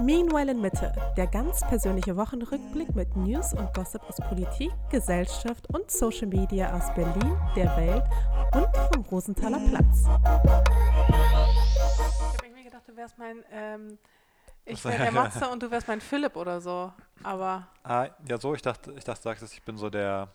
[0.00, 5.90] Meanwhile in Mitte, der ganz persönliche Wochenrückblick mit News und Gossip aus Politik, Gesellschaft und
[5.90, 8.04] Social Media aus Berlin, der Welt
[8.54, 10.00] und vom Rosenthaler Platz.
[10.00, 10.42] Ich habe
[12.44, 13.98] irgendwie gedacht, du wärst mein, ähm,
[14.64, 16.90] ich wäre der Matze und du wärst mein Philipp oder so.
[17.22, 20.28] Aber Ah, ja, so, ich dachte, ich dachte, du sagst, ich bin so der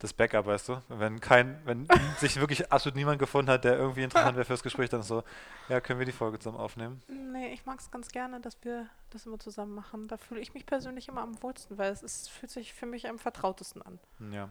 [0.00, 0.82] das Backup, weißt du?
[0.88, 1.86] Wenn kein, wenn
[2.18, 5.22] sich wirklich absolut niemand gefunden hat, der irgendwie interessant wäre fürs Gespräch, dann so,
[5.68, 7.02] ja, können wir die Folge zusammen aufnehmen?
[7.08, 10.08] nee, ich mag es ganz gerne, dass wir das immer zusammen machen.
[10.08, 13.08] Da fühle ich mich persönlich immer am wohlsten, weil es ist, fühlt sich für mich
[13.08, 13.98] am vertrautesten an.
[14.32, 14.48] Ja.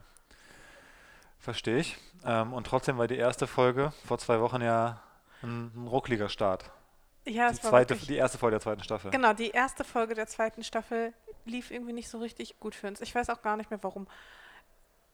[1.40, 1.98] Verstehe ich.
[2.26, 5.02] Ähm, und trotzdem war die erste Folge vor zwei Wochen ja
[5.42, 6.72] ein, ein ruckliger Start.
[7.26, 9.12] Ja, Die, es war zweite, die erste Folge der zweiten Staffel.
[9.12, 11.14] Genau, die erste Folge der zweiten Staffel
[11.46, 13.02] lief irgendwie nicht so richtig gut für uns.
[13.02, 14.08] Ich weiß auch gar nicht mehr warum.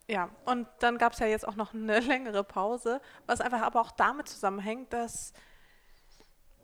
[0.07, 3.81] Ja, und dann gab es ja jetzt auch noch eine längere Pause, was einfach aber
[3.81, 5.33] auch damit zusammenhängt, dass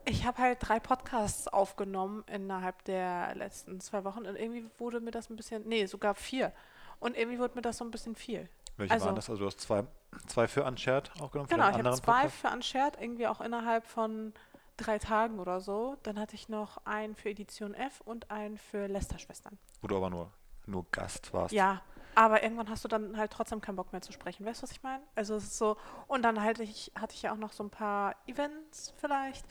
[0.05, 5.11] ich habe halt drei Podcasts aufgenommen innerhalb der letzten zwei Wochen und irgendwie wurde mir
[5.11, 6.51] das ein bisschen, nee, sogar vier.
[6.99, 8.49] Und irgendwie wurde mir das so ein bisschen viel.
[8.77, 9.29] Welche also- waren das?
[9.29, 9.83] Also du hast zwei,
[10.27, 11.49] zwei für Unshared aufgenommen?
[11.49, 12.35] für Genau, ich habe zwei Podcast?
[12.35, 14.33] für Unshared, irgendwie auch innerhalb von
[14.77, 15.97] drei Tagen oder so.
[16.03, 19.57] Dann hatte ich noch einen für Edition F und einen für Lester-Schwestern.
[19.81, 20.31] Wo du aber nur,
[20.65, 21.53] nur Gast warst.
[21.53, 21.81] Ja,
[22.15, 24.45] aber irgendwann hast du dann halt trotzdem keinen Bock mehr zu sprechen.
[24.45, 25.03] Weißt du, was ich meine?
[25.15, 27.69] Also es ist so, und dann halt ich, hatte ich ja auch noch so ein
[27.69, 29.45] paar Events vielleicht.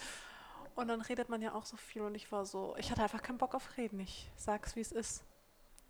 [0.74, 3.22] Und dann redet man ja auch so viel und ich war so, ich hatte einfach
[3.22, 4.00] keinen Bock auf Reden.
[4.00, 5.24] Ich sag's, wie es ist.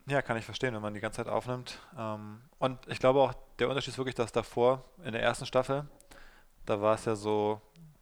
[0.06, 1.78] Ja, kann ich verstehen, wenn man die ganze Zeit aufnimmt.
[1.96, 5.86] Ähm, und ich glaube auch, der Unterschied ist wirklich, dass davor, in der ersten Staffel,
[6.66, 7.60] da war es ja so,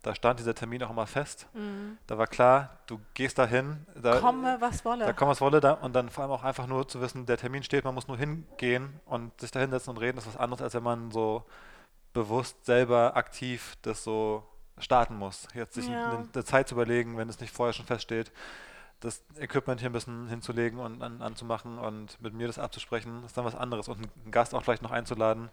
[0.09, 1.47] da stand dieser Termin auch immer fest.
[2.06, 5.05] Da war klar, du gehst dahin, da, Komme, was wolle.
[5.05, 7.37] da komm was wolle, da, und dann vor allem auch einfach nur zu wissen, der
[7.37, 10.62] Termin steht, man muss nur hingehen und sich da hinsetzen und reden, ist was anderes,
[10.62, 11.45] als wenn man so
[12.14, 14.42] bewusst selber aktiv das so
[14.79, 15.47] starten muss.
[15.53, 16.05] Jetzt sich Ja.
[16.06, 18.33] eine, eine Zeit zu überlegen, wenn es nicht vorher schon feststeht,
[19.01, 23.36] das Equipment hier ein bisschen hinzulegen und an, anzumachen und mit mir das abzusprechen, ist
[23.36, 23.89] dann was anderes.
[23.89, 25.51] Und einen Gast auch vielleicht noch einzuladen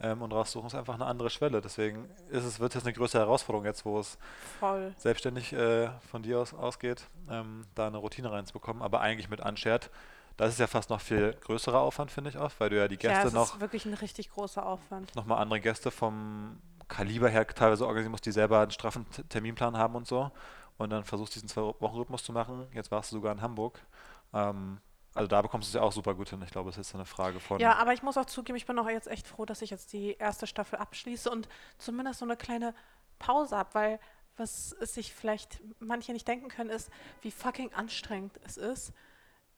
[0.00, 1.60] ähm, und raussuchen, ist einfach eine andere Schwelle.
[1.60, 4.18] Deswegen ist es, wird es eine größere Herausforderung jetzt, wo es
[4.60, 4.94] Voll.
[4.98, 8.82] selbstständig äh, von dir aus ausgeht, ähm, da eine Routine reinzubekommen.
[8.82, 9.90] Aber eigentlich mit Unshared,
[10.36, 12.98] das ist ja fast noch viel größerer Aufwand, finde ich auch, weil du ja die
[13.00, 15.14] ja, Gäste es noch ist wirklich ein richtig großer Aufwand.
[15.16, 16.58] nochmal andere Gäste vom
[16.88, 20.30] Kaliber her teilweise organisieren musst, die selber einen straffen Terminplan haben und so.
[20.78, 22.66] Und dann versuchst diesen Zwei-Wochen-Rhythmus zu machen.
[22.74, 23.80] Jetzt warst du sogar in Hamburg.
[24.34, 24.78] Ähm,
[25.16, 26.42] also da bekommst du es ja auch super gut hin.
[26.42, 27.58] Ich glaube, es ist eine Frage von.
[27.58, 29.92] Ja, aber ich muss auch zugeben, ich bin auch jetzt echt froh, dass ich jetzt
[29.92, 32.74] die erste Staffel abschließe und zumindest so eine kleine
[33.18, 34.00] Pause habe, weil
[34.36, 36.90] was es sich vielleicht manche nicht denken können, ist,
[37.22, 38.92] wie fucking anstrengend es ist,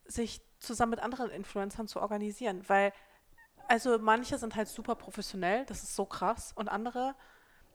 [0.05, 2.63] sich zusammen mit anderen Influencern zu organisieren.
[2.69, 2.93] Weil,
[3.67, 7.15] also manche sind halt super professionell, das ist so krass, und andere,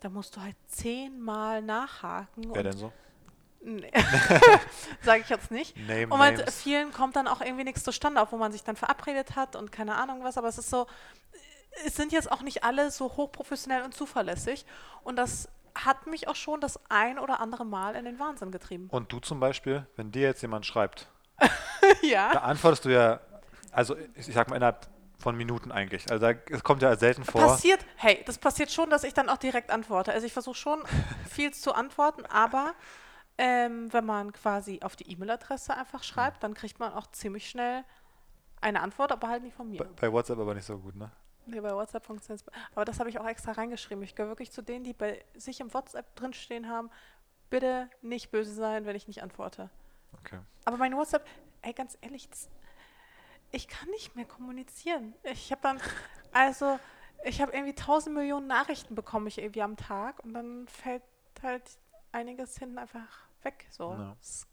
[0.02, 2.54] da musst du halt zehnmal nachhaken.
[2.54, 2.94] Wer denn so?
[3.66, 3.92] Nee.
[5.04, 5.76] Sage ich jetzt nicht.
[5.78, 6.62] Name Und mit names.
[6.62, 9.72] vielen kommt dann auch irgendwie nichts zustande, auch wo man sich dann verabredet hat und
[9.72, 10.38] keine Ahnung was.
[10.38, 10.86] Aber es ist so,
[11.86, 14.66] es sind jetzt auch nicht alle so hochprofessionell und zuverlässig.
[15.04, 18.90] Und das hat mich auch schon das ein oder andere Mal in den Wahnsinn getrieben.
[18.92, 21.10] Und du zum Beispiel, wenn dir jetzt jemand schreibt,
[22.02, 22.34] ja.
[22.34, 23.22] da antwortest du ja,
[23.72, 24.88] also ich sag mal innerhalb
[25.18, 26.12] von Minuten eigentlich.
[26.12, 27.42] Also es kommt ja selten vor.
[27.42, 30.12] Passiert, hey, das passiert schon, dass ich dann auch direkt antworte.
[30.12, 30.84] Also ich versuche schon
[31.30, 32.74] viel zu antworten, aber
[33.38, 37.84] ähm, wenn man quasi auf die E-Mail-Adresse einfach schreibt, dann kriegt man auch ziemlich schnell
[38.62, 39.80] eine Antwort, aber halt nicht von mir.
[39.80, 41.12] Bei, bei WhatsApp aber nicht so gut, ne?
[41.46, 42.54] Nee, bei WhatsApp funktioniert es.
[42.74, 44.04] Aber das habe ich auch extra reingeschrieben.
[44.04, 46.90] Ich gehöre wirklich zu denen, die bei sich im WhatsApp drinstehen haben.
[47.50, 49.70] Bitte nicht böse sein, wenn ich nicht antworte.
[50.20, 50.40] Okay.
[50.66, 51.28] Aber mein WhatsApp,
[51.62, 52.50] ey, ganz ehrlich, das,
[53.52, 55.14] ich kann nicht mehr kommunizieren.
[55.24, 55.82] Ich habe dann,
[56.32, 56.80] also,
[57.26, 61.04] ich habe irgendwie tausend Millionen Nachrichten bekomme ich irgendwie am Tag und dann fällt
[61.42, 61.78] halt
[62.14, 63.68] einiges hinten einfach weg.
[63.70, 63.92] So.
[63.94, 64.16] Ja.
[64.22, 64.48] Es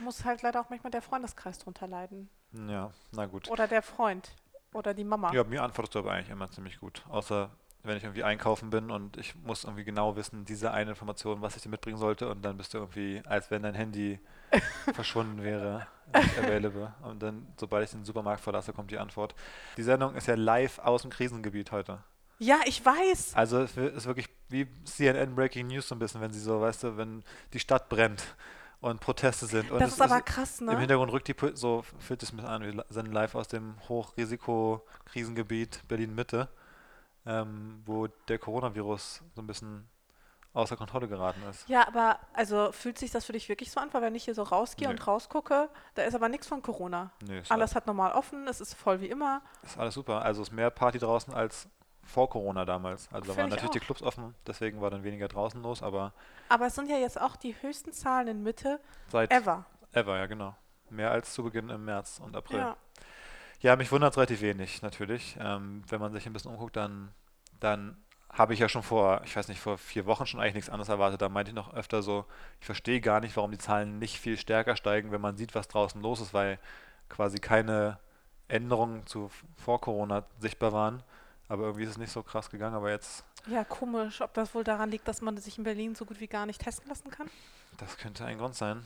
[0.00, 2.28] muss halt leider auch manchmal der Freundeskreis drunter leiden.
[2.52, 3.50] Ja, na gut.
[3.50, 4.30] Oder der Freund.
[4.72, 5.32] Oder die Mama.
[5.32, 7.04] Ja, mir antwortest du aber eigentlich immer ziemlich gut.
[7.08, 7.50] Außer
[7.84, 11.56] wenn ich irgendwie einkaufen bin und ich muss irgendwie genau wissen, diese eine Information, was
[11.56, 14.18] ich dir mitbringen sollte, und dann bist du irgendwie, als wenn dein Handy
[14.94, 16.92] verschwunden wäre, nicht available.
[17.02, 19.34] Und dann, sobald ich den Supermarkt verlasse, kommt die Antwort.
[19.76, 22.02] Die Sendung ist ja live aus dem Krisengebiet heute.
[22.40, 23.34] Ja, ich weiß.
[23.34, 26.82] Also es ist wirklich wie CNN Breaking News so ein bisschen, wenn sie so, weißt
[26.84, 27.22] du, wenn
[27.52, 28.22] die Stadt brennt
[28.80, 29.70] und Proteste sind.
[29.70, 30.72] Und Das ist aber krass, ne?
[30.72, 35.82] Im Hintergrund rückt die, so fühlt es mich an, wir senden live aus dem Hochrisiko-Krisengebiet
[35.88, 36.48] Berlin-Mitte,
[37.26, 39.88] ähm, wo der Coronavirus so ein bisschen
[40.54, 41.68] außer Kontrolle geraten ist.
[41.68, 43.92] Ja, aber also fühlt sich das für dich wirklich so an?
[43.92, 44.94] Weil wenn ich hier so rausgehe Nee.
[44.94, 47.12] und rausgucke, da ist aber nichts von Corona.
[47.28, 49.42] Ist, Alles hat normal offen, es ist voll wie immer.
[49.62, 50.22] ist alles super.
[50.22, 51.68] Also ist mehr Party draußen als
[52.08, 53.08] vor Corona damals.
[53.12, 53.84] Also da waren ich natürlich die auch.
[53.84, 56.12] Clubs offen, deswegen war dann weniger draußen los, aber
[56.48, 59.64] Aber es sind ja jetzt auch die höchsten Zahlen in Mitte seit ever.
[59.92, 60.56] ever, ja genau.
[60.90, 62.58] Mehr als zu Beginn im März und April.
[62.58, 62.76] Ja.
[63.60, 65.36] Ja, mich wundert es relativ wenig, natürlich.
[65.40, 67.10] Ähm, wenn man sich ein bisschen umguckt, dann,
[67.60, 67.96] dann
[68.32, 70.88] habe ich ja schon vor, ich weiß nicht, vor vier Wochen schon eigentlich nichts anderes
[70.88, 71.20] erwartet.
[71.20, 72.24] Da meinte ich noch öfter so,
[72.60, 75.66] ich verstehe gar nicht, warum die Zahlen nicht viel stärker steigen, wenn man sieht, was
[75.68, 76.58] draußen los ist, weil
[77.08, 77.98] quasi keine
[78.46, 81.02] Änderungen zu vor Corona sichtbar waren.
[81.48, 82.74] Aber irgendwie ist es nicht so krass gegangen.
[82.74, 86.04] Aber jetzt, ja, komisch, ob das wohl daran liegt, dass man sich in Berlin so
[86.04, 87.30] gut wie gar nicht testen lassen kann.
[87.78, 88.84] das könnte ein Grund sein.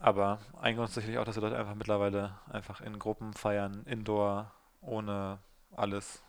[0.00, 3.82] Aber ein Grund ist sicherlich auch, dass die Leute einfach mittlerweile einfach in Gruppen feiern,
[3.86, 5.38] indoor, ohne
[5.74, 6.22] alles.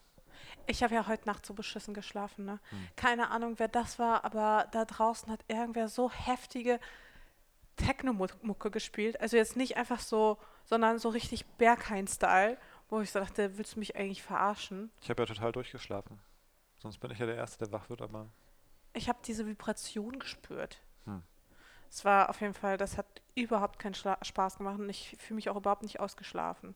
[0.67, 2.59] Ich habe ja heute Nacht so beschissen geschlafen, ne?
[2.69, 2.87] Hm.
[2.95, 6.79] Keine Ahnung, wer das war, aber da draußen hat irgendwer so heftige
[7.75, 9.19] Techno-Mucke gespielt.
[9.19, 12.57] Also jetzt nicht einfach so, sondern so richtig Berghain-Style,
[12.89, 14.91] wo ich so dachte, willst du mich eigentlich verarschen?
[15.01, 16.19] Ich habe ja total durchgeschlafen.
[16.77, 18.29] Sonst bin ich ja der Erste, der wach wird, aber
[18.93, 20.79] Ich habe diese Vibration gespürt.
[21.05, 21.23] Hm.
[21.89, 25.35] Es war auf jeden Fall, das hat überhaupt keinen Schla Spaß gemacht und ich fühle
[25.35, 26.75] mich auch überhaupt nicht ausgeschlafen.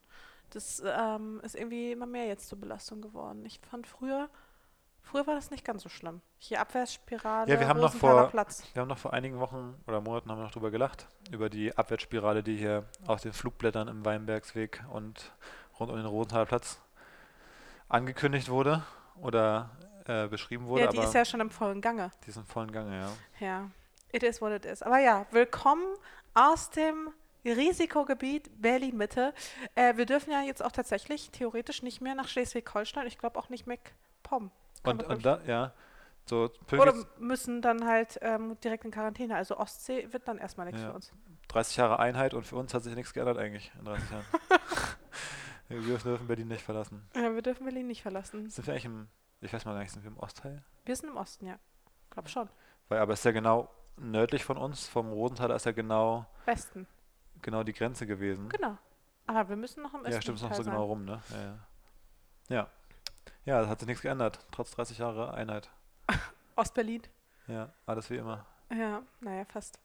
[0.52, 3.46] Das ähm, ist irgendwie immer mehr jetzt zur Belastung geworden.
[3.46, 4.30] Ich fand früher,
[5.02, 6.22] früher war das nicht ganz so schlimm.
[6.38, 8.64] Hier Abwärtsspirale, Ja, wir haben noch vor- Platz.
[8.74, 11.76] Wir haben noch vor einigen Wochen oder Monaten haben wir noch drüber gelacht, über die
[11.78, 15.34] Abwärtsspirale, die hier aus den Flugblättern im Weinbergsweg und
[15.80, 16.80] rund um den Rosenthaler Platz
[17.90, 18.84] angekündigt wurde
[19.22, 19.70] oder
[20.06, 22.12] äh, beschrieben wurde, Ja, die ist ja schon im vollen Gange.
[22.26, 23.46] die ist im vollen Gange, ja.
[23.46, 23.70] Ja,
[24.12, 24.82] it is what it is.
[24.82, 25.86] Aber ja, willkommen
[26.34, 27.10] aus dem
[27.46, 29.34] Risikogebiet Berlin-Mitte.
[29.76, 33.08] Äh, wir dürfen ja jetzt auch tatsächlich theoretisch nicht mehr nach Schleswig-Holstein.
[33.08, 34.52] Ich glaube auch nicht MacPom.
[34.84, 35.72] Kann Und, und da, ja,
[36.26, 39.36] so Oder müssen dann halt ähm, direkt in Quarantäne.
[39.36, 40.90] Also Ostsee wird dann erstmal nichts Ja.
[40.90, 41.12] für uns.
[41.48, 44.26] 30 Jahre Einheit und für uns hat sich nichts geändert eigentlich in 30 Jahren.
[45.70, 47.08] wir dürfen Berlin nicht verlassen.
[47.16, 48.50] Ja, wir dürfen Berlin nicht verlassen.
[48.50, 49.08] Sind wir eigentlich im,
[49.42, 50.64] ich weiß mal gar nicht, sind wir im Ostteil?
[50.86, 51.60] Wir sind im Osten, ja.
[52.10, 52.50] Glaub schon.
[52.90, 56.88] Weil, aber es ist ja genau nördlich von uns, vom Rosenthaler ist ja genau, Westen.
[57.42, 58.50] genau die Grenze gewesen.
[58.50, 58.78] Genau.
[59.26, 60.14] Aber wir müssen noch im Osten.
[60.14, 61.22] Ja, stimmt, ist noch so genau rum, ne?
[61.30, 61.60] Ja, ja.
[62.50, 62.70] Ja,
[63.46, 65.70] ja da hat sich nichts geändert, trotz 30 Jahre Einheit.
[66.56, 67.02] Ostberlin.
[67.48, 68.46] Ja, alles wie immer.
[68.72, 69.80] Ja, naja, fast.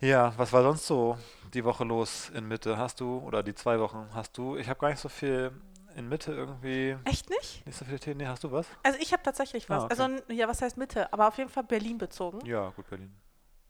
[0.00, 1.16] Ja, was war sonst so
[1.54, 2.76] die Woche los in Mitte?
[2.76, 5.52] Hast du, oder die zwei Wochen, hast du, ich habe gar nicht so viel
[5.94, 7.64] in Mitte irgendwie, Echt nicht?
[7.66, 8.18] nicht so viele Themen.
[8.18, 8.66] Nee, hast du was?
[8.82, 9.82] Also ich habe tatsächlich was.
[9.82, 10.02] Ah, okay.
[10.02, 11.10] Also ja, was heißt Mitte?
[11.12, 12.44] Aber auf jeden Fall Berlin bezogen.
[12.44, 13.14] Ja, gut, Berlin.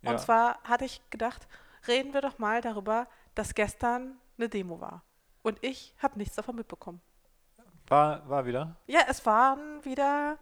[0.03, 1.47] Ja, Und zwar hatte ich gedacht,
[1.87, 3.07] reden wir doch mal darüber,
[3.37, 5.05] dass gestern eine Demo war.
[5.43, 7.01] Und ich habe nichts davon mitbekommen.
[7.87, 8.75] war, war wieder.
[8.89, 10.39] Ja, es waren wieder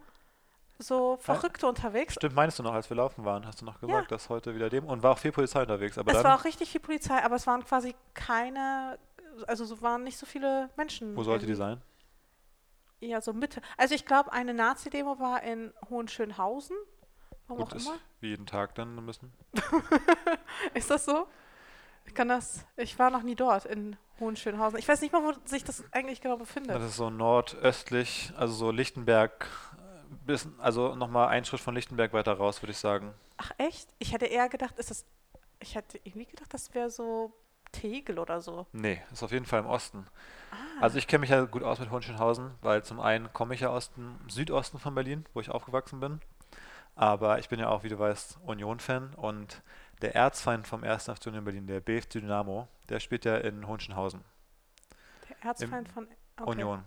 [0.77, 2.13] so Verrückte unterwegs.
[2.15, 4.15] Stimmt, meinst du noch, als wir laufen waren, hast du noch gesagt, Ja.
[4.17, 6.69] dass heute wieder Demo und war auch viel Polizei unterwegs, aber Es war auch richtig
[6.71, 8.99] viel Polizei, aber es waren quasi keine,
[9.47, 11.15] also so waren nicht so viele Menschen.
[11.15, 11.79] wo sollte die irgendwie.
[11.79, 11.81] sein?
[12.99, 13.61] Ja, so Mitte.
[13.77, 16.75] Also ich glaube, eine Nazi-Demo war in Hohenschönhausen.
[17.47, 17.97] Warum Gut, auch ist immer.
[18.21, 19.31] wie jeden Tag dann müssen.
[20.73, 21.27] Ist das so?
[22.07, 24.79] Ich kann das, ich war noch nie dort in Hohenschönhausen.
[24.79, 26.75] Ich weiß nicht mal, wo sich das eigentlich genau befindet.
[26.75, 29.47] Das ist so nordöstlich, also so Lichtenberg,
[30.15, 33.13] äh, bis, also nochmal einen Schritt von Lichtenberg weiter raus, würde ich sagen.
[33.37, 33.89] Ach echt?
[33.99, 35.05] Ich hätte eher gedacht, ist das.
[35.59, 37.33] Ich hätte irgendwie gedacht, das wäre so
[37.71, 38.67] Tegel oder so.
[38.71, 40.05] Nee, ist auf jeden Fall im Osten.
[40.51, 43.61] Ah, Also ich kenne mich ja gut aus mit Hohenschönhausen, weil zum einen komme ich
[43.61, 46.21] ja aus dem Südosten von Berlin, wo ich aufgewachsen bin.
[46.95, 49.61] Aber ich bin ja auch, wie du weißt, Union-Fan und
[50.01, 51.05] der Erzfeind vom 1.
[51.05, 54.23] FC Union Berlin, der BFC Dynamo, der spielt ja in Hohenschönhausen.
[55.29, 56.07] der Erzfeind von
[56.37, 56.49] okay.
[56.49, 56.83] Union.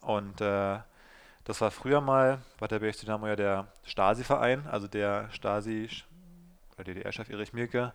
[0.00, 0.78] Und äh,
[1.44, 5.88] das war früher mal, war der BFC Dynamo ja der Stasi-Verein, also der Stasi,
[6.74, 7.92] oder DDR-Chef Erich Mielke,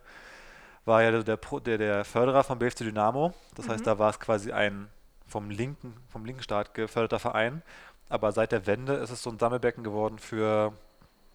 [0.86, 3.34] war ja der, der, der Förderer vom BFC Dynamo.
[3.56, 3.86] Das heißt, Mhm.
[3.86, 4.88] da war es quasi ein
[5.28, 7.62] vom linken, vom linken Staat geförderter Verein.
[8.08, 10.74] Aber seit der Wende ist es so ein Sammelbecken geworden für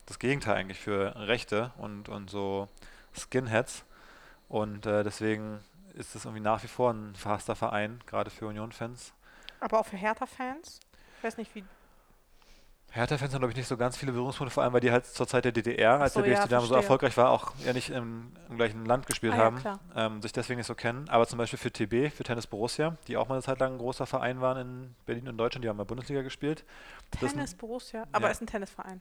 [0.07, 2.69] das Gegenteil eigentlich, für Rechte und, und so
[3.17, 3.85] Skinheads.
[4.49, 5.61] Und äh, deswegen
[5.95, 9.13] ist es irgendwie nach wie vor ein verhasster Verein, gerade für Union-Fans.
[9.61, 10.81] Aber auch für Hertha-Fans?
[11.19, 11.65] Ich weiß nicht, wie.
[12.95, 15.27] Hertha-Fans haben, glaube ich, nicht so ganz viele Berührungspunkte, vor allem weil die halt zur
[15.27, 18.33] Zeit der DDR, als so, der BFC ja, so erfolgreich war, auch ja nicht im,
[18.49, 19.81] im gleichen Land gespielt Ah, ja, haben, klar.
[19.97, 21.09] ähm, sich deswegen nicht so kennen.
[21.09, 23.79] Aber zum Beispiel für TB, für Tennis Borussia, die auch mal eine Zeit lang ein
[23.79, 26.65] großer Verein waren in Berlin und Deutschland, die haben mal Bundesliga gespielt.
[27.15, 28.05] Ist ein- Tennis Borussia.
[28.13, 28.31] Aber Ja.
[28.33, 29.01] ist ein Tennisverein.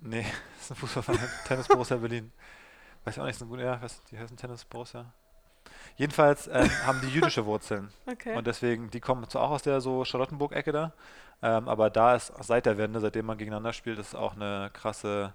[0.00, 0.24] Nee,
[0.60, 1.28] ist ein Fußballverein.
[1.46, 2.32] Tennis Borussia Berlin.
[3.04, 5.12] Weiß ich auch nicht, so gut, ja, was, die heißen Tennis Borussia.
[5.96, 7.90] Jedenfalls ähm, haben die jüdische Wurzeln.
[8.10, 8.36] Okay.
[8.36, 10.92] Und deswegen, die kommen zwar auch aus der so Charlottenburg-Ecke da,
[11.42, 15.34] ähm, aber da ist seit der Wende, seitdem man gegeneinander spielt, ist auch eine krasse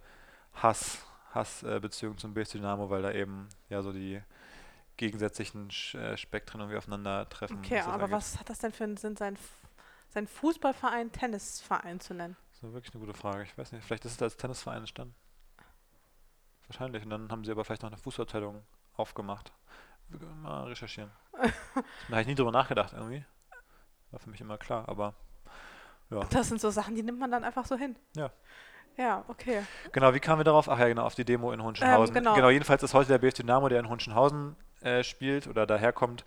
[0.53, 4.22] Hass, Hassbeziehung äh, Beziehung zum BSC Dynamo, weil da eben ja so die
[4.98, 7.58] gegensätzlichen äh, Spektren irgendwie aufeinandertreffen.
[7.60, 8.17] okay, was das aber angeht.
[8.17, 9.58] was hat das denn für einen Sinn, sein, F-
[10.10, 12.36] sein Fußballverein Tennisverein zu nennen?
[12.51, 13.43] ist wirklich eine gute Frage.
[13.43, 15.15] Ich weiß nicht, vielleicht ist es als Tennisverein entstanden.
[16.67, 17.03] Wahrscheinlich.
[17.03, 19.51] Und dann haben sie aber vielleicht noch eine Fußabteilung aufgemacht.
[20.41, 21.12] Mal recherchieren.
[21.34, 21.41] da
[22.12, 23.25] habe ich nie drüber nachgedacht irgendwie.
[24.12, 25.15] War für mich immer klar, aber
[26.12, 26.25] ja.
[26.30, 27.96] Das sind so Sachen, die nimmt man dann einfach so hin.
[28.15, 28.32] Ja.
[28.98, 29.63] Ja, okay.
[29.94, 30.70] Genau, wie kamen wir darauf?
[30.70, 32.15] Ach ja, genau, auf die Demo in Hunschenhausen.
[32.15, 32.50] Ähm, genau.
[32.50, 36.25] jedenfalls ist heute der BF Dynamo, der in Hunschenhausen äh, spielt oder daherkommt,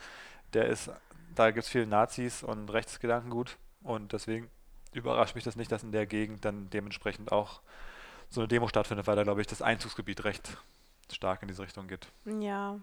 [0.55, 0.91] der ist,
[1.35, 4.49] da gibt es viele Nazis und Rechtsgedankengut und deswegen
[4.93, 7.61] überrascht mich das nicht, dass in der Gegend dann dementsprechend auch
[8.31, 10.57] so eine Demo stattfindet, weil da, glaube ich, das Einzugsgebiet recht
[11.13, 12.09] stark in diese Richtung geht.
[12.25, 12.79] Ja.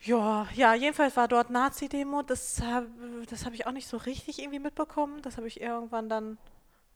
[0.00, 2.22] Ja, ja, jedenfalls war dort Nazi-Demo.
[2.22, 2.88] Das habe
[3.28, 5.22] das hab ich auch nicht so richtig irgendwie mitbekommen.
[5.22, 6.38] Das habe ich irgendwann dann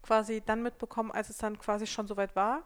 [0.03, 2.63] quasi dann mitbekommen, als es dann quasi schon soweit war.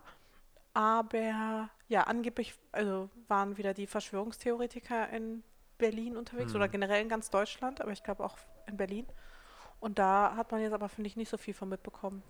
[0.75, 5.43] Aber ja, angeblich also waren wieder die Verschwörungstheoretiker in
[5.79, 6.57] Berlin unterwegs Hm.
[6.57, 9.07] oder generell in ganz Deutschland, aber ich glaube auch in Berlin.
[9.81, 12.23] Und da hat man jetzt aber, finde ich, nicht so viel von mitbekommen.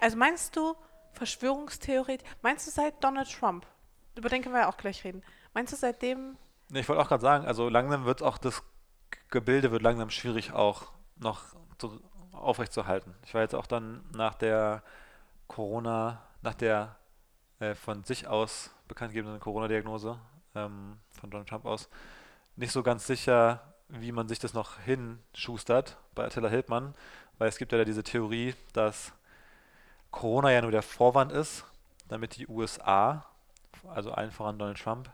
[0.00, 0.74] Also meinst du
[1.12, 3.66] Verschwörungstheorie, meinst du seit Donald Trump,
[4.16, 5.22] über den können wir ja auch gleich reden,
[5.54, 6.36] meinst du seitdem,
[6.72, 8.62] Ich wollte auch gerade sagen, also langsam wird auch das
[9.30, 11.42] Gebilde wird langsam schwierig auch noch
[11.80, 11.98] so
[12.32, 13.14] aufrechtzuerhalten.
[13.24, 14.82] Ich war jetzt auch dann nach der
[15.46, 16.96] Corona, nach der
[17.60, 20.18] äh, von sich aus bekannt gegebenen Corona-Diagnose
[20.54, 21.88] ähm, von Donald Trump aus,
[22.56, 26.94] nicht so ganz sicher, wie man sich das noch hinschustert bei Attila Hildmann,
[27.38, 29.12] weil es gibt ja diese Theorie, dass
[30.10, 31.64] Corona ja nur der Vorwand ist,
[32.08, 33.26] damit die USA,
[33.88, 35.10] also allen voran Donald Trump,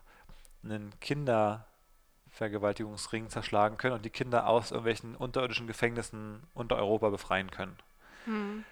[0.64, 7.76] einen Kindervergewaltigungsring zerschlagen können und die Kinder aus irgendwelchen unterirdischen Gefängnissen unter Europa befreien können.
[8.24, 8.64] hm,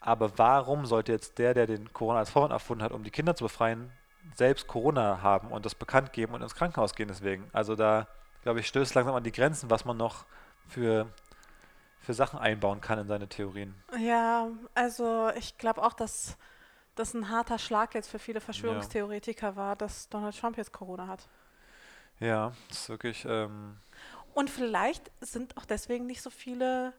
[0.00, 3.34] Aber warum sollte jetzt der, der den Corona als Vorwand erfunden hat, um die Kinder
[3.36, 3.92] zu befreien,
[4.34, 7.48] selbst Corona haben und das bekannt geben und ins Krankenhaus gehen deswegen?
[7.52, 8.08] Also da,
[8.42, 10.24] glaube ich, stößt langsam an die Grenzen, was man noch
[10.68, 11.12] für,
[12.00, 13.76] für Sachen einbauen kann in seine Theorien.
[13.98, 16.36] ja, also ich glaube auch, dass
[16.94, 21.28] das ein harter Schlag jetzt für viele Verschwörungstheoretiker war, dass Donald Trump jetzt Corona hat.
[22.20, 23.78] Ja, das ist wirklich, ähm,
[24.34, 26.92] Und vielleicht sind auch deswegen nicht so viele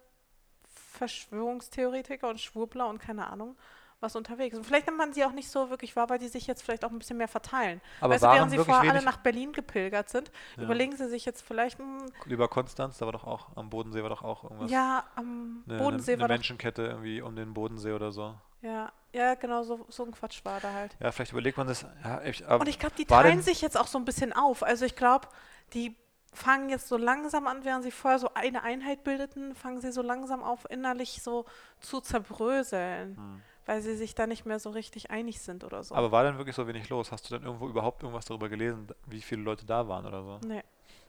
[0.93, 3.55] Verschwörungstheoretiker und Schwurbler und keine Ahnung
[4.03, 4.55] was unterwegs.
[4.55, 6.85] Und vielleicht nimmt man sie auch nicht so wirklich wahr, weil die sich jetzt vielleicht
[6.85, 7.81] auch ein bisschen mehr verteilen.
[8.01, 10.63] aber weißt während sie vorher alle nach Berlin gepilgert sind, Ja.
[10.63, 14.09] überlegen sie sich jetzt vielleicht, hm, lieber Konstanz, da war doch auch, am Bodensee war
[14.09, 14.69] doch auch irgendwas.
[14.69, 18.35] ja, am eine, Bodensee eine, war eine Menschenkette irgendwie um den Bodensee oder so.
[18.61, 20.95] ja, ja, genau, so, so ein Quatsch war da halt.
[20.99, 21.85] Ja, vielleicht überlegt man das.
[22.03, 24.63] Ja, ich, aber Und ich glaube, die teilen sich jetzt auch so ein bisschen auf.
[24.63, 25.27] Also ich glaube,
[25.73, 25.95] die
[26.33, 30.01] fangen jetzt so langsam an, während sie vorher so eine Einheit bildeten, fangen sie so
[30.01, 31.45] langsam auf, innerlich so
[31.79, 33.41] zu zerbröseln, Hm.
[33.65, 35.95] Weil sie sich da nicht mehr so richtig einig sind oder so.
[35.95, 37.11] Aber war denn wirklich so wenig los?
[37.11, 40.39] Hast du denn irgendwo überhaupt irgendwas darüber gelesen, wie viele Leute da waren oder so?
[40.47, 40.63] nee.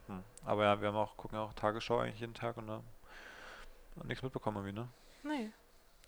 [0.06, 0.23] Hm.
[0.44, 2.82] Aber ja, wir haben auch, gucken ja auch Tagesschau eigentlich jeden Tag und da
[3.96, 4.88] hat nichts mitbekommen irgendwie, ne?
[5.23, 5.50] Nee.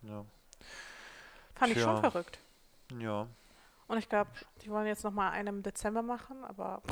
[0.03, 0.25] Ja.
[1.55, 2.11] Fand ich schon Tja.
[2.11, 2.39] verrückt.
[2.99, 3.27] Ja.
[3.89, 4.31] Und ich glaube,
[4.63, 6.83] die wollen jetzt nochmal einen im Dezember machen, aber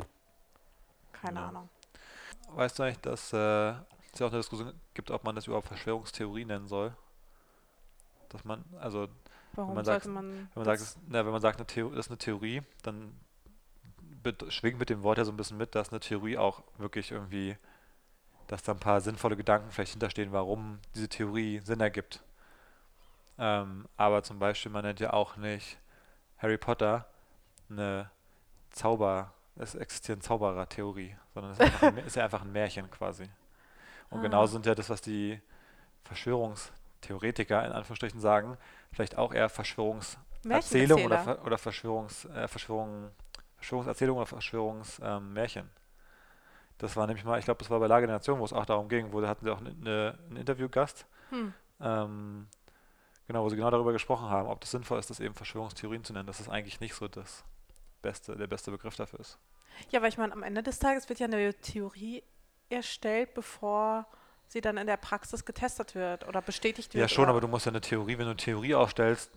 [1.13, 1.47] keine Ja.
[1.49, 1.69] Ahnung.
[2.49, 3.69] Weißt du eigentlich, dass äh,
[4.13, 6.95] es ja auch eine Diskussion gibt, ob man das überhaupt Verschwörungstheorie nennen soll?
[8.29, 9.07] Dass man, also
[9.55, 10.31] Warum man sagt- sollte man.
[10.31, 13.13] Wenn man sagt, es- na, wenn man sagt, eine Theo das ist eine Theorie, dann
[14.49, 17.57] schwingt mit dem Wort ja so ein bisschen mit, dass eine Theorie auch wirklich irgendwie,
[18.47, 22.23] dass da ein paar sinnvolle Gedanken vielleicht hinterstehen, warum diese Theorie Sinn ergibt.
[23.37, 25.77] Ähm, aber zum Beispiel, man nennt ja auch nicht
[26.37, 27.05] Harry Potter
[27.69, 28.09] eine
[28.71, 33.29] Zauber, es existieren Zauberer-Theorie, sondern es ist, ein, ist ja einfach ein Märchen quasi.
[34.09, 34.23] Und Ah.
[34.23, 35.39] genauso sind ja das, was die
[37.05, 38.57] Verschwörungstheoretiker in Anführungsstrichen sagen,
[38.91, 41.19] vielleicht auch eher Verschwörungserzählung oder.
[41.19, 43.11] Ver oder Verschwörungs, äh, Verschwörung,
[43.57, 45.69] Verschwörungserzählung oder Verschwörungsmärchen.
[46.77, 48.65] das war nämlich mal, ich glaube, das war bei Lage der Nation, wo es auch
[48.65, 51.53] darum ging, wo da hatten sie auch eine, eine, einen Interviewgast, Hm.
[51.81, 52.47] ähm,
[53.27, 56.13] genau, wo sie genau darüber gesprochen haben, ob das sinnvoll ist, das eben Verschwörungstheorien zu
[56.13, 57.43] nennen, dass das eigentlich nicht so das
[58.01, 59.39] beste, der beste Begriff dafür ist.
[59.89, 62.23] Ja, weil ich meine, am Ende des Tages wird ja eine Theorie
[62.69, 64.05] erstellt, bevor
[64.47, 67.01] sie dann in der Praxis getestet wird oder bestätigt wird.
[67.01, 69.31] Ja, schon, aber du musst ja eine Theorie, wenn du eine Theorie aufstellst,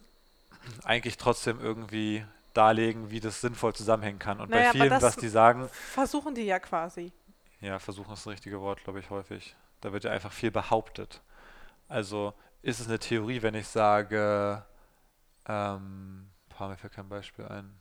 [0.84, 2.24] eigentlich trotzdem irgendwie
[2.54, 4.40] darlegen, wie das sinnvoll zusammenhängen kann.
[4.40, 7.12] Und Naja, bei vielen, was die sagen, versuchen die ja quasi.
[7.60, 9.54] ja, versuchen ist das richtige Wort, glaube ich, häufig.
[9.80, 11.22] Da wird ja einfach viel behauptet.
[11.88, 14.64] Also ist es eine Theorie, wenn ich sage,
[15.46, 17.78] ähm, mir fällt kein Beispiel ein.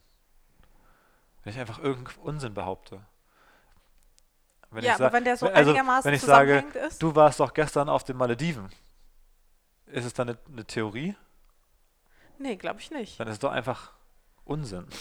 [1.43, 3.01] Wenn ich einfach irgendeinen Unsinn behaupte.
[4.71, 7.01] Wenn ja, ich aber wenn der so wenn- also, einigermaßen wenn ich sage, ist.
[7.01, 8.69] Du warst doch gestern auf den Malediven.
[9.87, 11.15] Ist es dann eine, eine Theorie?
[12.39, 13.19] nee, glaube ich nicht.
[13.19, 13.93] Dann ist es doch einfach
[14.45, 14.85] Unsinn.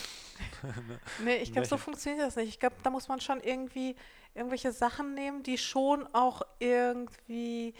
[1.25, 2.49] Nee, ich glaube, so funktioniert das nicht.
[2.49, 3.97] Ich glaube, da muss man schon irgendwie
[4.35, 7.75] irgendwelche Sachen nehmen, die schon auch irgendwie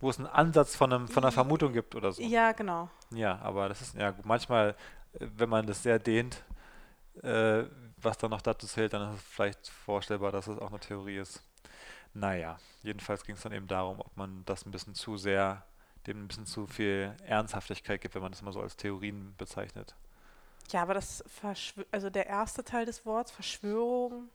[0.00, 2.22] wo es einen Ansatz von, einem, von einer Vermutung gibt oder so.
[2.22, 2.90] Ja, genau.
[3.10, 4.70] Ja, aber das ist, ja gut, manchmal,
[5.14, 6.44] äh, wenn man das sehr dehnt,
[7.22, 7.64] äh,
[7.96, 11.18] was dann noch dazu zählt, dann ist es vielleicht vorstellbar, dass es auch eine Theorie
[11.18, 11.42] ist.
[12.14, 15.64] Naja, jedenfalls ging es dann eben darum, ob man das ein bisschen zu sehr,
[16.06, 19.94] dem ein bisschen zu viel Ernsthaftigkeit gibt, wenn man das mal so als Theorien bezeichnet.
[20.70, 24.28] Ja, aber das Verschw also der erste Teil des Wortes, Verschwörung,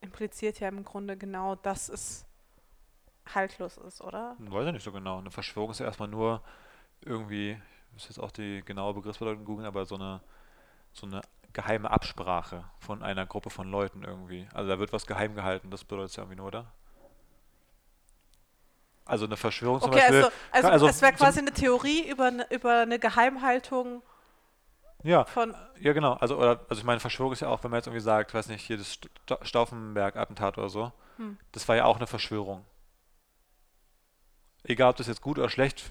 [0.00, 2.24] impliziert ja im Grunde genau, dass es
[3.34, 4.36] haltlos ist, oder?
[4.38, 5.18] Weiß ich nicht so genau.
[5.18, 6.42] Eine Verschwörung ist ja erstmal nur
[7.00, 10.20] irgendwie, ich muss jetzt auch die genaue Begriffsbedeutung googeln, aber so eine,
[10.92, 14.48] so eine geheime Absprache von einer Gruppe von Leuten irgendwie.
[14.54, 16.72] Also da wird was geheim gehalten, das bedeutet es ja irgendwie nur, oder?
[19.04, 20.16] Also eine Verschwörung zum Okay, Beispiel.
[20.24, 24.02] also, also, also es wäre quasi eine Theorie über, eine- über eine Geheimhaltung
[25.02, 25.54] Ja, von.
[25.80, 26.12] ja genau.
[26.14, 28.48] Also, oder, also ich meine, Verschwörung ist ja auch, wenn man jetzt irgendwie sagt, weiß
[28.48, 31.38] nicht, hier das Sta- Stauffenberg-Attentat oder so, Hm.
[31.52, 32.64] das war ja auch eine Verschwörung.
[34.62, 35.90] Egal, ob das jetzt gut oder schlecht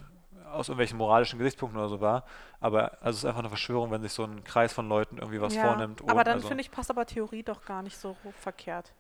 [0.51, 2.25] aus irgendwelchen moralischen Gesichtspunkten oder so war,
[2.60, 5.41] aber also es ist einfach eine Verschwörung, wenn sich so ein Kreis von Leuten irgendwie
[5.41, 6.01] was ja, vornimmt.
[6.08, 8.94] aber dann also, finde ich, passt aber Theorie doch gar nicht so verkehrt.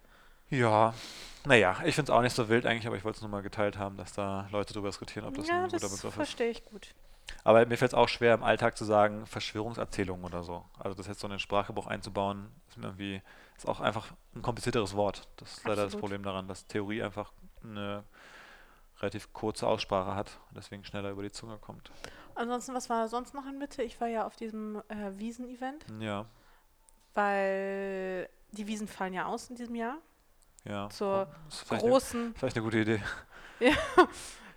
[0.49, 0.93] Ja,
[1.45, 3.43] naja, ich finde es auch nicht so wild eigentlich, aber ich wollte es nur mal
[3.43, 6.15] geteilt haben, dass da Leute darüber diskutieren, ob das ja, ein guter das Begriff ist.
[6.15, 6.95] verstehe ich gut.
[7.43, 10.65] Aber mir fällt es auch schwer, im Alltag zu sagen, Verschwörungserzählungen oder so.
[10.79, 13.21] Also das jetzt so in den Sprachgebrauch einzubauen, ist mir irgendwie,
[13.55, 15.27] ist auch einfach ein komplizierteres Wort.
[15.37, 16.01] Das ist leider das Absolut.
[16.01, 17.31] Problem daran, dass Theorie einfach
[17.63, 18.03] eine
[19.01, 21.91] relativ kurze Aussprache hat und deswegen schneller über die Zunge kommt.
[22.35, 23.83] Ansonsten, was war sonst noch in Mitte?
[23.83, 26.25] Ich war ja auf diesem äh, Wiesen-Event, Ja,
[27.13, 29.97] weil die Wiesen fallen ja aus in diesem Jahr.
[30.63, 30.89] ja.
[30.89, 33.01] Zur ist vielleicht, eine, Großen, vielleicht eine gute Idee.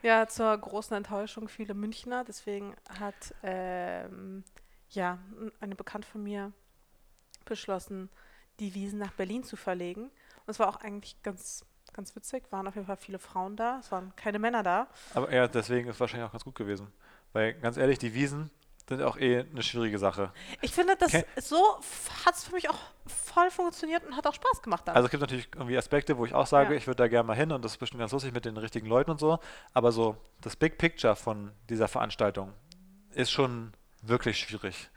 [0.03, 2.25] ja, zur großen Enttäuschung vieler Münchner.
[2.25, 4.45] Deswegen hat ähm,
[4.91, 5.19] ja
[5.61, 6.53] eine Bekannte von mir
[7.45, 8.09] beschlossen,
[8.61, 10.05] die Wiesen nach Berlin zu verlegen.
[10.05, 12.45] Und es war auch eigentlich ganz, ganz witzig.
[12.51, 13.79] Waren auf jeden Fall viele Frauen da.
[13.81, 14.87] Es waren keine Männer da.
[15.15, 16.93] Aber ja, deswegen ist es wahrscheinlich auch ganz gut gewesen.
[17.33, 18.51] Weil ganz ehrlich, die Wiesen
[18.89, 20.33] sind auch eh eine schwierige Sache.
[20.61, 21.57] Ich finde, das Ke- so
[22.27, 24.97] hat es für mich auch voll funktioniert und hat auch Spaß gemacht dann.
[24.97, 26.77] Also es gibt natürlich irgendwie Aspekte, wo ich auch sage, Ja.
[26.79, 28.87] ich würde da gerne mal hin und das ist bestimmt ganz lustig mit den richtigen
[28.87, 29.39] Leuten und so.
[29.73, 32.53] Aber so das Big Picture von dieser Veranstaltung
[33.15, 34.91] ist schon wirklich schwierig.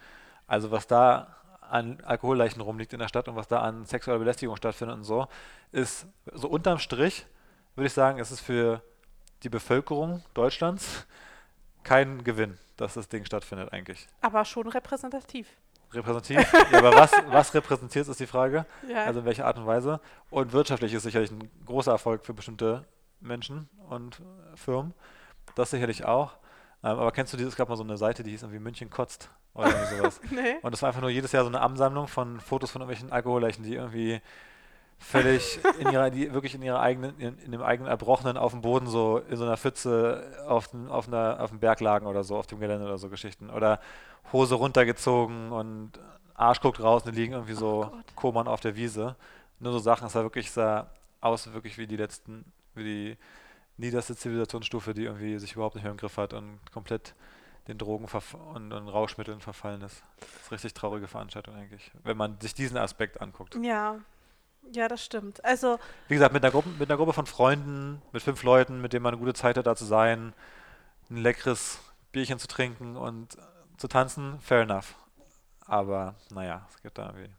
[0.48, 1.36] Also was da
[1.69, 5.28] an Alkoholleichen rumliegt in der Stadt und was da an sexueller Belästigung stattfindet und so,
[5.71, 7.25] ist so unterm Strich,
[7.75, 8.82] würde ich sagen, ist es für
[9.43, 11.06] die Bevölkerung Deutschlands
[11.84, 14.08] kein Gewinn, dass das Ding stattfindet eigentlich.
[14.21, 15.47] aber schon repräsentativ.
[15.93, 18.65] Repräsentativ, ja, aber was, was repräsentiert, ist die Frage.
[18.89, 19.06] Ja.
[19.06, 20.01] Also in welcher Art und Weise.
[20.30, 22.86] Und wirtschaftlich ist sicherlich ein großer Erfolg für bestimmte
[23.21, 24.21] Menschen und
[24.56, 24.93] Firmen.
[25.56, 26.34] Das sicherlich auch.
[26.86, 28.89] Ähm, aber kennst du dieses, es gab mal so eine Seite, die hieß irgendwie München
[28.91, 30.21] kotzt oder irgendwie sowas.
[30.30, 30.56] nee.
[30.62, 33.63] Und das war einfach nur jedes Jahr so eine Ansammlung von Fotos von irgendwelchen Alkoholleichen,
[33.63, 34.21] die irgendwie
[35.00, 38.62] völlig in ihrer, die wirklich in ihrer eigenen, in, in dem eigenen Erbrochenen auf dem
[38.62, 42.24] Boden so in so einer Pfütze auf, dem- auf, einer, auf dem Berg lagen oder
[42.24, 43.50] so, auf dem Gelände oder so Geschichten.
[43.50, 43.80] Oder
[44.32, 45.91] Hose runtergezogen und
[46.36, 48.15] Arsch guckt raus und liegen irgendwie so Gott.
[48.15, 49.15] Koman auf der Wiese.
[49.60, 50.88] Nur so Sachen, es sah wirklich, sah
[51.21, 53.17] aus wirklich wie die letzten, wie die
[53.78, 57.14] niederste Zivilisationsstufe, die irgendwie sich überhaupt nicht mehr im Griff hat und komplett
[57.68, 58.06] den Drogen
[58.54, 60.04] und, und Rauschmitteln verfallen ist.
[60.20, 63.58] Das ist richtig traurige Veranstaltung eigentlich, wenn man sich diesen Aspekt anguckt.
[63.62, 64.00] Ja.
[64.72, 65.46] Ja, das stimmt.
[65.46, 68.94] Also, Wie gesagt, mit einer, Gruppe, mit einer Gruppe von Freunden, mit fünf Leuten, mit
[68.94, 70.34] denen man eine gute Zeit hat, da zu sein,
[71.12, 71.80] ein leckeres
[72.12, 73.38] Bierchen zu trinken und
[73.78, 74.96] zu tanzen, fair enough.
[75.68, 77.30] Aber naja, es gibt da irgendwie.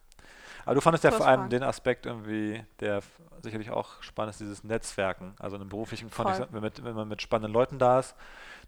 [0.66, 3.02] Aber du fandest ja vor allem den Aspekt irgendwie, der
[3.42, 5.34] sicherlich auch spannend ist, dieses Netzwerken.
[5.38, 8.14] Also in einem beruflichen Kontext, wenn, wenn man mit spannenden Leuten da ist,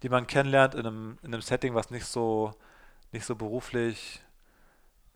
[0.03, 2.53] die man kennenlernt in einem, in einem Setting, was nicht so,
[3.13, 4.23] nicht so beruflich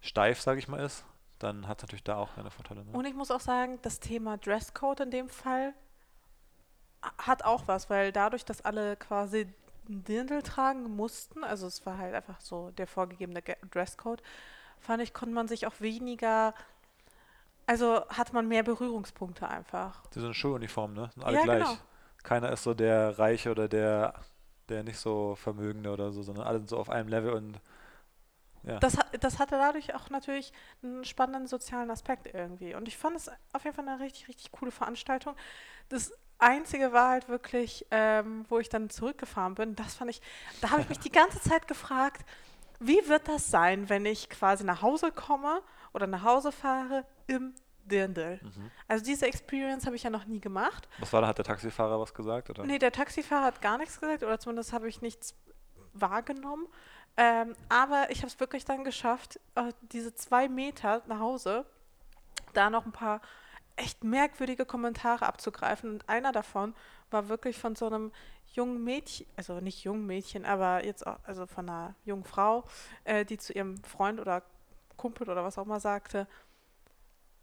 [0.00, 1.04] steif, sage ich mal, ist,
[1.38, 2.84] dann hat es natürlich da auch eine Vorteile.
[2.84, 2.92] Ne?
[2.92, 5.74] und ich muss auch sagen, das Thema Dresscode in dem Fall
[7.18, 9.46] hat auch was, weil dadurch, dass alle quasi
[9.88, 14.22] einen Dirndl tragen mussten, also es war halt einfach so der vorgegebene Ge- Dresscode,
[14.78, 16.54] fand ich, konnte man sich auch weniger,
[17.66, 20.02] also hat man mehr Berührungspunkte einfach.
[20.14, 21.10] Die sind Schuluniformen, ne?
[21.14, 21.66] Sind alle Ja, gleich.
[21.66, 21.78] genau.
[22.22, 24.14] Keiner ist so der Reiche oder der,
[24.68, 27.60] der nicht so Vermögende oder so, sondern alle sind so auf einem Level und
[28.64, 28.80] ja.
[28.80, 32.74] Das, hat- das hatte dadurch auch natürlich einen spannenden sozialen Aspekt irgendwie.
[32.74, 35.36] Und ich fand es auf jeden Fall eine richtig, richtig coole Veranstaltung.
[35.88, 40.20] Das Einzige war halt wirklich, ähm, wo ich dann zurückgefahren bin, das fand ich,
[40.60, 42.24] da habe ich mich die ganze Zeit gefragt,
[42.80, 45.62] wie wird das sein, wenn ich quasi nach Hause komme
[45.94, 47.54] oder nach Hause fahre im
[47.84, 48.40] Dirndl?
[48.42, 48.70] Mhm.
[48.88, 50.88] Also diese Experience habe ich ja noch nie gemacht.
[50.98, 51.26] Was war da?
[51.26, 52.50] Hat der Taxifahrer was gesagt?
[52.50, 52.64] Oder?
[52.64, 55.34] Nee, der Taxifahrer hat gar nichts gesagt oder zumindest habe ich nichts
[55.92, 56.66] wahrgenommen.
[57.16, 61.66] Ähm, aber ich habe es wirklich dann geschafft, äh, diese zwei Meter nach Hause,
[62.54, 63.20] da noch ein paar
[63.76, 65.90] echt merkwürdige Kommentare abzugreifen.
[65.90, 66.74] Und einer davon
[67.10, 68.12] war wirklich von so einem
[68.46, 72.64] jungen Mädchen, also nicht jungen Mädchen, aber jetzt auch, also von einer jungen Frau,
[73.04, 74.42] äh, die zu ihrem Freund oder
[74.96, 76.26] Kumpel oder was auch immer sagte,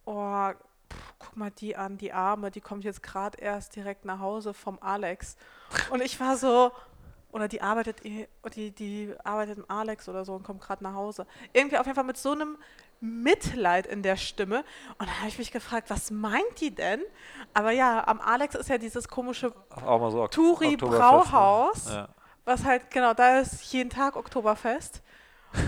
[0.10, 0.52] oh,
[0.92, 4.54] pff, guck mal die an, die Arme, die kommt jetzt gerade erst direkt nach Hause
[4.54, 5.38] vom Alex.
[5.92, 6.72] Und ich war so,
[7.32, 10.94] oder die arbeitet, eh- die, die arbeitet im Alex oder so und kommt gerade nach
[10.96, 11.28] Hause.
[11.54, 12.58] Irgendwie auf jeden Fall mit so einem
[13.02, 14.60] Mitleid in der Stimme.
[14.98, 17.02] Und dann habe ich mich gefragt, was meint die denn?
[17.54, 19.54] Aber ja, am Alex ist ja dieses komische
[20.10, 21.96] so Ok- Turi Oktoberfest, ne?
[21.96, 22.10] Ja.
[22.46, 25.02] was halt, genau, da ist jeden Tag Oktoberfest.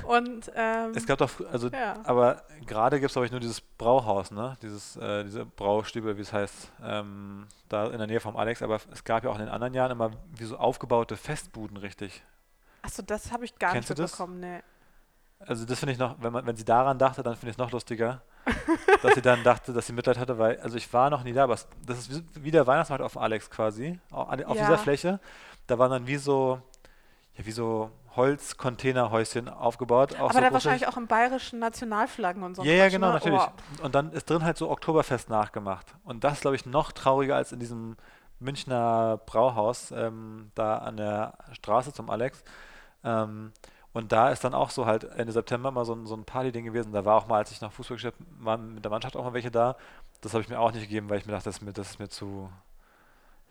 [0.07, 1.95] Und ähm, Es gab doch, also, Ja.
[2.03, 4.57] aber gerade gibt es, glaube ich, nur dieses Brauhaus, ne?
[4.61, 8.61] Dieses, äh, diese Braustübe, wie es heißt, ähm, da in der Nähe vom Alex.
[8.61, 12.23] Aber es gab ja auch in den anderen Jahren immer wie so aufgebaute Festbuden, richtig.
[12.83, 14.59] achso, das habe ich gar Kennst nicht mitbekommen, nee.
[15.39, 17.57] Also das finde ich noch, wenn man, wenn sie daran dachte, dann finde ich es
[17.57, 18.21] noch lustiger,
[19.01, 21.45] dass sie dann dachte, dass sie Mitleid hatte, weil, also ich war noch nie da,
[21.45, 24.65] aber es, das ist wie, wie der Weihnachtsmarkt auf Alex quasi, au- an, auf Ja.
[24.65, 25.19] dieser Fläche.
[25.65, 26.61] Da waren dann wie so,
[27.35, 30.15] ja, wie so Holzcontainerhäuschen aufgebaut.
[30.15, 32.63] Auch Aber so da große- wahrscheinlich auch im bayerischen Nationalflaggen und so.
[32.63, 33.13] Ja, ja, genau, ne?
[33.13, 33.39] natürlich.
[33.41, 35.95] Oh, Und dann ist drin halt so Oktoberfest nachgemacht.
[36.03, 37.95] Und das ist, glaube ich, noch trauriger als in diesem
[38.39, 42.43] Münchner Brauhaus, ähm, da an der Straße zum Alex.
[43.03, 43.51] Ähm,
[43.93, 46.65] und da ist dann auch so halt Ende September mal so ein, so ein Party-Ding
[46.65, 46.93] gewesen.
[46.93, 49.33] Da war auch mal, als ich nach Fußball gespielt habe, mit der Mannschaft auch mal
[49.33, 49.75] welche da.
[50.21, 51.89] Das habe ich mir auch nicht gegeben, weil ich mir dachte, das ist mir, das
[51.91, 52.49] ist mir zu.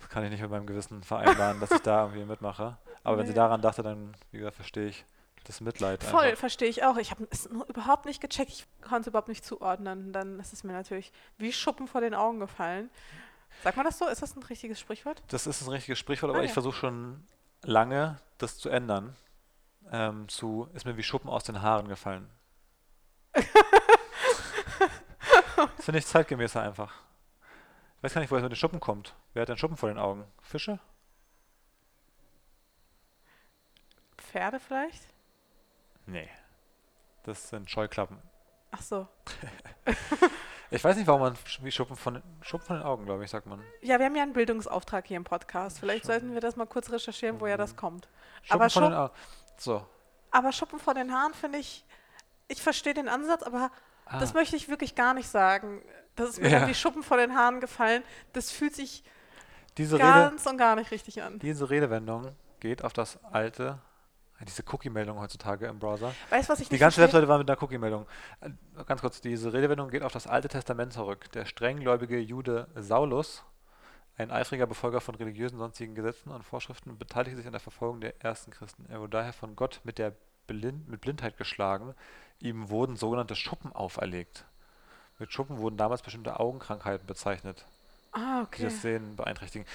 [0.00, 2.76] Das kann ich nicht mit meinem Gewissen vereinbaren, dass ich da irgendwie mitmache.
[3.04, 3.36] Aber wenn sie Nee.
[3.36, 5.04] daran dachte, dann, wie gesagt, verstehe ich
[5.44, 6.02] das Mitleid.
[6.04, 6.96] Voll, verstehe ich auch.
[6.98, 8.50] Ich habe es nur überhaupt nicht gecheckt.
[8.50, 10.12] Ich konnte es überhaupt nicht zuordnen.
[10.12, 12.90] Dann ist es mir natürlich wie Schuppen vor den Augen gefallen.
[13.64, 14.06] Sagt man das so?
[14.06, 15.22] Ist das ein richtiges Sprichwort?
[15.28, 16.54] Das ist ein richtiges Sprichwort, aber Ah, ich ja.
[16.54, 17.26] versuche schon
[17.62, 19.16] lange, das zu ändern.
[19.92, 22.28] Ähm, zu, ist mir wie Schuppen aus den Haaren gefallen.
[23.34, 23.44] das
[25.84, 26.92] finde ich zeitgemäßer einfach.
[28.00, 29.14] Ich weiß gar nicht, woher es mit den Schuppen kommt.
[29.34, 30.24] Wer hat denn Schuppen vor den Augen?
[30.40, 30.78] Fische?
[34.16, 35.02] Pferde vielleicht?
[36.06, 36.28] Nee.
[37.24, 38.18] Das sind Scheuklappen.
[38.70, 39.06] Ach so.
[40.72, 43.44] Ich weiß nicht, warum man wie Schuppen von, Schuppen von den Augen, glaube ich, sagt
[43.44, 43.60] man.
[43.82, 45.80] Ja, wir haben ja einen Bildungsauftrag hier im Podcast.
[45.80, 46.20] Vielleicht Schuppen.
[46.20, 48.08] sollten wir das mal kurz recherchieren, woher das kommt.
[48.42, 49.14] Schuppen Aber von den Schupp- Augen.
[49.56, 49.86] So.
[50.30, 51.84] Aber Schuppen vor den Haaren finde ich,
[52.46, 53.72] ich verstehe den Ansatz, aber
[54.20, 54.34] das Ah.
[54.34, 55.82] möchte ich wirklich gar nicht sagen.
[56.20, 56.68] Das ist mir Ja.
[56.68, 58.02] wie Schuppen vor den Haaren gefallen.
[58.32, 59.02] Das fühlt sich
[59.78, 61.38] Diese Rede, ganz und gar nicht richtig an.
[61.38, 63.78] diese Redewendung geht auf das alte,
[64.46, 66.14] diese Cookie-Meldung heutzutage im Browser.
[66.30, 67.00] Weißt was ich Die ganze?
[67.00, 68.06] Webseite war mit einer Cookie-Meldung.
[68.40, 68.50] Äh,
[68.86, 71.30] Ganz kurz, diese Redewendung geht auf das Alte Testament zurück.
[71.32, 73.44] Der strenggläubige Jude Saulus,
[74.16, 78.22] ein eifriger Befolger von religiösen sonstigen Gesetzen und Vorschriften, beteiligte sich an der Verfolgung der
[78.22, 78.84] ersten Christen.
[78.90, 80.14] Er wurde daher von Gott mit der
[80.46, 81.94] Blind mit Blindheit geschlagen.
[82.40, 84.44] Ihm wurden sogenannte Schuppen auferlegt.
[85.20, 87.66] Mit Schuppen wurden damals bestimmte Augenkrankheiten bezeichnet,
[88.12, 88.62] Ah, die okay.
[88.64, 89.66] das Sehen beeinträchtigen.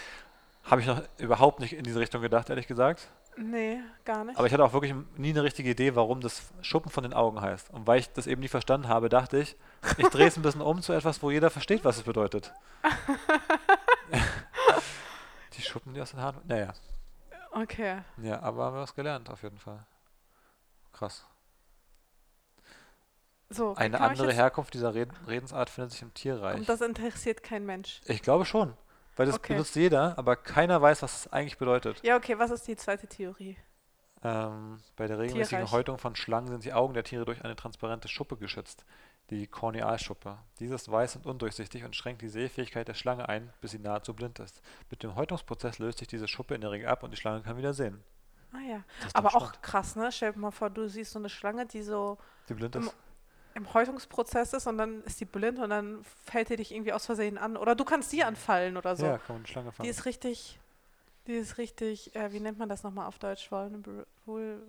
[0.63, 3.07] Habe ich noch überhaupt nicht in diese Richtung gedacht, ehrlich gesagt.
[3.37, 4.37] Nee, gar nicht.
[4.37, 7.41] Aber ich hatte auch wirklich nie eine richtige Idee, warum das Schuppen von den Augen
[7.41, 7.69] heißt.
[7.69, 9.55] Und weil ich das eben nie verstanden habe, dachte ich,
[9.97, 12.51] ich drehe es ein bisschen um zu etwas, wo jeder versteht, was es bedeutet.
[15.57, 16.41] die Schuppen, die aus den Haaren.
[16.45, 16.73] Naja,
[17.51, 17.99] okay.
[18.17, 19.85] ja, aber haben wir was gelernt, auf jeden Fall.
[20.91, 21.23] Krass.
[23.49, 26.55] So, Eine andere Herkunft dieser Red Redensart findet sich im Tierreich.
[26.55, 28.01] Und das interessiert kein Mensch.
[28.05, 28.73] Ich glaube schon.
[29.15, 29.53] Weil das Okay.
[29.53, 32.01] benutzt jeder, aber keiner weiß, was es eigentlich bedeutet.
[32.03, 33.57] Ja, okay, was ist die zweite Theorie?
[34.23, 35.71] Ähm, bei der regelmäßigen Tierreich.
[35.71, 38.83] Häutung von Schlangen sind die Augen der Tiere durch eine transparente Schuppe geschützt,
[39.29, 40.37] die Kornealschuppe.
[40.59, 44.13] Diese ist weiß und undurchsichtig und schränkt die Sehfähigkeit der Schlange ein, bis sie nahezu
[44.13, 44.61] blind ist.
[44.89, 47.57] Mit dem Häutungsprozess löst sich diese Schuppe in der Regel ab und die Schlange kann
[47.57, 48.03] wieder sehen.
[48.51, 48.83] Ah ja.
[49.13, 49.61] Aber auch spannend.
[49.61, 50.11] krass, ne?
[50.11, 52.17] Stell dir mal vor, du siehst so eine Schlange, die so
[52.49, 52.95] Die blind ist.
[53.55, 57.05] Im Häutungsprozess ist und dann ist die blind und dann fällt die dich irgendwie aus
[57.05, 57.57] Versehen an.
[57.57, 59.05] Oder du kannst die anfallen oder so.
[59.05, 59.89] Ja, kann man eine Schlange die fangen.
[59.89, 60.59] ist richtig,
[61.27, 63.49] die ist richtig, äh, wie nennt man das nochmal auf Deutsch?
[63.51, 64.05] Vulnerable.
[64.25, 64.61] Vul,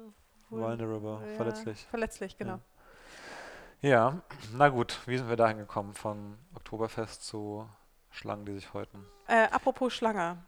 [0.49, 1.85] vul, Vulnerable, ja, verletzlich.
[1.91, 2.61] Verletzlich, genau.
[3.83, 4.21] Ja,
[4.55, 5.93] na gut, wie sind wir dahin gekommen?
[5.95, 7.69] Von Oktoberfest zu
[8.11, 9.05] Schlangen, die sich häuten.
[9.27, 10.39] Äh, apropos Schlange.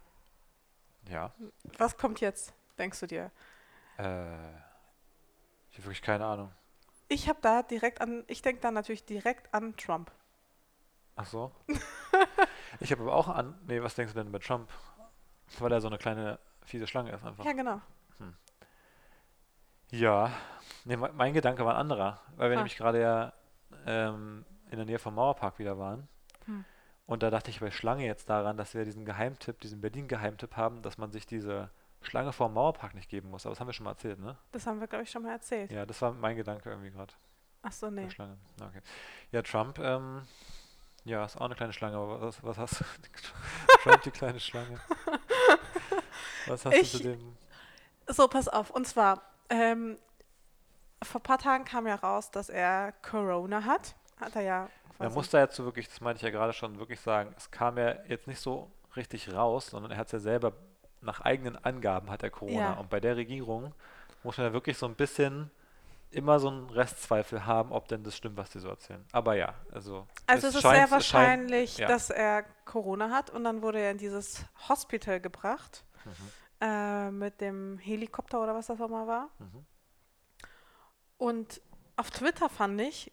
[1.11, 1.33] Ja,
[1.79, 3.31] Was kommt jetzt, denkst du dir?
[3.99, 4.37] äh,
[5.71, 6.53] ich habe wirklich keine Ahnung.
[7.09, 10.11] Ich habe da direkt an, ich denke da natürlich direkt an Trump.
[11.17, 11.53] Ach so.
[12.81, 13.59] ich habe aber auch an.
[13.67, 14.71] Nee, was denkst du denn bei Trump?
[15.59, 17.45] Weil er so eine kleine fiese Schlange ist einfach.
[17.45, 17.81] Ja, genau.
[19.91, 20.31] Ja.
[20.85, 22.61] Nee, me- mein Gedanke war ein anderer, weil wir Ah.
[22.61, 23.33] nämlich gerade ja
[23.87, 26.09] ähm, in der Nähe vom Mauerpark wieder waren.
[26.45, 26.65] Hm.
[27.07, 30.83] Und da dachte ich bei Schlange jetzt daran, dass wir diesen Geheimtipp, diesen Berlin-Geheimtipp haben,
[30.83, 33.45] dass man sich diese Schlange vor dem Mauerpark nicht geben muss.
[33.45, 34.37] Aber das haben wir schon mal erzählt, ne?
[34.53, 35.71] Das haben wir, glaube ich, schon mal erzählt.
[35.73, 37.13] Ja, das war mein Gedanke irgendwie gerade.
[37.63, 38.09] Ach so, nee.
[38.11, 38.39] Schlange.
[38.61, 38.81] Okay.
[39.33, 40.23] Ja, Trump, ähm,
[41.05, 42.85] ja, ist auch eine kleine Schlange, aber was, was hast du?
[43.83, 44.81] Trump, die kleine Schlange.
[46.47, 47.37] Was hast Ich- du zu dem?
[48.07, 48.71] So, pass auf.
[48.71, 49.99] Und zwar, ähm,
[51.03, 53.95] vor ein paar Tagen kam ja raus, dass er Corona hat.
[54.19, 56.79] Hat er ja Man muss da jetzt so wirklich, das meinte ich ja gerade schon,
[56.79, 60.19] wirklich sagen, es kam ja jetzt nicht so richtig raus, sondern er hat es ja
[60.21, 60.53] selber
[61.01, 62.59] nach eigenen Angaben hat er Corona.
[62.59, 62.73] Ja.
[62.75, 63.75] Und bei der Regierung
[64.23, 65.51] muss man ja wirklich so ein bisschen
[66.11, 69.05] immer so einen Restzweifel haben, ob denn das stimmt, was die so erzählen.
[69.13, 71.87] Aber ja, also Also es ist scheint- sehr es scheint- wahrscheinlich, ja.
[71.89, 76.13] dass er Corona hat und dann wurde er in dieses Hospital gebracht Mhm.
[76.61, 79.29] äh, mit dem Helikopter oder was das auch mal war.
[79.39, 79.67] Mhm.
[81.17, 81.61] Und
[81.97, 83.13] auf Twitter fand ich,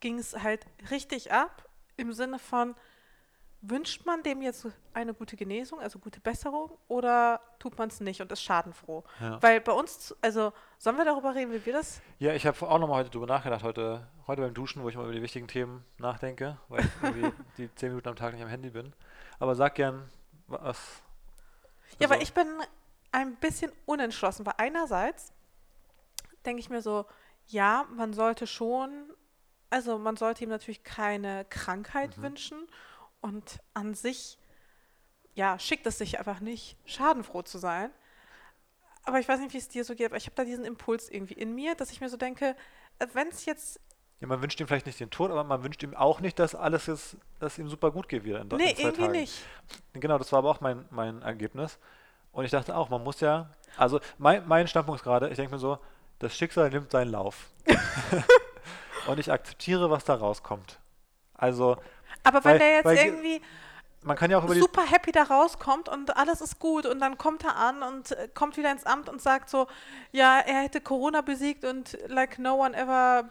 [0.00, 2.74] ging es halt richtig ab im Sinne von,
[3.60, 8.20] wünscht man dem jetzt eine gute Genesung, also gute Besserung, oder tut man es nicht
[8.20, 9.02] und ist schadenfroh?
[9.20, 9.42] Ja.
[9.42, 12.00] Weil bei uns, also sollen wir darüber reden, wie wir das?
[12.18, 15.04] Ja, ich habe auch nochmal heute drüber nachgedacht, heute, heute beim Duschen, wo ich mal
[15.04, 18.48] über die wichtigen Themen nachdenke, weil ich irgendwie die zehn Minuten am Tag nicht am
[18.48, 18.92] Handy bin.
[19.40, 20.08] Aber sag gern,
[20.46, 21.02] was.
[21.98, 22.46] Ja, also- weil ich bin
[23.10, 25.32] ein bisschen unentschlossen, weil einerseits
[26.46, 27.06] denke ich mir so,
[27.46, 29.10] ja, man sollte schon,
[29.70, 32.22] also man sollte ihm natürlich keine Krankheit Mhm.
[32.22, 32.68] wünschen
[33.20, 34.38] und an sich,
[35.34, 37.90] ja, schickt es sich einfach nicht, schadenfroh zu sein.
[39.04, 41.08] Aber ich weiß nicht, wie es dir so geht, aber ich habe da diesen Impuls
[41.08, 42.56] irgendwie in mir, dass ich mir so denke,
[43.14, 43.80] wenn es jetzt,
[44.20, 46.54] Ja, man wünscht ihm vielleicht nicht den Tod, aber man wünscht ihm auch nicht, dass
[46.54, 49.12] alles ist, dass ihm super gut geht wieder in, nee, in irgendwie Tagen.
[49.12, 49.46] nicht.
[49.94, 51.78] Genau, das war aber auch mein, mein Ergebnis.
[52.32, 55.52] Und ich dachte auch, man muss ja, also mein, mein Standpunkt ist gerade, ich denke
[55.52, 55.78] mir so,
[56.18, 57.50] das Schicksal nimmt seinen Lauf.
[59.06, 60.78] und ich akzeptiere, was da rauskommt.
[61.34, 61.78] Also,
[62.24, 63.42] Aber wenn Weil- der jetzt weil- irgendwie
[64.02, 67.18] man kann ja auch über super happy da rauskommt und alles ist gut und dann
[67.18, 69.66] kommt er an und äh, kommt wieder ins Amt und sagt so,
[70.12, 73.24] ja, er hätte Corona besiegt und like no one ever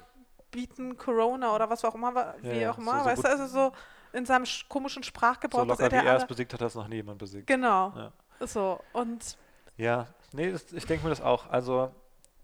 [0.51, 3.47] beaten Corona oder was auch immer, wie ja, auch so- immer, so weißt du, also
[3.47, 3.71] so
[4.11, 6.67] in seinem sch- komischen so Sprachgebrauch, er locker wie der er es besiegt hat, hat
[6.67, 7.47] es noch nie jemand besiegt.
[7.47, 8.45] genau, Ja.
[8.45, 9.37] so und
[9.77, 11.49] Ja, nee, das, ich denke mir das auch.
[11.49, 11.91] Also,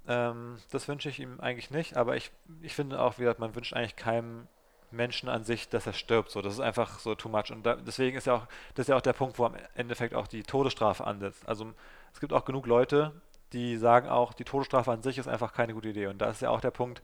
[0.08, 3.54] ähm, das wünsche ich ihm eigentlich nicht, aber ich, ich finde auch, wie gesagt, man
[3.56, 4.48] wünscht eigentlich keinem
[4.94, 6.32] Menschen an sich, dass er stirbt.
[6.32, 7.52] So, das ist einfach so too much.
[7.52, 10.16] Und da, deswegen ist ja auch, das ist ja auch der Punkt, wo am Endeffekt
[10.16, 11.48] auch die Todesstrafe ansetzt.
[11.48, 11.74] Also
[12.14, 13.12] es gibt auch genug Leute,
[13.52, 16.08] die sagen auch, die Todesstrafe an sich ist einfach keine gute Idee.
[16.08, 17.02] Und da ist ja auch der Punkt,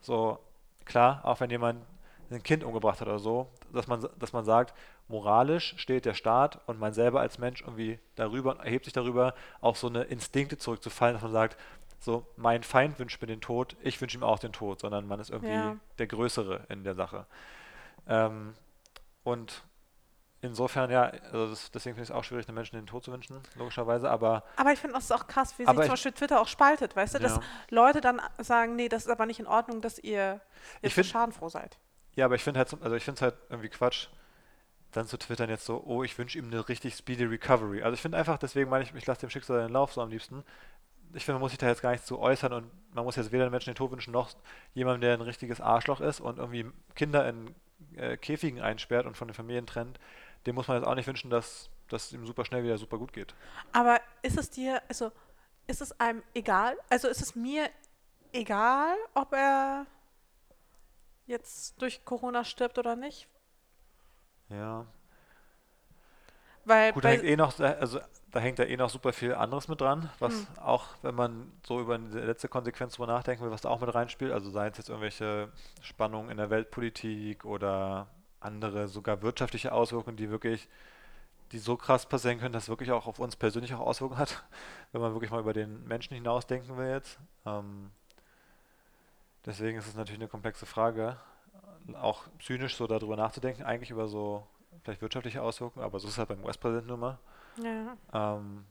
[0.00, 0.38] so
[0.84, 1.84] klar, auch wenn jemand
[2.30, 4.74] ein Kind umgebracht hat oder so, dass man, dass man sagt,
[5.08, 9.78] moralisch steht der Staat und man selber als Mensch irgendwie darüber, erhebt sich darüber, auf
[9.78, 11.56] so eine Instinkte zurückzufallen, dass man sagt,
[12.00, 15.18] so, mein Feind wünscht mir den Tod, ich wünsche ihm auch den Tod, sondern man
[15.20, 15.76] ist irgendwie Ja.
[15.98, 17.26] der Größere in der Sache.
[18.06, 18.54] Ähm,
[19.24, 19.64] und
[20.40, 23.12] insofern, ja, also das, deswegen finde ich es auch schwierig, den Menschen den Tod zu
[23.12, 26.46] wünschen, logischerweise, aber aber ich finde das auch krass, wie sich zum Beispiel Twitter auch
[26.48, 27.42] spaltet, weißt du, dass Ja.
[27.70, 30.40] Leute dann sagen, nee, das ist aber nicht in Ordnung, dass ihr
[30.82, 31.78] so find- schadenfroh seid.
[32.14, 34.06] Ja, aber ich finde halt, so- also ich finde es halt irgendwie Quatsch,
[34.92, 37.82] dann zu twittern jetzt so, oh, ich wünsche ihm eine richtig speedy Recovery.
[37.82, 40.08] Also ich finde einfach, deswegen meine ich, ich lasse dem Schicksal den Lauf so am
[40.08, 40.44] liebsten.
[41.14, 43.32] Ich finde, man muss sich da jetzt gar nicht zu äußern und man muss jetzt
[43.32, 44.30] weder den Menschen den Tod wünschen, noch
[44.74, 47.54] jemandem, der ein richtiges Arschloch ist und irgendwie Kinder in
[47.96, 49.98] äh, Käfigen einsperrt und von den Familien trennt.
[50.46, 53.12] Dem muss man jetzt auch nicht wünschen, dass es ihm super schnell wieder super gut
[53.12, 53.34] geht.
[53.72, 55.10] Aber ist es dir, also
[55.66, 56.76] ist es einem egal?
[56.90, 57.68] Also ist es mir
[58.32, 59.86] egal, ob er
[61.26, 63.28] jetzt durch Corona stirbt oder nicht?
[64.48, 64.86] Ja.
[66.64, 69.68] Weil Gut, da hängt eh noch, also da hängt ja eh noch super viel anderes
[69.68, 70.46] mit dran, was Hm.
[70.58, 73.94] auch, wenn man so über die letzte Konsequenz drüber nachdenken will, was da auch mit
[73.94, 78.08] reinspielt, also seien es jetzt irgendwelche Spannungen in der Weltpolitik oder
[78.40, 80.68] andere sogar wirtschaftliche Auswirkungen, die wirklich,
[81.52, 84.44] die so krass passieren können, dass es wirklich auch auf uns persönlich auch Auswirkungen hat,
[84.92, 87.18] wenn man wirklich mal über den Menschen hinausdenken will jetzt.
[87.46, 87.90] Ähm,
[89.46, 91.16] deswegen ist es natürlich eine komplexe Frage,
[91.94, 94.46] auch zynisch so darüber nachzudenken, eigentlich über so
[94.84, 97.18] vielleicht wirtschaftliche Auswirkungen, aber so ist es halt beim US-Präsidenten nun mal.
[97.62, 97.96] Ja.
[98.12, 98.64] Ähm,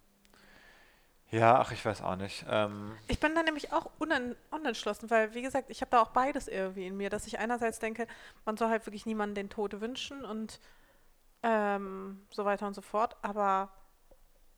[1.29, 2.45] ja, ach, ich weiß auch nicht.
[2.49, 6.11] Ähm, Ich bin da nämlich auch unen, unentschlossen, weil, wie gesagt, ich habe da auch
[6.11, 8.07] beides irgendwie in mir, dass ich einerseits denke,
[8.45, 10.59] man soll halt wirklich niemandem den Tod wünschen und
[11.43, 13.69] ähm, so weiter und so fort, aber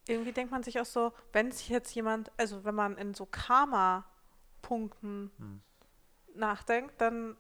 [0.08, 3.26] irgendwie denkt man sich auch so, wenn sich jetzt jemand, also wenn man in so
[3.26, 5.62] Karma-Punkten Hm.
[6.36, 7.36] nachdenkt, dann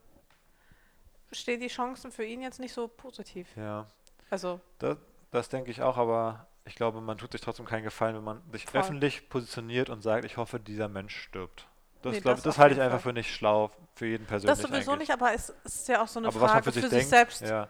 [1.31, 3.55] stehen die Chancen für ihn jetzt nicht so positiv.
[3.55, 3.87] ja,
[4.29, 4.97] Also, das,
[5.31, 8.41] das denke ich auch, aber ich glaube, man tut sich trotzdem keinen Gefallen, wenn man
[8.51, 8.79] sich Voll.
[8.79, 11.67] öffentlich positioniert und sagt, ich hoffe, dieser Mensch stirbt.
[12.03, 13.11] Das, Nee, glaub, das das, halte ich einfach Fall.
[13.11, 15.09] für nicht schlau für jeden persönlich das sowieso eigentlich.
[15.09, 17.09] nicht, aber es ist ja auch so eine aber Frage für sich für denkt, sich
[17.09, 17.67] selbst, ja,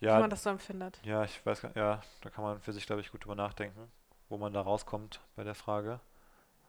[0.00, 0.98] wie ja, man das so empfindet.
[1.04, 3.92] ja, ich weiß gar ja, da kann man für sich, glaube ich, gut drüber nachdenken,
[4.30, 6.00] wo man da rauskommt bei der Frage.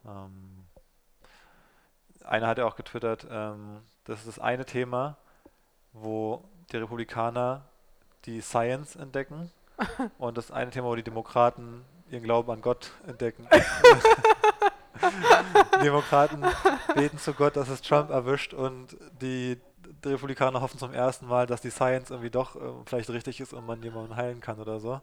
[0.05, 0.65] Ähm,
[2.25, 5.17] einer hat ja auch getwittert, ähm, das ist das eine Thema,
[5.93, 7.65] wo die Republikaner
[8.25, 9.51] die Science entdecken
[10.17, 13.47] und das eine Thema, wo die Demokraten ihren Glauben an Gott entdecken.
[15.83, 16.43] Demokraten
[16.95, 19.59] beten zu Gott, dass es Trump erwischt und die,
[20.05, 23.65] Republikaner hoffen zum ersten Mal, dass die Science irgendwie doch äh, vielleicht richtig ist und
[23.65, 25.01] man jemanden heilen kann oder so.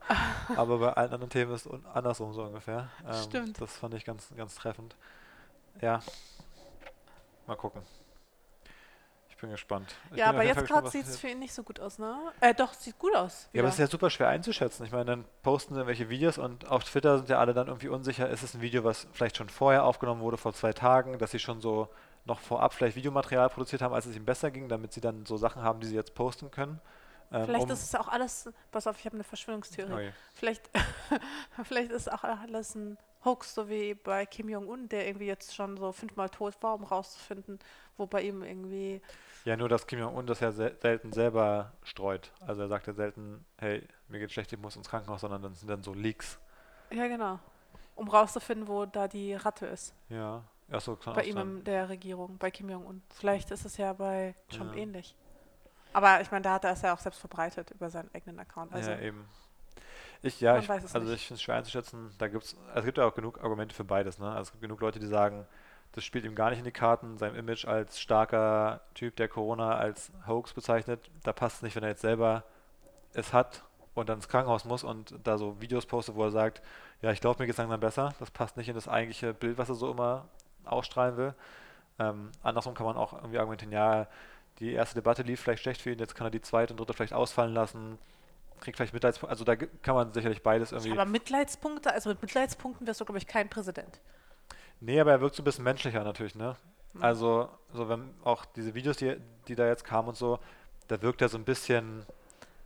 [0.57, 2.89] Aber bei allen anderen Themen ist es andersrum so ungefähr.
[3.07, 3.61] Ähm, Stimmt.
[3.61, 4.97] Das fand ich ganz, ganz treffend.
[5.81, 6.01] Ja,
[7.47, 7.83] mal gucken.
[9.41, 9.95] Ich bin gespannt.
[10.11, 12.15] Ich ja, bin aber jetzt gerade sieht es für ihn nicht so gut aus, ne?
[12.43, 13.49] Äh, doch, sieht gut aus.
[13.55, 13.85] Ja, aber es wieder.
[13.85, 14.85] ist ja super schwer einzuschätzen.
[14.85, 17.89] Ich meine, dann posten sie irgendwelche Videos und auf Twitter sind ja alle dann irgendwie
[17.89, 21.31] unsicher, ist es ein Video, was vielleicht schon vorher aufgenommen wurde, vor zwei Tagen, dass
[21.31, 21.89] sie schon so
[22.27, 25.39] noch vorab vielleicht Videomaterial produziert haben, als es ihnen besser ging, damit sie dann so
[25.39, 26.79] Sachen haben, die sie jetzt posten können.
[27.33, 30.09] Ähm, Vielleicht um- ist es auch alles, pass auf, ich habe eine Verschwörungstheorie.
[30.11, 30.13] Oh.
[30.35, 30.69] Vielleicht,
[31.65, 35.77] vielleicht ist auch alles ein Hoax, so wie bei Kim Jong-un, der irgendwie jetzt schon
[35.77, 37.59] so fünfmal tot war, um rauszufinden,
[37.97, 39.03] wo bei ihm irgendwie.
[39.45, 42.33] Ja, nur, dass Kim Jong-un das ja sel selten selber streut.
[42.41, 45.55] Also er sagt ja selten, hey, mir geht schlecht, ich muss ins Krankenhaus, sondern dann
[45.55, 46.39] sind dann so Leaks.
[46.91, 47.39] Ja, genau.
[47.95, 49.95] Um rauszufinden, wo da die Ratte ist.
[50.09, 53.03] Ja, achso, kann bei ihm in der Regierung, bei Kim Jong-un.
[53.11, 54.83] Vielleicht ist es ja bei Trump Ja.
[54.83, 55.15] ähnlich.
[55.93, 58.73] Aber ich meine, da hat er es ja auch selbst verbreitet über seinen eigenen Account.
[58.73, 59.27] Also, ja, eben.
[60.23, 61.21] Ich, ja, ich, weiß es also nicht.
[61.21, 62.11] ich finde es schwer einzuschätzen.
[62.19, 64.19] Da gibt's, es gibt ja auch genug Argumente für beides.
[64.19, 64.29] Ne?
[64.29, 65.47] Also es gibt genug Leute, die sagen,
[65.93, 69.77] das spielt ihm gar nicht in die Karten, sein Image als starker Typ, der Corona
[69.77, 71.11] als Hoax bezeichnet.
[71.23, 72.45] Da passt es nicht, wenn er jetzt selber
[73.13, 76.63] es hat und dann ins Krankenhaus muss und da so Videos postet, wo er sagt,
[77.03, 78.15] ja, ich glaube, mir geht es langsam besser.
[78.21, 80.29] Das passt nicht in das eigentliche Bild, was er so immer
[80.65, 81.35] ausstrahlen will.
[81.99, 84.07] Ähm, andersrum kann man auch irgendwie argumentieren, ja,
[84.59, 86.93] die erste Debatte lief vielleicht schlecht für ihn, jetzt kann er die zweite und dritte
[86.93, 87.99] vielleicht ausfallen lassen,
[88.61, 89.31] kriegt vielleicht Mitleidspunkte.
[89.31, 90.93] Also da kann man sicherlich beides irgendwie.
[90.93, 94.01] aber Mitleidspunkte, also mit Mitleidspunkten wirst du, glaube ich, kein Präsident.
[94.81, 96.57] Nee, aber er wirkt so ein bisschen menschlicher natürlich, ne?
[96.93, 97.03] Hm.
[97.03, 99.17] Also, so wenn auch diese Videos, die,
[99.49, 100.39] die da jetzt kamen und so,
[100.89, 102.05] da wirkt er so ein bisschen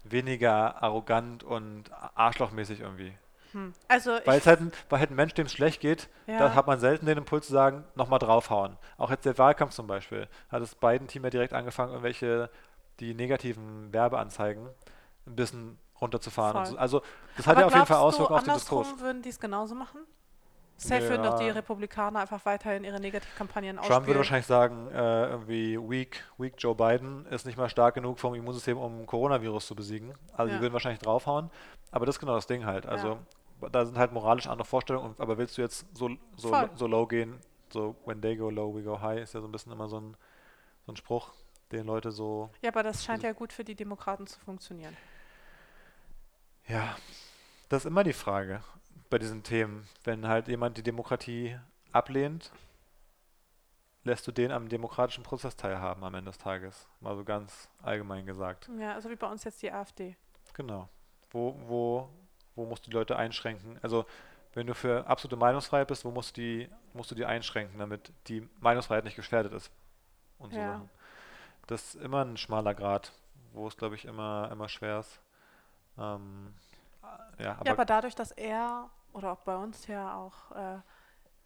[0.04, 3.12] weniger arrogant und arschlochmäßig irgendwie.
[3.52, 3.72] Hm.
[3.88, 6.38] Also Weil es halt ein, weil halt ein Mensch, dem es schlecht geht, Ja.
[6.38, 8.76] da hat man selten den Impuls zu sagen, nochmal draufhauen.
[8.98, 12.50] Auch jetzt der Wahlkampf zum Beispiel, hat das beiden Team ja direkt angefangen, irgendwelche
[13.00, 14.68] die negativen Werbeanzeigen
[15.26, 16.66] ein bisschen runterzufahren.
[16.66, 16.76] So.
[16.76, 17.02] Also
[17.36, 19.00] das hat aber ja auf jeden Fall Auswirkungen auf den Diskurs.
[19.00, 20.00] würden die es genauso machen?
[20.76, 21.52] Safe würden doch die Ja.
[21.52, 24.18] Republikaner einfach weiterhin ihre Negativkampagnen Trump würde ausspielen.
[24.18, 28.76] wahrscheinlich sagen, äh, irgendwie weak, weak Joe Biden ist nicht mal stark genug vom Immunsystem,
[28.76, 30.14] um Coronavirus zu besiegen.
[30.36, 30.56] Also Ja.
[30.56, 31.48] die würden wahrscheinlich draufhauen.
[31.92, 32.86] Aber das ist genau das Ding halt.
[32.86, 33.18] Also
[33.70, 35.14] da sind halt moralisch andere Vorstellungen.
[35.18, 36.68] Aber willst du jetzt so, so, Voll.
[36.74, 37.38] so low gehen,
[37.72, 40.00] so when they go low, we go high, ist ja so ein bisschen immer so
[40.00, 40.16] ein,
[40.86, 41.30] so ein Spruch,
[41.70, 44.96] den Leute so, Ja, aber das scheint ja gut für die Demokraten zu funktionieren.
[46.66, 46.96] Ja,
[47.68, 48.62] das ist immer die Frage
[49.10, 49.86] bei diesen Themen.
[50.04, 51.58] Wenn halt jemand die Demokratie
[51.92, 52.50] ablehnt,
[54.04, 56.88] lässt du den am demokratischen Prozess teilhaben am Ende des Tages.
[57.00, 58.68] Mal so ganz allgemein gesagt.
[58.78, 60.16] Ja, also wie bei uns jetzt die AfD.
[60.52, 60.88] Genau.
[61.30, 62.08] Wo, wo,
[62.54, 63.78] wo musst du die Leute einschränken?
[63.82, 64.04] Also
[64.52, 68.12] wenn du für absolute Meinungsfreiheit bist, wo musst du die, musst du die einschränken, damit
[68.28, 69.72] die Meinungsfreiheit nicht gefährdet ist?
[70.38, 70.74] Und so Ja.
[70.74, 70.90] Sachen.
[71.66, 73.12] Das ist immer ein schmaler Grad,
[73.52, 75.18] wo es, glaube ich, immer, immer schwer ist.
[75.98, 76.54] Ähm,
[77.38, 80.80] ja, aber, ja, aber dadurch, dass er oder auch bei uns ja auch äh,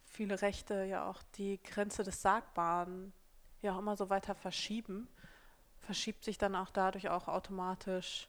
[0.05, 3.13] viele Rechte ja auch die Grenze des Sagbaren
[3.61, 5.07] ja auch immer so weiter verschieben,
[5.79, 8.27] verschiebt sich dann auch dadurch auch automatisch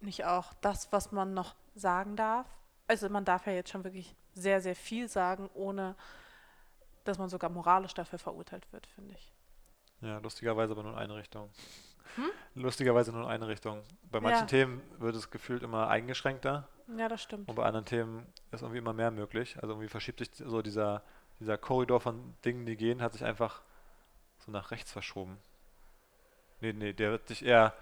[0.00, 2.46] nicht auch das, was man noch sagen darf.
[2.86, 5.96] Also man darf ja jetzt schon wirklich sehr, sehr viel sagen, ohne
[7.04, 9.32] dass man sogar moralisch dafür verurteilt wird, finde ich.
[10.00, 11.50] ja, lustigerweise aber nur in eine Richtung.
[12.16, 12.30] Hm?
[12.62, 13.82] Lustigerweise nur in eine Richtung.
[14.10, 14.46] Bei manchen Ja.
[14.46, 16.68] Themen wird es gefühlt immer eingeschränkter.
[16.96, 17.48] Ja, das stimmt.
[17.48, 19.56] Und bei anderen Themen ist irgendwie immer mehr möglich.
[19.56, 21.02] Also irgendwie verschiebt sich so dieser,
[21.40, 23.62] dieser Korridor von Dingen, die gehen, hat sich einfach
[24.38, 25.38] so nach rechts verschoben.
[26.60, 27.74] Nee, nee, der wird sich eher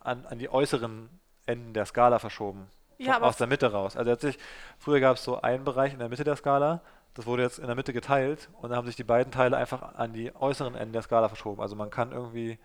[0.00, 1.08] an, an die äußeren
[1.46, 2.68] Enden der Skala verschoben.
[2.98, 3.96] Ja, aus der Mitte raus.
[3.96, 4.38] Also sich,
[4.78, 6.82] früher gab es so einen Bereich in der Mitte der Skala,
[7.14, 9.96] das wurde jetzt in der Mitte geteilt und dann haben sich die beiden Teile einfach
[9.96, 11.60] an die äußeren Enden der Skala verschoben.
[11.60, 12.58] Also man kann irgendwie,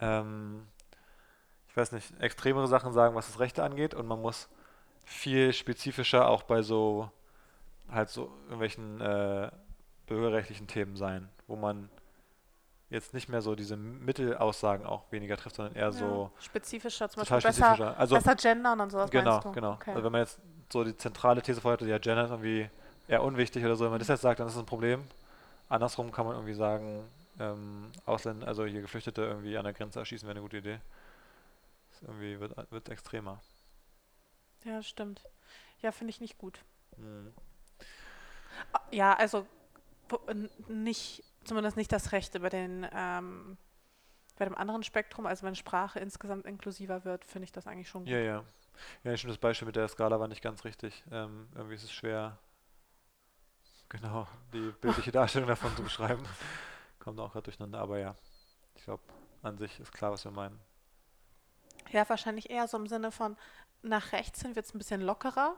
[0.00, 0.66] ähm,
[1.68, 4.48] ich weiß nicht, extremere Sachen sagen, was das Rechte angeht und man muss
[5.04, 7.10] viel spezifischer auch bei so
[7.90, 9.50] halt so irgendwelchen äh,
[10.06, 11.88] bürgerrechtlichen Themen sein, wo man
[12.90, 17.20] jetzt nicht mehr so diese Mittelaussagen auch weniger trifft, sondern eher so ja, spezifischer, zum
[17.20, 17.98] Beispiel besser, spezifischer.
[17.98, 19.72] Also besser gendern und sowas genau, genau.
[19.72, 19.90] Okay.
[19.90, 20.38] Also wenn man jetzt
[20.72, 22.70] so die zentrale These vorher hatte, ja, Gender ist irgendwie
[23.06, 25.04] eher unwichtig oder so, wenn man das jetzt sagt, dann ist das ein Problem.
[25.68, 27.04] Andersrum kann man irgendwie sagen,
[27.38, 30.80] ähm, Ausländer, also hier Geflüchtete irgendwie an der Grenze erschießen wäre eine gute Idee.
[31.90, 33.40] Das irgendwie wird, wird extremer.
[34.64, 35.22] ja, stimmt.
[35.80, 36.60] Ja, finde ich nicht gut.
[36.96, 37.32] Mhm.
[38.90, 39.46] Ja, also
[40.68, 43.56] nicht, zumindest nicht das Recht über den, ähm,
[44.36, 48.04] bei dem anderen Spektrum, also wenn Sprache insgesamt inklusiver wird, finde ich das eigentlich schon
[48.04, 48.12] gut.
[48.12, 48.44] Ja, ja.
[49.02, 51.02] Ja, stimmt, das Beispiel mit der Skala war nicht ganz richtig.
[51.10, 52.38] Ähm, irgendwie ist es schwer,
[53.88, 56.24] genau, die bildliche Darstellung davon zu beschreiben.
[57.08, 58.14] Kommt auch gerade durcheinander, aber ja,
[58.74, 59.02] ich glaube,
[59.40, 60.60] an sich ist klar, was wir meinen.
[61.90, 63.34] Ja, wahrscheinlich eher so im Sinne von,
[63.80, 65.56] nach rechts hin wird es ein bisschen lockerer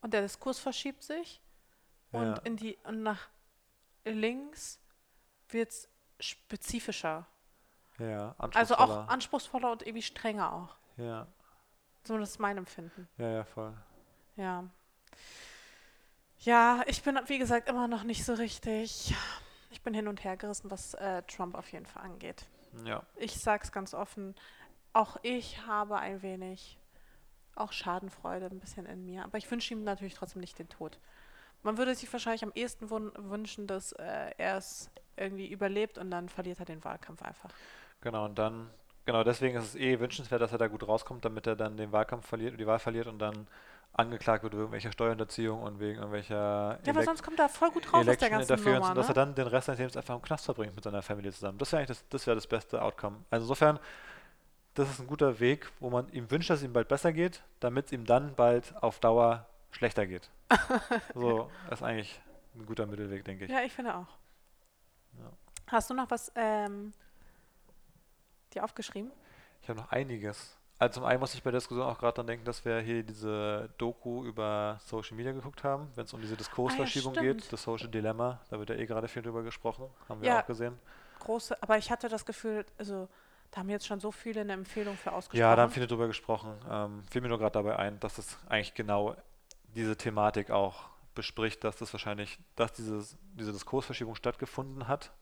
[0.00, 1.40] und der Diskurs verschiebt sich.
[2.12, 2.34] Und Ja.
[2.44, 3.30] in die und nach
[4.04, 4.78] links
[5.48, 5.88] wird es
[6.20, 7.26] spezifischer.
[7.98, 9.72] Ja, Also auch anspruchsvoller.
[9.72, 10.76] und irgendwie strenger auch.
[10.98, 11.26] ja,
[12.04, 13.08] Zumindest mein Empfinden.
[13.18, 13.76] ja, ja, voll.
[14.36, 14.70] Ja.
[16.38, 19.12] Ja, ich bin, wie gesagt, immer noch nicht so richtig.
[19.70, 22.46] Ich bin hin und her gerissen, was äh, Trump auf jeden Fall angeht.
[22.84, 24.34] Ja, Ich sag's ganz offen,
[24.92, 26.78] auch ich habe ein wenig
[27.54, 29.24] auch Schadenfreude ein bisschen in mir.
[29.24, 30.98] Aber ich wünsche ihm natürlich trotzdem nicht den Tod.
[31.62, 36.28] Man würde sich wahrscheinlich am ehesten wünschen, dass äh, er es irgendwie überlebt und dann
[36.28, 37.50] verliert er den Wahlkampf einfach.
[38.00, 38.24] genau.
[38.26, 38.70] Und dann,
[39.04, 41.92] genau deswegen ist es eh wünschenswert, dass er da gut rauskommt, damit er dann den
[41.92, 43.46] Wahlkampf verliert, die Wahl verliert und dann
[43.92, 47.86] angeklagt wird wegen irgendwelcher Steuerhinterziehung und wegen irgendwelcher Ja, aber sonst kommt er voll gut
[47.92, 49.14] raus aus der Election ganzen Interference Nummer, und dass er ne?
[49.14, 51.58] dann den Rest seines Lebens einfach im Knast verbringt mit seiner Familie zusammen.
[51.58, 53.24] Das wäre eigentlich das, das, wäre das beste Outcome.
[53.30, 53.78] Also insofern,
[54.74, 57.42] das ist ein guter Weg, wo man ihm wünscht, dass es ihm bald besser geht,
[57.58, 60.30] damit es ihm dann bald auf Dauer schlechter geht.
[61.14, 62.20] so, das ist eigentlich
[62.54, 63.50] ein guter Mittelweg, denke ich.
[63.50, 64.08] Ja, ich finde auch.
[65.18, 65.30] Ja.
[65.66, 66.92] Hast du noch was ähm,
[68.54, 69.10] dir aufgeschrieben?
[69.62, 70.56] Ich habe noch einiges.
[70.80, 73.02] Also zum einen muss ich bei der Diskussion auch gerade dran denken, dass wir hier
[73.02, 77.52] diese Doku über Social Media geguckt haben, wenn es um diese Diskursverschiebung geht, stimmt.
[77.52, 80.40] das Social Dilemma, da wird ja eh gerade viel drüber gesprochen, haben wir Ja.
[80.40, 80.78] auch gesehen.
[81.18, 83.08] Große, aber ich hatte das Gefühl, also
[83.50, 85.38] da haben jetzt schon so viele eine Empfehlung für ausgesprochen.
[85.40, 86.54] Ja, da haben viele drüber gesprochen.
[86.70, 89.14] Ähm, fiel mir nur gerade dabei ein, dass es eigentlich genau
[89.74, 95.12] diese Thematik auch bespricht, dass das wahrscheinlich, dass dieses, diese Diskursverschiebung stattgefunden hat,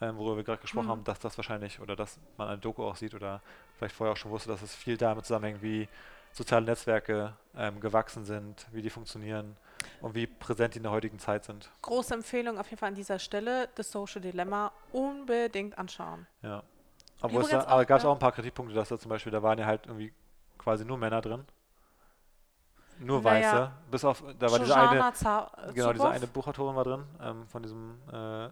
[0.00, 0.90] ähm, worüber wir gerade gesprochen Mhm.
[0.90, 3.40] haben, dass das wahrscheinlich oder dass man eine Doku auch sieht oder
[3.78, 5.88] vielleicht vorher auch schon wusste, dass es viel damit zusammenhängt, wie
[6.32, 9.56] soziale Netzwerke ähm, gewachsen sind, wie die funktionieren
[10.02, 11.70] und wie präsent die in der heutigen Zeit sind.
[11.80, 16.26] Große Empfehlung auf jeden Fall an dieser Stelle, das Social Dilemma unbedingt anschauen.
[16.42, 16.62] Ja.
[17.22, 19.58] Obwohl es da, gab es auch ein paar Kritikpunkte, dass da zum Beispiel, da waren
[19.58, 20.12] ja halt irgendwie
[20.58, 21.46] quasi nur Männer drin.
[22.98, 23.72] Nur Naja, Weiße.
[23.90, 27.04] Bis auf, da war diese eine, Shoshana Za- äh, genau, diese eine Buchautorin war drin,
[27.22, 28.48] ähm, von diesem äh,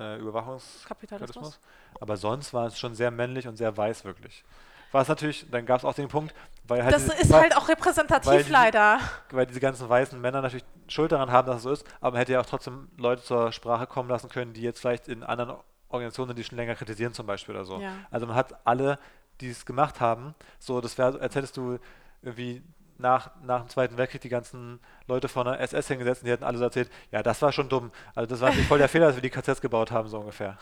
[0.00, 1.34] äh, Überwachungskapitalismus.
[1.36, 1.60] Kapitalismus.
[2.00, 4.44] Aber sonst war es schon sehr männlich und sehr weiß wirklich.
[4.92, 6.34] Was natürlich, dann gab es auch den Punkt,
[6.64, 8.98] weil halt, Das diese, ist weil, halt auch repräsentativ weil diese- leider.
[9.30, 12.18] weil diese ganzen weißen Männer natürlich Schuld daran haben, dass es so ist, aber man
[12.18, 15.56] hätte ja auch trotzdem Leute zur Sprache kommen lassen können, die jetzt vielleicht in anderen
[15.88, 17.80] Organisationen, die schon länger kritisieren zum Beispiel oder so.
[17.80, 17.92] Ja.
[18.10, 18.98] Also man hat alle,
[19.40, 21.78] die es gemacht haben, so, das wäre, als hättest du
[22.22, 22.62] irgendwie
[23.00, 26.44] nach, nach dem Zweiten Weltkrieg die ganzen Leute von der SS hingesetzt und die hätten
[26.44, 27.90] alle so erzählt, ja, das war schon dumm.
[28.14, 30.56] Also das war natürlich voll der Fehler, dass wir die KZs gebaut haben, so ungefähr.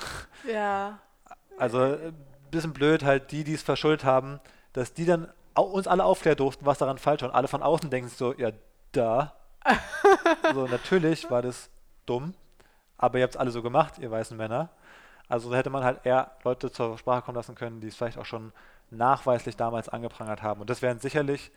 [0.51, 0.99] Ja.
[1.59, 2.15] Also ein
[2.51, 4.41] bisschen blöd halt die, die es verschuldet haben,
[4.73, 7.31] dass die dann uns alle aufklären durften, was daran falsch war.
[7.31, 8.53] Und alle von außen denken sich so, ja,
[8.93, 9.35] da.
[10.55, 11.69] so, natürlich war das
[12.07, 12.35] dumm,
[12.97, 14.71] aber ihr habt es alle so gemacht, ihr weißen Männer.
[15.29, 18.25] Also hätte man halt eher Leute zur Sprache kommen lassen können, die es vielleicht auch
[18.25, 18.53] schon
[18.91, 20.61] nachweislich damals angeprangert haben.
[20.61, 21.51] Und das wären sicherlich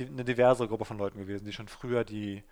[0.00, 2.44] eine diverse Gruppe von Leuten gewesen, die schon früher die,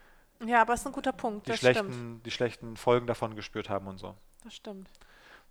[0.45, 1.47] ja, aber es ist ein guter Punkt.
[1.47, 2.27] die, Das schlechten, stimmt.
[2.27, 4.15] die schlechten Folgen davon gespürt haben und so.
[4.43, 4.89] Das stimmt.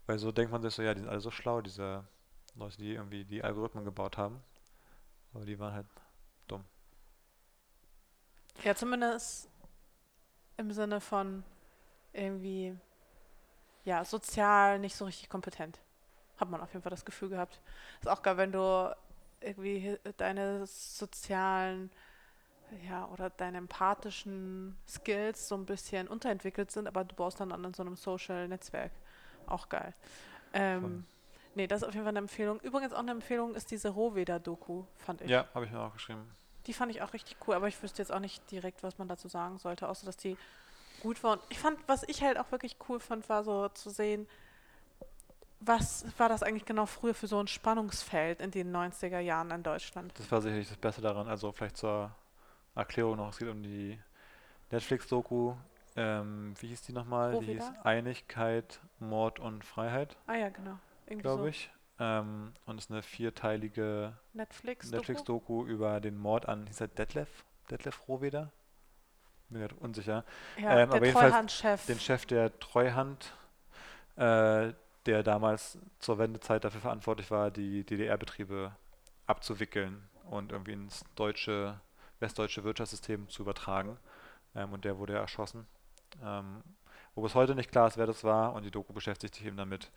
[0.06, 2.04] Weil so denkt man sich so, ja, die sind alle so schlau, diese
[2.56, 4.42] Leute, die irgendwie die Algorithmen gebaut haben.
[5.34, 5.88] Aber die waren halt
[6.48, 6.64] dumm.
[8.64, 9.50] Ja, zumindest
[10.58, 11.44] im Sinne von
[12.12, 12.78] irgendwie,
[13.86, 15.80] ja, sozial nicht so richtig kompetent.
[16.38, 17.60] Hat man auf jeden Fall das Gefühl gehabt.
[18.02, 18.96] Ist auch geil, wenn du
[19.44, 21.92] irgendwie deine sozialen,
[22.88, 27.74] ja, oder deine empathischen Skills so ein bisschen unterentwickelt sind, aber du baust dann an
[27.74, 28.92] so einem Social-Netzwerk.
[29.48, 29.94] Auch geil.
[30.54, 31.06] Ähm,
[31.56, 32.60] nee, das ist auf jeden Fall eine Empfehlung.
[32.62, 35.30] Übrigens auch eine Empfehlung ist diese Rohweder-Doku, fand ich.
[35.30, 36.30] Ja, habe ich mir auch geschrieben.
[36.66, 39.08] Die fand ich auch richtig cool, aber ich wüsste jetzt auch nicht direkt, was man
[39.08, 40.38] dazu sagen sollte, außer dass die
[41.02, 41.34] gut war.
[41.34, 44.28] Und ich fand, was ich halt auch wirklich cool fand, war so zu sehen,
[45.66, 49.64] was war das eigentlich genau früher für so ein Spannungsfeld in den 90er Jahren in
[49.64, 50.14] Deutschland?
[50.18, 51.28] Das war sicherlich das Beste daran.
[51.28, 52.14] Also vielleicht zur
[52.76, 54.00] Erklärung noch, es geht um die
[54.72, 55.54] Netflix-Doku.
[55.96, 57.40] Ähm, wie hieß die nochmal?
[57.40, 57.72] Die hieß?
[57.84, 60.80] Einigkeit, Mord und Freiheit, Ah ja, genau.
[61.20, 61.48] Glaube so.
[61.50, 61.70] ich.
[62.00, 64.90] Ähm, und es ist eine vierteilige Netflix.
[64.90, 67.30] Netflix-Doku über den Mord an, hieß er Detlef?
[67.70, 68.52] Detlef Rohweder?
[69.50, 70.26] Bin mir grad unsicher.
[70.58, 71.86] Ja, Ähm, der Treuhandchef.
[71.86, 73.32] den Chef der Treuhand,
[74.16, 74.74] äh,
[75.06, 78.72] der damals zur Wendezeit dafür verantwortlich war, die DDR-Betriebe
[79.28, 81.80] abzuwickeln und irgendwie ins deutsche,
[82.20, 83.98] westdeutsche Wirtschaftssystem zu übertragen.
[84.56, 85.66] Ähm, und der wurde erschossen.
[86.24, 86.64] Ähm,
[87.16, 88.54] wo bis heute nicht klar ist, wer das war.
[88.54, 89.92] Und die Doku beschäftigt sich eben damit,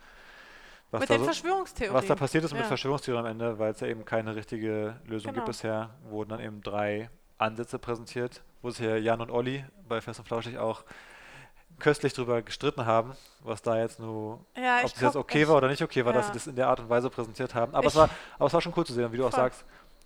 [0.90, 1.94] was mit da den so, Verschwörungstheorien.
[1.94, 2.66] was da passiert ist mit Ja.
[2.68, 5.44] Verschwörungstheorien am Ende, weil es ja eben keine richtige Lösung Genau.
[5.44, 10.00] gibt bisher, wurden dann eben drei Ansätze präsentiert, wo sich ja Jan und Olli bei
[10.00, 10.84] Fest und Flauschig auch
[11.78, 15.56] köstlich drüber gestritten haben, was da jetzt nur, Ja, ob das jetzt okay ich- war
[15.56, 16.32] oder nicht okay war, dass ja.
[16.32, 17.74] sie das in der Art und Weise präsentiert haben.
[17.74, 18.08] Aber, es, Ich- war,
[18.38, 19.40] aber es war schon cool zu sehen, wie du auch Voll.
[19.40, 19.64] sagst,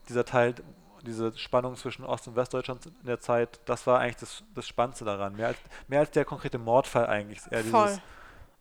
[0.08, 0.54] dieser Teil,
[1.02, 5.04] diese Spannung zwischen Ost- und Westdeutschland in der Zeit, das war eigentlich das, das Spannendste
[5.04, 5.34] daran.
[5.36, 5.58] Mehr als,
[5.88, 7.40] mehr als der konkrete Mordfall eigentlich.
[7.50, 7.86] Eher Voll.
[7.86, 8.00] dieses,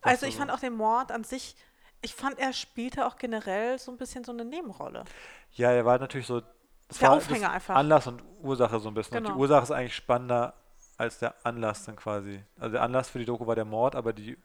[0.02, 1.56] Also ich so- fand auch den Mord an sich,
[2.02, 5.04] ich fand, er spielte auch generell so ein bisschen so eine Nebenrolle.
[5.52, 6.40] Ja, er war natürlich so.
[6.88, 7.74] Das Der war Aufhänger einfach.
[7.76, 9.18] Anlass und Ursache so ein bisschen.
[9.18, 9.34] Und Genau.
[9.36, 10.54] die Ursache ist eigentlich spannender
[11.00, 12.42] als der Anlass dann quasi.
[12.58, 14.36] Also der Anlass für die Doku war der Mord, aber die,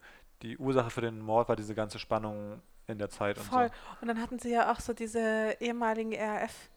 [0.42, 3.70] die Ursache für den Mord war diese ganze Spannung in der Zeit und Voll.
[4.02, 6.70] Und dann hatten sie ja auch so diese ehemaligen so.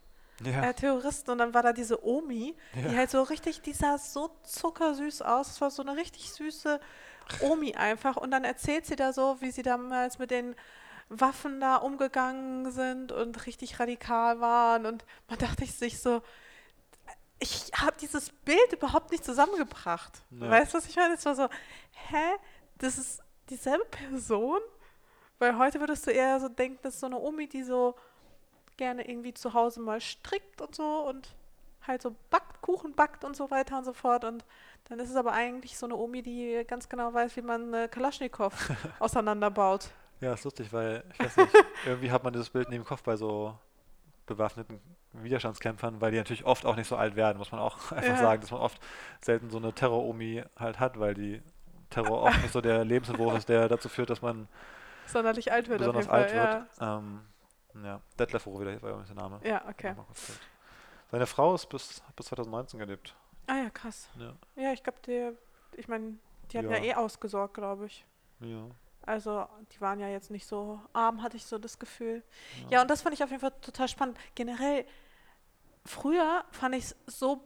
[0.44, 2.88] Ja, RAF-Terroristen und dann war da diese Omi, Ja.
[2.88, 5.50] die halt so richtig, die sah so zuckersüß aus.
[5.50, 6.78] Es war so eine richtig süße
[7.42, 8.16] Omi einfach.
[8.16, 10.54] Und dann erzählt sie da so, wie sie damals mit den
[11.08, 14.86] Waffen da umgegangen sind und richtig radikal waren.
[14.86, 16.22] Und man dachte sich so,
[17.40, 20.22] ich habe dieses Bild überhaupt nicht zusammengebracht.
[20.30, 20.50] Ja.
[20.50, 21.14] Weißt du, was ich meine?
[21.14, 21.48] Es war so,
[22.08, 22.36] hä?
[22.78, 24.60] Das ist dieselbe Person?
[25.38, 27.94] Weil heute würdest du eher so denken, das ist so eine Omi, die so
[28.76, 31.34] gerne irgendwie zu Hause mal strickt und so und
[31.86, 34.24] halt so backt, Kuchen backt und so weiter und so fort.
[34.24, 34.44] Und
[34.88, 37.88] dann ist es aber eigentlich so eine Omi, die ganz genau weiß, wie man äh,
[37.88, 38.52] Kalaschnikow
[38.98, 39.90] auseinanderbaut.
[40.20, 41.52] ja, ist lustig, weil ich weiß nicht,
[41.86, 43.56] irgendwie hat man dieses Bild neben dem Kopf bei so
[44.26, 44.80] bewaffneten
[45.24, 48.16] Widerstandskämpfern, weil die natürlich oft auch nicht so alt werden, muss man auch einfach Ja.
[48.16, 48.80] sagen, dass man oft
[49.20, 51.42] selten so eine Terror-Omi halt hat, weil die
[51.90, 54.48] Terror oft nicht so der Lebensentwurf ist, der dazu führt, dass man
[55.06, 56.66] Sonderlich alt wird besonders alt Fall.
[56.78, 56.80] wird.
[56.80, 57.20] Ähm,
[57.84, 59.40] ja, Detlef Rowe wieder, war übrigens der Name.
[59.42, 59.94] Ja, ja okay.
[61.10, 63.14] Seine Frau ist bis, hat bis 2019 gelebt.
[63.46, 64.10] Ah ja, krass.
[64.18, 64.34] Ja.
[64.62, 65.32] Ja, ich glaube, der,
[65.76, 66.18] ich meine,
[66.52, 66.76] die hatten ja.
[66.78, 66.84] Ja.
[66.84, 68.04] eh ausgesorgt, glaube ich.
[68.40, 68.66] Ja.
[69.06, 72.22] Also, die waren ja jetzt nicht so arm, hatte ich so das Gefühl.
[72.64, 72.68] Ja.
[72.72, 74.18] Ja, und das fand ich auf jeden Fall total spannend.
[74.34, 74.84] Generell,
[75.88, 77.42] früher fand ich es so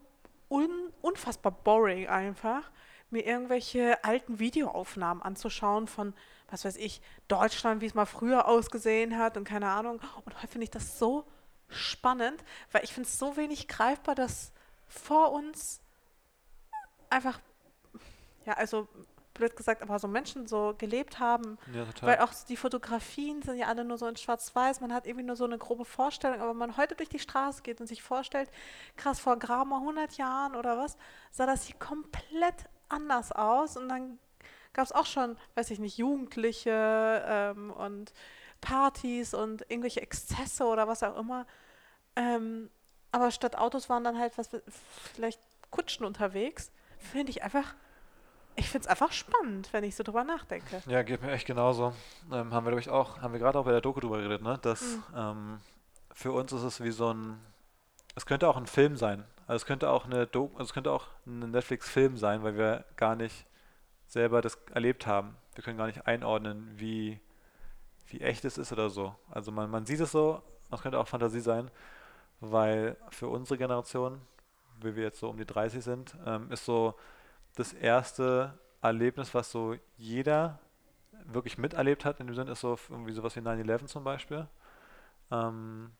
[0.48, 2.70] un unfassbar boring einfach,
[3.10, 6.14] mir irgendwelche alten Videoaufnahmen anzuschauen von,
[6.50, 10.00] was weiß ich, Deutschland, wie es mal früher ausgesehen hat und keine Ahnung.
[10.24, 11.26] Und heute finde ich das so
[11.68, 14.52] spannend, weil ich finde es so wenig greifbar, dass
[14.88, 15.80] vor uns
[17.08, 17.40] einfach,
[18.44, 18.88] ja, also
[19.34, 23.66] blöd gesagt, aber so Menschen so gelebt haben, ja, weil auch die Fotografien sind ja
[23.66, 24.80] alle nur so in Schwarz-Weiß.
[24.80, 26.40] Man hat irgendwie nur so eine grobe Vorstellung.
[26.40, 28.50] Aber wenn man heute durch die Straße geht und sich vorstellt,
[28.96, 30.96] krass, vor gerade mal 100 Jahren oder was,
[31.30, 33.76] sah das hier komplett anders aus.
[33.76, 34.18] Und dann
[34.72, 38.12] gab es auch schon, weiß ich nicht, Jugendliche ähm, und
[38.60, 41.46] Partys und irgendwelche Exzesse oder was auch immer.
[42.16, 42.70] Ähm,
[43.10, 44.48] aber statt Autos waren dann halt was,
[45.14, 46.70] vielleicht Kutschen unterwegs.
[46.98, 47.74] Finde ich einfach,
[48.56, 50.82] ich finde es einfach spannend, wenn ich so drüber nachdenke.
[50.86, 51.92] Ja, geht mir echt genauso.
[52.30, 54.42] Ähm, haben wir, glaube ich, auch, haben wir gerade auch bei der Doku drüber geredet,
[54.42, 54.58] ne?
[54.62, 55.02] Dass Mhm.
[55.16, 55.60] ähm,
[56.12, 57.38] für uns ist es wie so ein,
[58.14, 59.24] es könnte auch ein Film sein.
[59.46, 62.84] Also es könnte auch eine Doku, also es könnte auch ein Netflix-Film sein, weil wir
[62.96, 63.46] gar nicht
[64.06, 65.36] selber das erlebt haben.
[65.54, 67.20] Wir können gar nicht einordnen, wie,
[68.06, 69.14] wie echt es ist oder so.
[69.30, 71.70] Also man, man sieht es so, es könnte auch Fantasie sein,
[72.40, 74.20] weil für unsere Generation,
[74.80, 76.94] wie wir jetzt so um die 30 sind, ähm, ist so
[77.54, 80.58] das erste Erlebnis, was so jeder
[81.24, 84.46] wirklich miterlebt hat, in dem Sinne ist so irgendwie sowas wie 9-11 zum Beispiel,
[85.30, 85.92] ähm,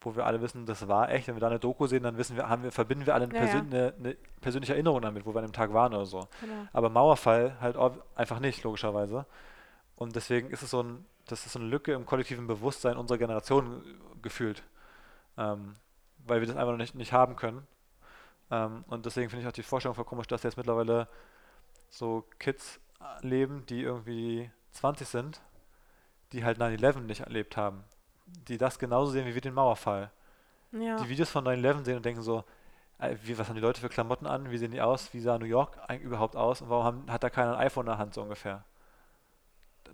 [0.00, 1.28] wo wir alle wissen, das war echt.
[1.28, 3.34] Wenn wir da eine Doku sehen, dann wissen wir, haben wir, verbinden wir alle eine,
[3.34, 3.46] Ja, ja.
[3.46, 6.28] persön eine, eine persönliche Erinnerung damit, wo wir an dem Tag waren oder so.
[6.40, 6.68] Genau.
[6.72, 7.76] Aber Mauerfall halt
[8.14, 9.26] einfach nicht, logischerweise.
[9.96, 13.18] Und deswegen ist es so ein, das ist so eine Lücke im kollektiven Bewusstsein unserer
[13.18, 14.62] Generation äh, gefühlt.
[15.36, 15.74] Ähm,
[16.26, 17.66] weil wir das einfach noch nicht, nicht haben können.
[18.50, 21.08] Ähm, und deswegen finde ich auch die Vorstellung voll komisch, dass jetzt mittlerweile
[21.90, 22.80] so Kids
[23.22, 25.40] leben, die irgendwie 20 sind,
[26.32, 27.84] die halt 9-11 nicht erlebt haben.
[28.48, 30.10] Die das genauso sehen wie wir den Mauerfall
[30.72, 30.96] Ja.
[30.96, 32.44] die Videos von 9-11 sehen und denken so,
[32.98, 35.38] äh, wie, was haben die Leute für Klamotten an, wie sehen die aus, wie sah
[35.38, 37.98] New York eigentlich überhaupt aus und warum haben, hat da keiner ein iPhone in der
[37.98, 38.64] Hand so ungefähr.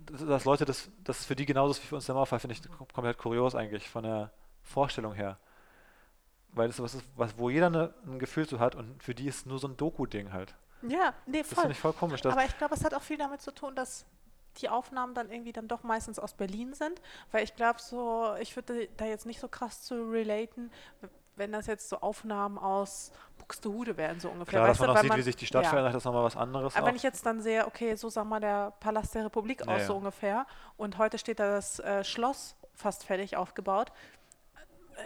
[0.07, 2.39] Das, dass Leute, das, das ist für die genauso ist wie für uns der Mauerfall,
[2.39, 4.31] finde ich kom- komplett kurios eigentlich von der
[4.63, 5.37] Vorstellung her.
[6.53, 9.27] Weil das was ist, was, wo jeder eine, ein Gefühl zu hat und für die
[9.27, 10.53] ist nur so ein Doku-Ding halt.
[10.87, 11.61] ja, nee, Das voll.
[11.63, 12.21] finde ich voll komisch.
[12.21, 14.05] Dass, Aber ich glaube, es hat auch viel damit zu tun, dass
[14.57, 17.01] die Aufnahmen dann irgendwie dann doch meistens aus Berlin sind.
[17.31, 20.69] Weil ich glaube, so, ich würde da jetzt nicht so krass zu relaten,
[21.35, 24.59] wenn das jetzt so Aufnahmen aus Buxtehude wären, so ungefähr.
[24.59, 25.69] klar, dass weißt man du, auch sieht, man- wie sich die Stadt ja.
[25.69, 26.75] verändert, das ist nochmal was anderes.
[26.75, 26.87] Aber auch.
[26.89, 29.87] wenn ich jetzt dann sehe, okay, so sah mal der Palast der Republik Ja, aus,
[29.87, 30.45] so ungefähr,
[30.77, 33.91] und heute steht da das äh, Schloss fast fertig aufgebaut,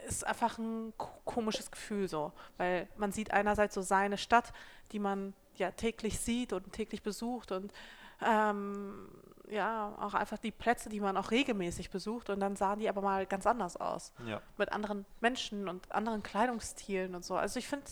[0.07, 4.53] ist einfach ein ko- komisches Gefühl so, weil man sieht einerseits so seine Stadt,
[4.91, 7.73] die man ja täglich sieht und täglich besucht und
[8.21, 9.09] ähm,
[9.49, 13.01] ja, auch einfach die Plätze, die man auch regelmäßig besucht und dann sahen die aber
[13.01, 14.11] mal ganz anders aus.
[14.25, 14.41] Ja.
[14.57, 17.35] Mit anderen Menschen und anderen Kleidungsstilen und so.
[17.35, 17.85] Also ich finde,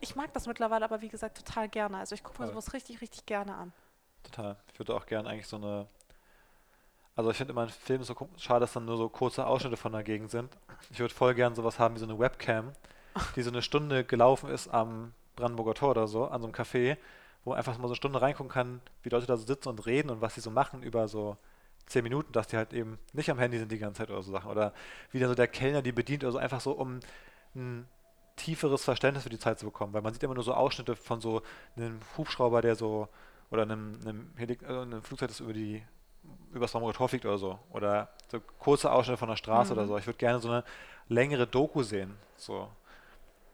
[0.00, 1.98] ich mag das mittlerweile aber wie gesagt total gerne.
[1.98, 3.72] Also ich gucke mir sowas richtig, richtig gerne an.
[4.24, 4.56] Total.
[4.72, 5.86] Ich würde auch gerne eigentlich so eine.
[7.18, 9.90] Also ich finde immer in Filmen so schade, dass dann nur so kurze Ausschnitte von
[9.90, 10.56] der Gegend sind.
[10.92, 12.70] Ich würde voll gern sowas haben wie so eine Webcam,
[13.34, 16.96] die so eine Stunde gelaufen ist am Brandenburger Tor oder so, an so einem Café,
[17.42, 19.84] wo man einfach mal so eine Stunde reingucken kann, wie Leute da so sitzen und
[19.84, 21.36] reden und was sie so machen über so
[21.86, 24.30] zehn Minuten, dass die halt eben nicht am Handy sind die ganze Zeit oder so
[24.30, 24.48] Sachen.
[24.48, 24.72] Oder
[25.10, 27.00] wie dann so der Kellner die bedient oder so, einfach so um
[27.56, 27.88] ein
[28.36, 29.92] tieferes Verständnis für die Zeit zu bekommen.
[29.92, 31.42] Weil man sieht immer nur so Ausschnitte von so
[31.76, 33.08] einem Hubschrauber, der so
[33.50, 35.82] oder einem, einem, Helik äh, einem Flugzeug, das über die
[36.52, 37.58] über Tor fliegt oder so.
[37.70, 39.78] Oder so kurze Ausschnitte von der Straße Mhm.
[39.78, 39.98] oder so.
[39.98, 40.64] Ich würde gerne so eine
[41.08, 42.16] längere Doku sehen.
[42.36, 42.68] So.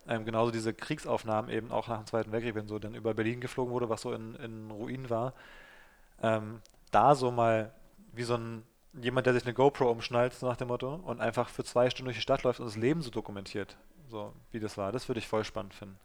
[0.06, 3.40] Ähm, genauso diese Kriegsaufnahmen eben auch nach dem Zweiten Weltkrieg, wenn so dann über Berlin
[3.40, 5.32] geflogen wurde, was so in, in Ruinen war.
[6.22, 6.60] Ähm,
[6.90, 7.72] da so mal
[8.12, 8.62] wie so ein
[9.00, 12.06] jemand, der sich eine GoPro umschnallt, so nach dem Motto, und einfach für zwei Stunden
[12.06, 13.76] durch die Stadt läuft und das Leben so dokumentiert,
[14.08, 14.92] so wie das war.
[14.92, 15.98] Das würde ich voll spannend finden,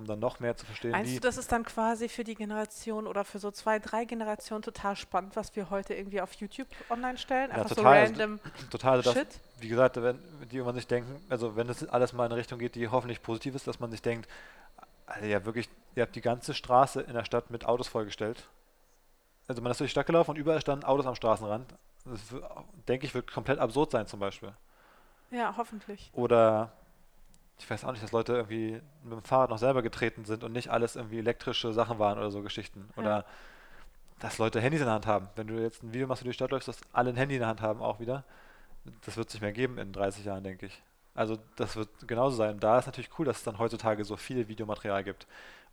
[0.00, 3.06] um dann noch mehr zu verstehen, Meinst du, das ist dann quasi für die Generation
[3.06, 7.18] oder für so zwei, drei Generationen total spannend, was wir heute irgendwie auf YouTube online
[7.18, 7.50] stellen?
[7.50, 7.98] Ja, Einfach so total.
[7.98, 8.40] Also, random
[8.70, 9.40] total, also das, Shit?
[9.60, 10.18] wie gesagt, wenn
[10.50, 13.22] die irgendwann sich denken, also wenn es alles mal in eine Richtung geht, die hoffentlich
[13.22, 14.28] positiv ist, dass man sich denkt,
[15.06, 18.48] also ja wirklich, ihr habt die ganze Straße in der Stadt mit Autos vollgestellt.
[19.48, 21.74] Also man ist durch die Stadt gelaufen und überall standen Autos am Straßenrand.
[22.04, 22.20] Das
[22.88, 24.52] denke ich, wird komplett absurd sein zum Beispiel.
[25.30, 26.10] Ja, hoffentlich.
[26.14, 26.72] Oder
[27.60, 30.52] ich weiß auch nicht, dass Leute irgendwie mit dem Fahrrad noch selber getreten sind und
[30.52, 32.88] nicht alles irgendwie elektrische Sachen waren oder so Geschichten.
[32.96, 33.02] Ja.
[33.02, 33.24] Oder
[34.18, 35.28] dass Leute Handys in der Hand haben.
[35.36, 37.34] Wenn du jetzt ein Video machst, du durch die Stadt läufst, dass alle ein Handy
[37.34, 38.24] in der Hand haben auch wieder.
[39.04, 40.82] Das wird es nicht mehr geben in 30 Jahren, denke ich.
[41.14, 42.60] Also das wird genauso sein.
[42.60, 45.26] Da ist natürlich cool, dass es dann heutzutage so viel Videomaterial gibt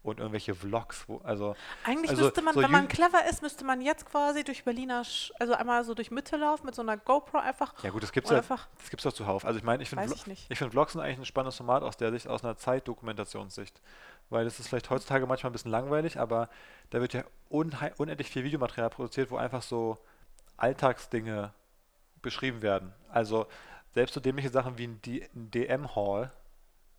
[0.08, 3.64] und irgendwelche Vlogs, wo, also Eigentlich Also, müsste man, so wenn man clever ist, müsste
[3.66, 6.98] man jetzt quasi durch Berliner, Sch also einmal so durch Mitte laufen mit so einer
[6.98, 7.74] GoPro einfach.
[7.84, 9.46] ja gut, das gibt's Oder ja, einfach, das gibt's doch zuhauf.
[9.46, 10.46] Also ich meine, ich finde weiß Vlo- ich nicht.
[10.50, 13.82] Ich finde Vlogs sind eigentlich ein spannendes Format aus der Sicht, aus einer Zeitdokumentationssicht.
[14.30, 16.50] Weil es ist vielleicht heutzutage manchmal ein bisschen langweilig, aber
[16.90, 19.98] da wird ja unendlich viel Videomaterial produziert, wo einfach so
[20.58, 21.54] Alltagsdinge
[22.22, 22.94] beschrieben werden.
[23.10, 23.48] Also
[23.94, 26.32] selbst so dämliche Sachen wie ein, D ein DM-Haul,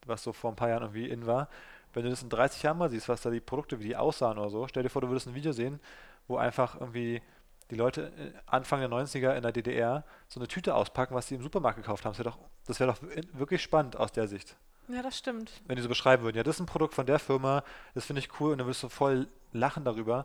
[0.07, 1.49] was so vor ein paar Jahren irgendwie in war,
[1.93, 4.39] wenn du das in 30 Jahren mal siehst, was da die Produkte, wie die aussahen
[4.39, 5.81] oder so, stell dir vor, du würdest ein Video sehen,
[6.27, 7.23] wo einfach irgendwie
[7.71, 11.35] die Leute äh, Anfang der 90er in der DDR so eine Tüte auspacken, was sie
[11.35, 12.13] im Supermarkt gekauft haben.
[12.13, 13.03] Das wäre doch, das wäre doch
[13.39, 14.57] wirklich spannend aus der Sicht.
[14.89, 15.53] Ja, das stimmt.
[15.67, 17.63] Wenn die so beschreiben würden, ja, das ist ein Produkt von der Firma,
[17.95, 20.25] das finde ich cool und dann würdest du voll lachen darüber,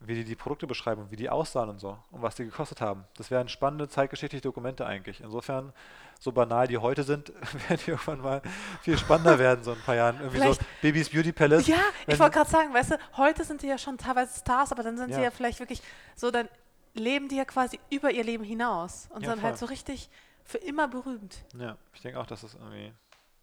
[0.00, 2.80] wie die die Produkte beschreiben und wie die aussahen und so und was die gekostet
[2.80, 3.04] haben.
[3.16, 5.20] Das wären spannende zeitgeschichtliche Dokumente eigentlich.
[5.20, 5.72] Insofern,
[6.18, 7.28] so banal die heute sind,
[7.68, 8.42] werden die irgendwann mal
[8.82, 10.16] viel spannender werden, so in ein paar Jahren.
[10.16, 11.66] Irgendwie so Vielleicht- Babys Beauty Palace.
[11.66, 11.76] Ja,
[12.06, 14.96] ich wollte gerade sagen, weißt du, heute sind die ja schon teilweise Stars, aber dann
[14.96, 15.24] sind sie Ja.
[15.24, 15.82] ja vielleicht wirklich
[16.16, 16.48] so, dann
[16.94, 19.68] leben die ja quasi über ihr Leben hinaus und Ja, sind halt voll.
[19.68, 20.08] so richtig
[20.44, 21.44] für immer berühmt.
[21.58, 22.92] Ja, ich denke auch, dass das irgendwie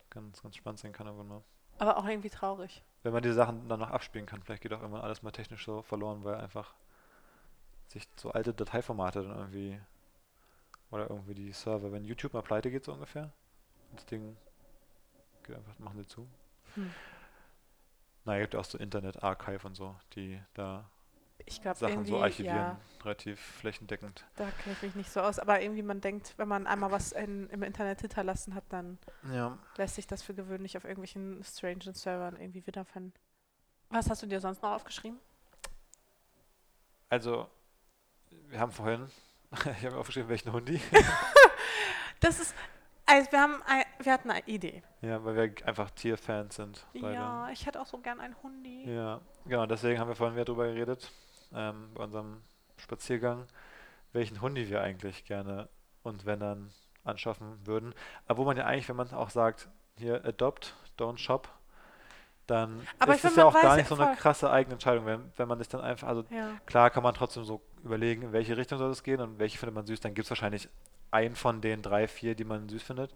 [0.09, 1.43] ganz, ganz spannend sein kann irgendwann mal.
[1.77, 2.83] Aber auch irgendwie traurig.
[3.03, 5.65] Wenn man diese Sachen dann noch abspielen kann, vielleicht geht auch irgendwann alles mal technisch
[5.65, 6.73] so verloren, weil einfach
[7.87, 9.79] sich so alte Dateiformate dann irgendwie
[10.91, 13.31] oder irgendwie die Server, wenn YouTube mal pleite geht so ungefähr,
[13.93, 14.37] das Ding
[15.43, 16.27] geht einfach, machen sie zu.
[16.75, 16.93] Hm.
[18.25, 20.89] Naja, gibt ja auch so Internet Archive und so, die da
[21.47, 24.25] Ich glaube Sachen so archivieren, ja, relativ flächendeckend.
[24.35, 25.39] da kenne ich mich nicht so aus.
[25.39, 28.97] Aber irgendwie man denkt, wenn man einmal was in, im Internet hinterlassen hat, dann
[29.31, 33.13] Ja, lässt sich das für gewöhnlich auf irgendwelchen strangen Servern irgendwie wiederfinden.
[33.89, 35.19] Was hast du dir sonst noch aufgeschrieben?
[37.09, 37.49] also
[38.49, 39.07] wir haben vorhin,
[39.51, 40.81] ich habe mir aufgeschrieben, welchen Hundi.
[42.19, 42.55] Das ist,
[43.05, 44.81] also wir haben, ein, wir hatten eine Idee.
[45.01, 46.83] ja, weil wir einfach Tierfans sind.
[46.93, 47.13] beide.
[47.13, 48.91] Ja, ich hätte auch so gern einen Hundi.
[48.91, 51.11] Ja, genau, deswegen haben wir vorhin wieder drüber geredet,
[51.53, 52.41] ähm, bei unserem
[52.77, 53.45] Spaziergang,
[54.13, 55.67] welchen Hundi wir eigentlich gerne
[56.03, 56.71] und wenn dann
[57.03, 57.93] anschaffen würden.
[58.27, 61.49] Aber wo man ja eigentlich, wenn man auch sagt, hier adopt, don't shop,
[62.45, 64.15] dann Aber ist es ja auch gar nicht so eine voll.
[64.15, 66.51] krasse eigene Entscheidung, wenn, wenn man sich dann einfach, also Ja.
[66.65, 69.75] klar kann man trotzdem so überlegen, in welche Richtung soll es gehen und welche findet
[69.75, 70.69] man süß, dann gibt es wahrscheinlich
[71.11, 73.13] einen von den drei, vier, die man süß findet.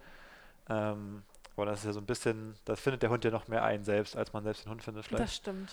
[0.70, 1.24] Ähm,
[1.56, 3.84] aber das ist ja so ein bisschen, das findet der Hund ja noch mehr ein
[3.84, 5.24] selbst, als man selbst den Hund findet vielleicht.
[5.24, 5.72] Das stimmt.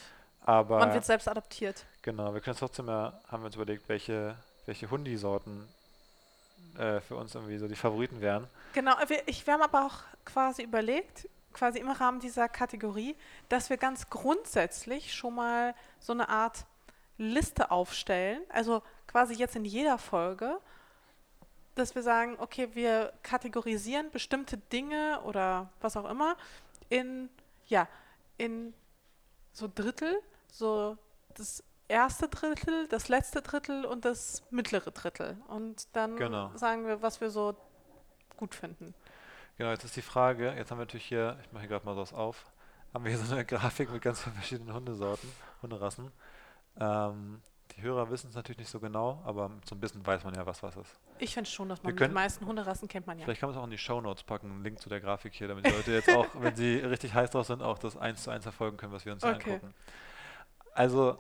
[0.49, 1.85] Aber Man wird selbst adoptiert.
[2.01, 4.35] genau, wir können uns trotzdem ja, haben wir uns überlegt, welche,
[4.65, 5.69] welche Hundi-Sorten
[6.79, 8.49] äh, für uns irgendwie so die Favoriten wären.
[8.73, 13.15] Genau, wir, ich, wir haben aber auch quasi überlegt, quasi im Rahmen dieser Kategorie,
[13.51, 16.65] dass wir ganz grundsätzlich schon mal so eine Art
[17.19, 20.61] Liste aufstellen, also quasi jetzt in jeder Folge,
[21.75, 26.39] dass wir sagen, okay, wir kategorisieren bestimmte Dinge oder was auch immer
[26.89, 27.29] in,
[27.67, 27.87] ja,
[28.39, 28.73] in
[29.53, 30.97] so Drittel, so
[31.35, 35.39] das erste Drittel, das letzte Drittel und das mittlere Drittel.
[35.49, 36.51] Und dann Genau.
[36.57, 37.57] sagen wir, was wir so
[38.37, 38.95] gut finden.
[39.57, 41.97] Genau, jetzt ist die Frage, jetzt haben wir natürlich hier, ich mache hier gerade mal
[41.97, 42.45] was auf,
[42.95, 45.31] haben wir hier so eine Grafik mit ganz vielen verschiedenen Hundesorten,
[45.63, 46.13] Hunderassen.
[46.81, 47.43] Ähm,
[47.73, 50.47] die Hörer wissen es natürlich nicht so genau, aber so ein bisschen weiß man ja,
[50.47, 50.99] was was ist.
[51.19, 53.25] Ich finde schon, dass man können- die meisten Hunderassen kennt man ja.
[53.25, 55.49] Vielleicht kann man es auch in die Shownotes packen, einen Link zu der Grafik hier,
[55.49, 58.31] damit die Leute jetzt auch, wenn sie richtig heiß drauf sind, auch das eins zu
[58.31, 59.55] eins verfolgen können, was wir uns hier Okay.
[59.55, 59.75] angucken.
[60.79, 61.19] Also,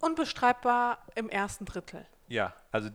[0.00, 2.06] Unbestreitbar im ersten Drittel.
[2.28, 2.90] ja, also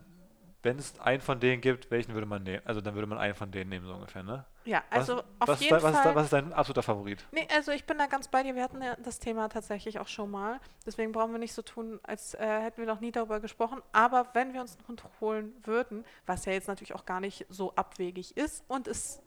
[0.65, 2.61] wenn es einen von denen gibt, welchen würde man nehmen?
[2.63, 4.45] Also dann würde man einen von denen nehmen, so ungefähr, ne?
[4.63, 6.05] Ja, Was- also auf was, ist jeden dein, was, ist Fall.
[6.05, 7.25] dein, was ist dein absoluter Favorit?
[7.33, 8.55] Nee, also ich bin da ganz bei dir.
[8.55, 10.61] Wir hatten ja das Thema tatsächlich auch schon mal.
[10.85, 13.81] Deswegen brauchen wir nicht so tun, als äh, hätten wir noch nie darüber gesprochen.
[13.91, 17.45] Aber wenn wir uns einen Hund holen würden, was ja jetzt natürlich auch gar nicht
[17.49, 19.21] so abwegig ist und es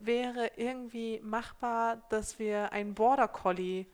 [0.00, 3.86] wäre irgendwie machbar, dass wir einen Border Collie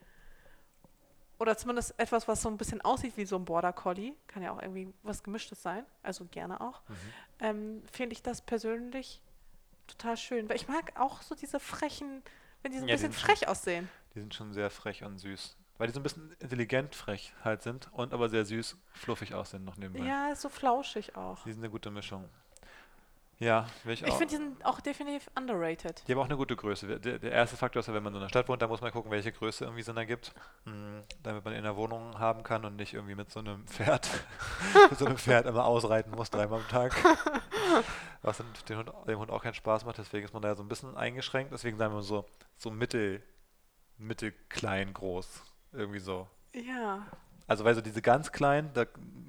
[1.39, 4.53] oder zumindest etwas, was so ein bisschen aussieht wie so ein Border Collie, kann ja
[4.53, 6.95] auch irgendwie was Gemischtes sein, also gerne auch, Mhm.
[7.41, 9.21] ähm, finde ich das persönlich
[9.87, 10.49] total schön.
[10.49, 12.23] Weil ich mag auch so diese frechen,
[12.63, 13.89] wenn die so ein Ja, bisschen sind schon- frech aussehen.
[14.15, 15.57] Die sind schon sehr frech und süß.
[15.79, 19.65] Weil die so ein bisschen intelligent frech halt sind und aber sehr süß, fluffig aussehen
[19.65, 20.05] noch nebenbei.
[20.05, 21.45] Ja, so flauschig auch.
[21.45, 22.29] Die sind eine gute Mischung.
[23.41, 26.03] Ja, ich Ich finde, die sind auch definitiv underrated.
[26.09, 26.99] Die haben auch eine gute Größe.
[26.99, 28.81] Der, der erste Faktor ist ja, wenn man so in einer Stadt wohnt, da muss
[28.81, 30.35] man gucken, welche Größe irgendwie Sinn ergibt,
[30.65, 34.09] mm, damit man in der Wohnung haben kann und nicht irgendwie mit so einem Pferd,
[34.91, 36.97] mit so einem Pferd immer ausreiten muss, dreimal am Tag.
[38.23, 40.69] Was den Hund, dem Hund auch keinen Spaß macht, deswegen ist man da so ein
[40.69, 41.53] bisschen eingeschränkt.
[41.53, 42.25] Deswegen sagen wir so,
[42.57, 43.23] so mittel,
[43.99, 45.43] mittel klein, groß.
[45.73, 46.27] Irgendwie so.
[46.55, 47.07] Ja.
[47.49, 48.85] Also weil so diese ganz kleinen, da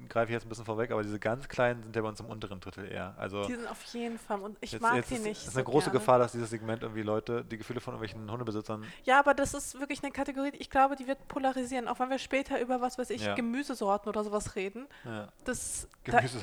[0.08, 2.26] greife ich jetzt ein bisschen vorweg, aber diese ganz kleinen sind ja bei uns im
[2.26, 3.14] unteren Drittel eher.
[3.16, 4.40] Also Die sind auf jeden Fall.
[4.40, 5.46] Und ich jetzt, mag jetzt die ist, nicht.
[5.46, 6.00] ist so eine große gerne.
[6.00, 9.78] Gefahr, dass dieses Segment irgendwie Leute, die Gefühle von irgendwelchen Hundebesitzern Ja, aber das ist
[9.78, 11.86] wirklich eine Kategorie, ich glaube, die wird polarisieren.
[11.88, 13.34] Auch wenn wir später über was weiß ich, Ja.
[13.34, 14.86] Gemüsesorten oder sowas reden.
[15.04, 16.38] Ja, Das, da, Gemüse.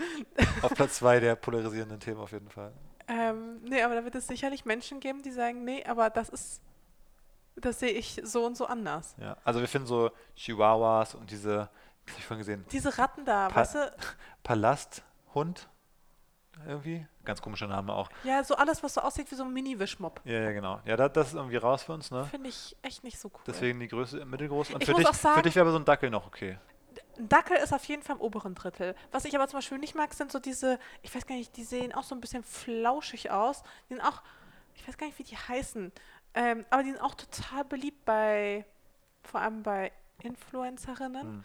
[0.62, 2.72] auf Platz zwei der polarisierenden Themen auf jeden Fall.
[3.08, 6.62] ähm, nee, aber da wird es sicherlich Menschen geben, die sagen, nee, aber das ist,
[7.56, 9.14] das sehe ich so und so anders.
[9.18, 9.36] Ja.
[9.44, 11.68] Also wir finden so Chihuahuas und diese,
[12.06, 13.92] was hab ich vorhin gesehen, Diese Ratten da, Pa- weißt du,
[14.42, 15.68] Palasthund
[16.66, 17.06] irgendwie.
[17.24, 18.08] Ganz komischer Name auch.
[18.24, 20.20] ja, so alles, was so aussieht wie so ein Mini-Wischmopp.
[20.24, 20.80] Ja, ja, genau.
[20.84, 22.24] Ja, da, das ist irgendwie raus für uns, ne?
[22.26, 23.40] Finde ich echt nicht so cool.
[23.46, 24.70] Deswegen die Größe mittelgroß.
[24.70, 26.26] Und Ich für muss dich, auch sagen- für dich wäre aber so ein Dackel noch
[26.26, 26.58] okay.
[27.18, 28.94] Ein Dackel ist auf jeden Fall im oberen Drittel.
[29.12, 31.64] Was ich aber zum Beispiel nicht mag, sind so diese, ich weiß gar nicht, die
[31.64, 33.62] sehen auch so ein bisschen flauschig aus.
[33.88, 34.20] Die sind auch,
[34.74, 35.92] ich weiß gar nicht, wie die heißen,
[36.34, 38.64] ähm, aber die sind auch total beliebt bei,
[39.22, 41.22] vor allem bei Influencerinnen.
[41.22, 41.44] Hm.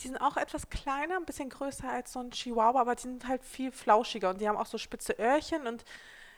[0.00, 3.26] Die sind auch etwas kleiner, ein bisschen größer als so ein Chihuahua, aber die sind
[3.26, 5.84] halt viel flauschiger und die haben auch so spitze Öhrchen und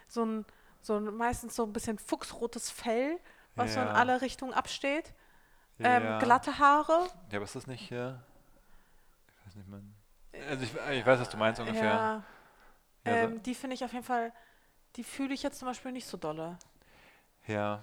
[0.09, 0.47] so ein,
[0.81, 3.19] so ein meistens so ein bisschen fuchsrotes Fell,
[3.57, 3.93] was so in Ja.
[3.95, 5.13] alle Richtungen absteht.
[5.79, 6.19] Ähm, ja.
[6.19, 7.09] glatte Haare.
[7.31, 8.23] Ja, aber ist das nicht hier?
[9.29, 9.95] Ich weiß nicht, man.
[10.49, 11.83] Also ich, ich weiß, was du meinst ungefähr.
[11.83, 12.25] Ja,
[13.05, 14.33] Ja, ähm, die finde ich auf jeden Fall,
[14.97, 16.59] die fühle ich jetzt zum Beispiel nicht so dolle.
[17.47, 17.83] Ja.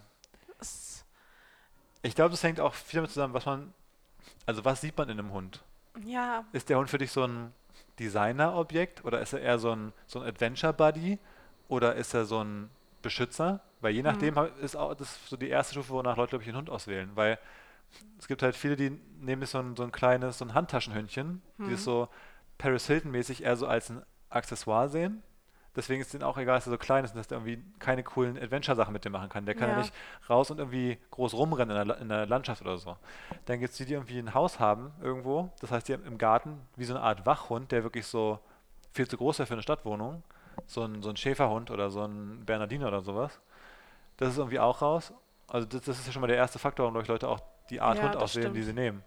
[2.02, 3.74] Ich glaube, das hängt auch viel damit zusammen, was man.
[4.46, 5.64] Also was sieht man in einem Hund?
[6.06, 7.54] ja, Ist der Hund für dich so ein
[8.00, 11.20] Designer-Objekt oder ist er eher so ein, so ein Adventure-Buddy
[11.68, 12.70] oder ist er so ein
[13.02, 13.62] Beschützer?
[13.82, 14.50] Weil je nachdem Mhm.
[14.62, 17.12] ist auch das so die erste Stufe, wonach Leute, glaube ich, einen Hund auswählen.
[17.16, 17.40] Weil
[18.20, 18.90] es gibt halt viele, die
[19.20, 21.74] nehmen so ein, so ein kleines, so ein Handtaschenhündchen, die Mhm.
[21.74, 22.10] es so
[22.58, 25.24] Paris Hilton-mäßig eher so als ein Accessoire sehen.
[25.78, 27.64] Deswegen ist es denen auch egal, dass er so klein ist und dass der irgendwie
[27.80, 29.46] keine coolen Adventure-Sachen mit dem machen kann.
[29.46, 29.76] Der kann ja.
[29.76, 29.82] Ja.
[29.82, 29.94] nicht
[30.30, 32.98] raus und irgendwie groß rumrennen in der, in der Landschaft oder so.
[33.46, 35.52] Dann gibt es die, die irgendwie ein Haus haben irgendwo.
[35.62, 38.40] Das heißt, die haben im Garten wie so eine Art Wachhund, der wirklich so
[38.92, 40.24] viel zu groß wäre für eine Stadtwohnung.
[40.66, 43.40] So ein, so ein Schäferhund oder so ein Bernardiner oder sowas.
[44.18, 45.14] Das ist irgendwie auch raus.
[45.48, 47.98] Also das, das ist ja schon mal der erste Faktor, warum Leute auch die Art
[47.98, 48.76] Ja, Hund das auswählen, die stimmt.
[48.78, 49.04] sie nehmen.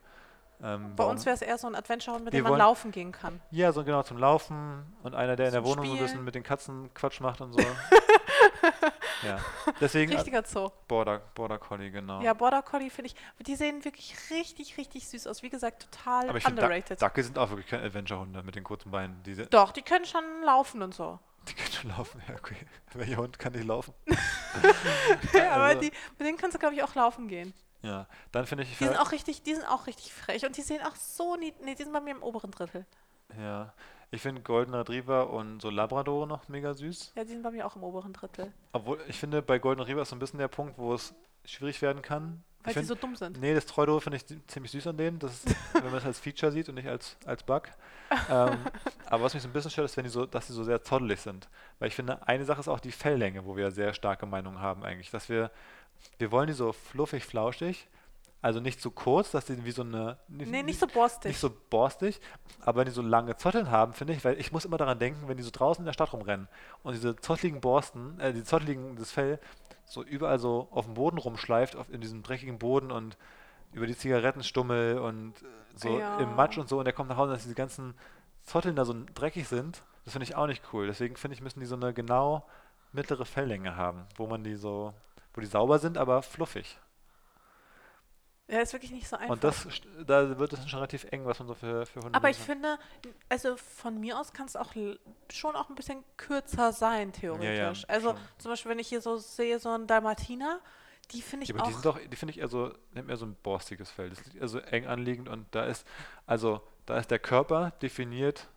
[0.62, 3.12] Ähm, bei uns wäre es eher so ein Adventure-Hund, mit dem man wollen- laufen gehen
[3.12, 3.40] kann.
[3.50, 6.34] ja, so genau zum Laufen und einer, der in der Wohnung so ein bisschen mit
[6.34, 7.60] den Katzen Quatsch macht und so.
[9.22, 9.38] ja,
[9.80, 10.70] deswegen Richtiger Zoo.
[10.88, 12.20] Border, Border Collie, genau.
[12.20, 15.42] Ja, Border Collie finde ich, die sehen wirklich richtig, richtig süß aus.
[15.42, 17.00] Wie gesagt, total Aber ich underrated.
[17.00, 19.22] Dackel sind auch wirklich keine Adventure-Hunde mit den kurzen Beinen.
[19.22, 21.18] Die, die Doch, die können schon laufen und so.
[21.56, 22.20] können schon laufen.
[22.28, 22.56] Ja, okay.
[22.94, 23.94] Welcher Hund kann nicht laufen?
[25.50, 27.54] aber Also- die, mit denen kannst du, glaube ich, auch laufen gehen.
[27.82, 30.62] Ja, dann finde ich, Die sind auch richtig, die sind auch richtig frech und die
[30.62, 31.64] sehen auch so niedlich.
[31.64, 32.84] Nee, die sind bei mir im oberen Drittel.
[33.38, 33.72] ja,
[34.10, 37.12] ich finde Golden Retriever und so Labrador noch mega süß.
[37.14, 38.52] Ja, die sind bei mir auch im oberen Drittel.
[38.72, 41.14] Obwohl, ich finde, bei Golden Retriever ist so ein bisschen der Punkt, wo es
[41.44, 42.42] schwierig werden kann.
[42.62, 43.40] Weil ich die find, so dumm sind.
[43.40, 46.04] Nee, das Treudore finde ich zi- ziemlich süß an denen, das ist, wenn man es
[46.04, 47.62] als Feature sieht und nicht als, als Bug.
[48.28, 48.58] Ähm,
[49.06, 50.82] aber was mich so ein bisschen stört, ist, wenn die so, dass sie so sehr
[50.82, 51.48] zottelig sind.
[51.78, 54.82] Weil ich finde, eine Sache ist auch die Felllänge, wo wir sehr starke Meinungen haben
[54.84, 55.10] eigentlich.
[55.10, 55.50] Dass wir,
[56.18, 57.88] wir wollen die so fluffig, flauschig,
[58.42, 60.18] Also nicht so kurz, dass die wie so eine.
[60.28, 61.30] Nee, nicht so borstig.
[61.32, 62.20] Nicht so borstig,
[62.60, 65.28] aber wenn die so lange Zotteln haben, finde ich, weil ich muss immer daran denken,
[65.28, 66.48] wenn die so draußen in der Stadt rumrennen
[66.82, 69.38] und diese zottligen Borsten, äh, die zottligen, das Fell
[69.84, 73.16] so überall so auf dem Boden rumschleift, auf, in diesem dreckigen Boden und
[73.72, 75.46] über die Zigarettenstummel und äh,
[75.76, 76.16] so Ja.
[76.16, 77.94] im Matsch und so und der kommt nach Hause, dass diese ganzen
[78.44, 79.82] Zotteln da so dreckig sind.
[80.04, 80.86] Das finde ich auch nicht cool.
[80.86, 82.46] Deswegen finde ich, müssen die so eine genau
[82.92, 84.94] mittlere Felllänge haben, wo man die so,
[85.34, 86.78] wo die sauber sind, aber fluffig.
[88.48, 89.30] Ja, ist wirklich nicht so einfach.
[89.34, 89.64] Und das,
[90.06, 92.46] da wird es schon relativ eng, was man so für, für Hunde Aber ich macht.
[92.46, 92.78] finde,
[93.28, 94.72] also von mir aus kann es auch
[95.32, 97.84] schon auch ein bisschen kürzer sein, theoretisch.
[97.88, 98.18] also schon.
[98.38, 100.58] zum Beispiel, wenn ich hier so sehe, so ein Dalmatiner,
[101.12, 101.72] die finde ich Ja, aber die auch.
[101.74, 104.10] sind doch, die finde ich eher so, nimmt eher so ein borstiges Fell.
[104.10, 105.86] Das ist eher so eng anliegend und da ist,
[106.26, 108.48] also da ist der Körper definiert.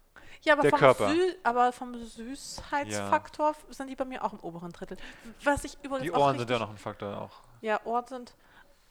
[0.43, 1.09] Ja, aber der vom, Körper.
[1.09, 4.97] Sü aber vom Süßheitsfaktor f- sind die bei mir auch im oberen Drittel.
[5.43, 7.31] Was ich übrigens Die auch Ohren sind ja noch ein Faktor auch.
[7.61, 8.35] Ja, Ohren sind.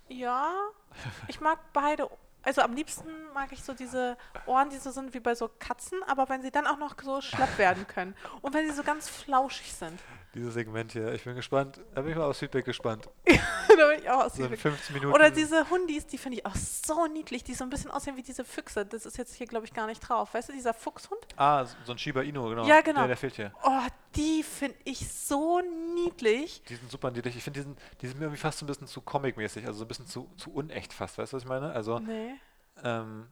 [0.09, 0.53] Ja,
[1.29, 2.09] ich mag beide.
[2.43, 4.17] Also am liebsten mag ich so diese
[4.47, 7.21] Ohren, die so sind wie bei so Katzen, aber wenn sie dann auch noch so
[7.21, 8.15] schlapp werden können.
[8.41, 9.99] Und wenn sie so ganz flauschig sind.
[10.35, 11.13] Dieses Segment hier.
[11.13, 11.79] Ich bin gespannt.
[11.95, 13.09] Da bin ich mal aufs Feedback gespannt.
[13.27, 15.15] da bin ich auch aus So in 15 Minuten.
[15.15, 18.23] Oder diese Hundis, die finde ich auch so niedlich, die so ein bisschen aussehen wie
[18.23, 18.87] diese Füchse.
[18.87, 20.33] Das ist jetzt hier, glaube ich, gar nicht drauf.
[20.33, 21.21] Weißt du, dieser Fuchshund?
[21.37, 22.65] Ah, so ein Shiba Inu, genau.
[22.65, 23.01] Ja, genau.
[23.01, 23.53] Der, der fehlt hier.
[23.63, 23.81] Oh,
[24.17, 25.61] die finde ich so
[25.95, 26.63] niedlich.
[26.69, 27.37] Die sind super niedlich.
[27.37, 29.79] Ich finde, die sind, die sind mir irgendwie fast so ein bisschen zu comic-mäßig, also
[29.81, 31.19] so ein bisschen zu, zu unecht fast.
[31.19, 31.73] Weißt du, was ich meine?
[31.73, 32.35] Also, Nee,
[32.85, 33.29] ähm,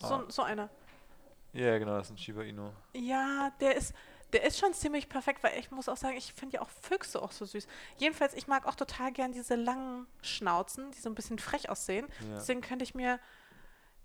[0.00, 0.68] so, ah, so einer.
[1.52, 2.70] ja, genau, das ist ein Shiba Inu.
[2.94, 3.94] Ja, der ist,
[4.32, 7.22] der ist schon ziemlich perfekt, weil ich muss auch sagen, ich finde ja auch Füchse
[7.22, 7.66] auch so süß.
[7.98, 12.06] Jedenfalls, ich mag auch total gern diese langen Schnauzen, die so ein bisschen frech aussehen.
[12.28, 12.36] Ja.
[12.36, 13.18] Deswegen könnte ich mir,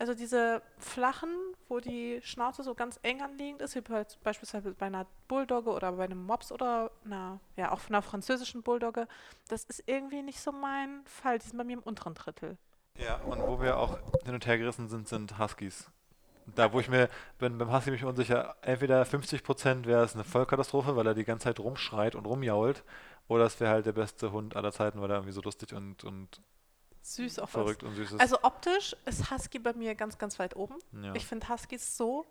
[0.02, 1.30] also diese flachen,
[1.70, 5.92] wo die Schnauze so ganz eng anliegend ist, wie bei, beispielsweise bei einer Bulldogge oder
[5.92, 9.08] bei einem Mops oder einer, ja, auch einer französischen Bulldogge,
[9.48, 11.38] das ist irgendwie nicht so mein Fall.
[11.38, 12.58] Die sind bei mir im unteren Drittel.
[12.98, 15.92] Ja, und wo wir auch hin und her gerissen sind, sind Huskies.
[16.48, 20.96] Da, wo ich mir, bin beim Husky mich unsicher, entweder 50% wäre es eine Vollkatastrophe,
[20.96, 22.84] weil er die ganze Zeit rumschreit und rumjault,
[23.28, 26.04] oder es wäre halt der beste Hund aller Zeiten, weil er irgendwie so lustig und,
[26.04, 26.42] und
[27.02, 27.52] Süß auch was.
[27.52, 28.22] verrückt und süß ist.
[28.22, 30.76] Also optisch ist Husky bei mir ganz, ganz weit oben.
[31.02, 31.14] ja.
[31.16, 32.26] Ich finde Huskies so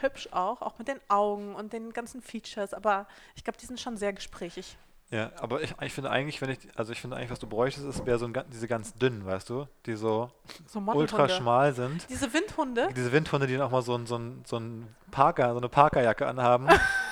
[0.00, 3.78] hübsch auch, auch mit den Augen und den ganzen Features, aber ich glaube, die sind
[3.78, 4.78] schon sehr gesprächig.
[5.10, 7.84] ja, aber ich, ich finde eigentlich, wenn ich, also ich finde eigentlich, was du bräuchtest,
[7.86, 10.30] ist, wäre so ein, diese ganz dünnen, weißt du, die so
[10.66, 12.06] So ultra schmal sind.
[12.08, 15.52] Diese Windhunde, Diese Windhunde, die dann auch mal so ein, so ein, so ein Parker,
[15.52, 16.68] so eine Parkerjacke anhaben.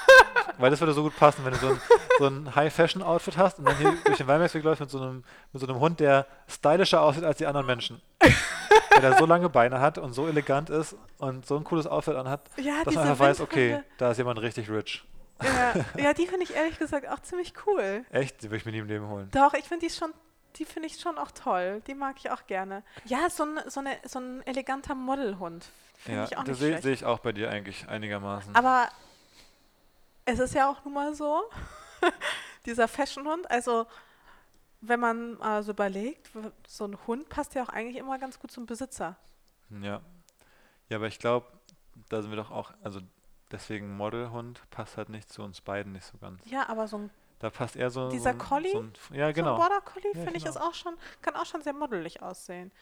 [0.60, 1.80] Weil das würde so gut passen, wenn du so ein,
[2.18, 5.60] so ein High-Fashion-Outfit hast und dann hier durch den Weinbergsweg läufst mit so, einem, mit
[5.60, 8.00] so einem Hund, der stylischer aussieht als die anderen Menschen.
[8.20, 12.16] Weil er so lange Beine hat und so elegant ist und so ein cooles Outfit
[12.16, 15.04] anhat, ja, dass man einfach weiß, okay, da ist jemand richtig rich.
[15.42, 18.04] Ja, ja, die finde ich ehrlich gesagt auch ziemlich cool.
[18.10, 19.30] Echt, die würde ich mir nie im Leben holen.
[19.32, 20.12] Doch, ich finde die schon,
[20.56, 21.80] die finde ich schon auch toll.
[21.86, 22.82] Die mag ich auch gerne.
[23.06, 25.64] Ja, so ein, so eine, so ein eleganter Modelhund.
[25.96, 26.82] Finde Ja, ich auch das nicht sehe schlecht.
[26.82, 28.54] seh ich auch bei dir eigentlich einigermaßen.
[28.54, 28.88] Aber
[30.24, 31.42] es ist ja auch nun mal so,
[32.66, 33.86] dieser Fashionhund, also
[34.80, 36.30] wenn man mal so überlegt,
[36.66, 39.16] so ein Hund passt ja auch eigentlich immer ganz gut zum Besitzer.
[39.70, 40.00] Ja.
[40.88, 41.46] Ja, aber ich glaube,
[42.08, 43.00] da sind wir doch auch, also
[43.50, 46.42] deswegen Modelhund passt halt nicht zu uns beiden nicht so ganz.
[46.46, 48.08] Ja, aber so ein, Da passt eher so.
[48.08, 48.72] Dieser so ein, Collie?
[48.72, 49.56] So ein, ja, so ein genau.
[49.56, 50.56] Border Collie, Ja, finde ich, genau.
[50.56, 52.72] ist auch schon, kann auch schon sehr modelig aussehen.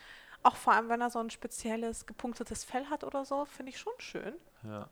[0.43, 3.79] Auch vor allem, wenn er so ein spezielles, gepunktetes Fell hat oder so, finde ich
[3.79, 4.35] schon schön.
[4.63, 4.89] Ja.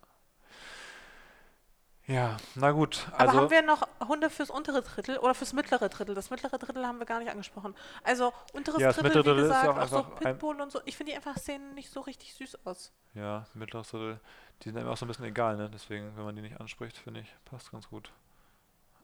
[2.07, 3.09] Ja, na gut.
[3.19, 6.15] Aber Also, haben wir noch Hunde fürs untere Drittel oder fürs mittlere Drittel?
[6.15, 7.75] Das mittlere Drittel haben wir gar nicht angesprochen.
[8.05, 10.81] Also unteres Ja, Drittel, mittlere wie gesagt, auch auch, so Pitbull und so.
[10.85, 12.93] Ich finde die einfach sehen nicht so richtig süß aus.
[13.15, 14.21] ja, mittleres Drittel,
[14.63, 15.69] die sind einem auch so ein bisschen egal, ne?
[15.71, 18.13] Deswegen, wenn man die nicht anspricht, finde ich, passt ganz gut.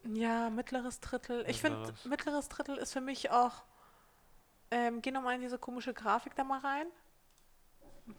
[0.04, 1.44] Ja, mittleres Drittel.
[1.48, 2.04] Ich finde, Mittleres.
[2.04, 3.62] mittleres Drittel ist für mich auch.
[4.70, 6.86] Ähm, geh nochmal in diese komische Grafik da mal rein.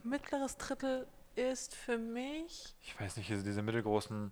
[0.04, 2.76] Mittleres Drittel ist für mich.
[2.82, 4.32] Ich weiß nicht, diese, diese mittelgroßen,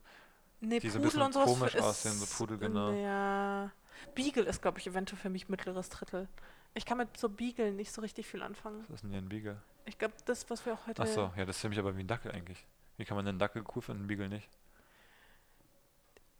[0.62, 2.92] Ne, Die so ein Pudel bisschen komisch ist, aussehen, so Pudel, genau.
[2.92, 3.72] Ja.
[4.16, 6.28] Beagle ist, glaube ich, eventuell für mich mittleres Drittel.
[6.76, 8.86] Ich kann mit so Beagle nicht so richtig viel anfangen.
[8.88, 9.62] was ist denn hier ein Beagle?
[9.86, 11.02] Ich glaube, das, was wir auch heute.
[11.02, 12.66] Achso, ja, das ist für mich aber wie ein Dackel eigentlich.
[12.98, 14.48] Wie kann man denn einen Dackel cool finden, einen Beagle nicht?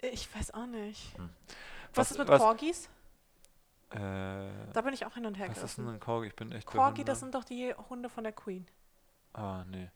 [0.02, 1.18] Ich weiß auch nicht.
[1.18, 1.30] Hm.
[1.94, 2.90] Was, Was- ist mit was- Corgis?
[3.90, 3.98] Äh,
[4.72, 5.98] Da bin ich auch hin und her was ist denn gerissen.
[5.98, 6.28] ein Corgi?
[6.28, 8.66] Ich bin echt Corgi, das sind doch die Hunde von der Queen.
[9.34, 9.90] Ah, nee.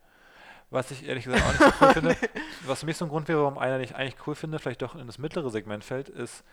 [0.71, 2.17] Was ich ehrlich gesagt auch nicht so cool finde,
[2.65, 4.95] was für mich so ein Grund wäre, warum einer nicht eigentlich cool finde, vielleicht doch
[4.95, 6.43] in das mittlere Segment fällt, ist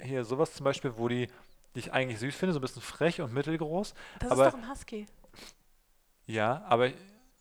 [0.00, 1.26] hier sowas zum Beispiel, wo die,
[1.74, 3.94] die ich eigentlich süß finde, so ein bisschen frech und mittelgroß.
[4.20, 5.06] Das Aber- ist doch ein Husky.
[6.26, 6.88] Ja, aber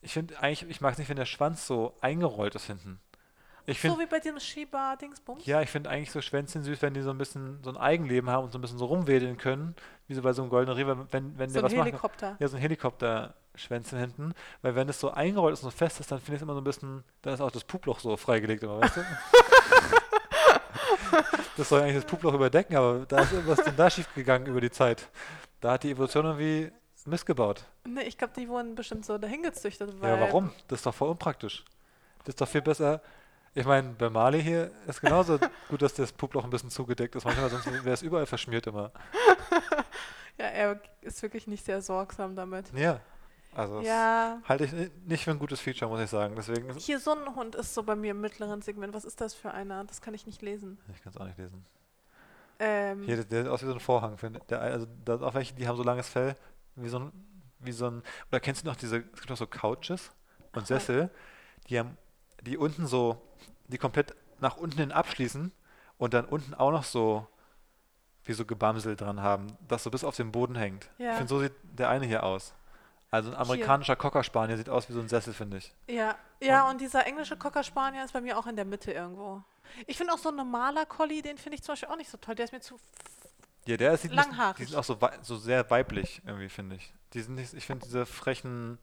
[0.02, 3.00] ich finde eigentlich, ich mag es nicht, wenn der Schwanz so eingerollt ist hinten.
[3.66, 5.46] Ich so find- wie bei dem Shiba-Dingsbums?
[5.46, 8.30] Ja, ich finde eigentlich so Schwänzchen süß, wenn die so ein bisschen so ein Eigenleben
[8.30, 9.76] haben und so ein bisschen so rumwedeln können,
[10.08, 11.88] wie so bei so einem goldenen Rewe, wenn, wenn so der ein was macht.
[11.88, 12.38] Helikopter.
[12.40, 12.62] Ja, so ein
[13.58, 14.34] Helikopter-Schwänzchen hinten.
[14.62, 16.54] Weil wenn es so eingerollt ist und so fest ist, dann finde ich es immer
[16.54, 19.02] so ein bisschen, dann ist auch das Puploch so freigelegt immer, weißt du?
[21.58, 24.72] das soll eigentlich das Puploch überdecken, aber da ist irgendwas denn da schiefgegangen über die
[24.72, 25.10] Zeit.
[25.60, 26.72] Da hat die Evolution irgendwie
[27.06, 27.64] missgebaut.
[27.86, 30.02] Nee, ich glaube, die wurden bestimmt so dahin gezüchtet.
[30.02, 30.52] Weil Ja, warum?
[30.68, 31.64] Das ist doch voll unpraktisch.
[32.20, 33.02] Das ist doch viel besser.
[33.54, 35.40] Ich meine, bei Mali hier ist genauso
[35.70, 37.24] gut, dass das Puploch ein bisschen zugedeckt ist.
[37.24, 38.92] Manchmal, sonst wäre es überall verschmiert immer.
[40.38, 42.72] Ja, er ist wirklich nicht sehr sorgsam damit.
[42.74, 43.00] Ja.
[43.58, 46.36] Also, das Ja, halte ich ni- nicht für ein gutes Feature, muss ich sagen.
[46.36, 48.94] Deswegen, hier so ein Hund ist so bei mir im mittleren Segment.
[48.94, 49.84] Was ist das für einer?
[49.86, 50.78] Das kann ich nicht lesen.
[50.94, 51.66] ich kann es auch nicht lesen.
[52.60, 54.16] Ähm, Hier, der, sieht aus wie so ein Vorhang.
[54.50, 56.36] Der, also, da sind auch welche, die haben so langes Fell,
[56.76, 57.12] wie so ein,
[57.60, 60.12] wie so ein, oder kennst du noch diese, es gibt noch so Couches
[60.54, 60.66] und Aha.
[60.66, 61.10] Sessel,
[61.70, 61.98] die haben,
[62.44, 63.20] die unten so,
[63.68, 65.52] die komplett nach unten hin abschließen
[65.98, 67.26] und dann unten auch noch so,
[68.24, 70.90] wie so Gebamsel dran haben, das so bis auf den Boden hängt.
[71.00, 71.12] Ja.
[71.12, 72.54] Ich finde, so sieht der eine hier aus.
[73.10, 73.42] Also ein Hier.
[73.42, 75.74] amerikanischer Cocker Spaniel sieht aus wie so ein Sessel, finde ich.
[75.88, 79.42] ja, ja, und dieser englische Cocker Spaniel ist bei mir auch in der Mitte irgendwo.
[79.88, 82.18] Ich finde auch so ein normaler Collie, den finde ich zum Beispiel auch nicht so
[82.18, 82.36] toll.
[82.36, 82.78] Der ist mir zu.
[83.66, 84.58] Ja, der sieht bisschen- Langhaarig.
[84.58, 86.94] Die sind auch so, so sehr weiblich irgendwie, finde ich.
[87.14, 88.78] Die sind nicht, ich finde diese frechen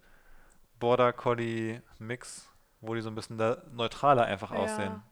[0.80, 2.48] Border Collie Mix,
[2.80, 3.36] wo die so ein bisschen
[3.72, 4.56] neutraler einfach Ja.
[4.58, 5.02] aussehen.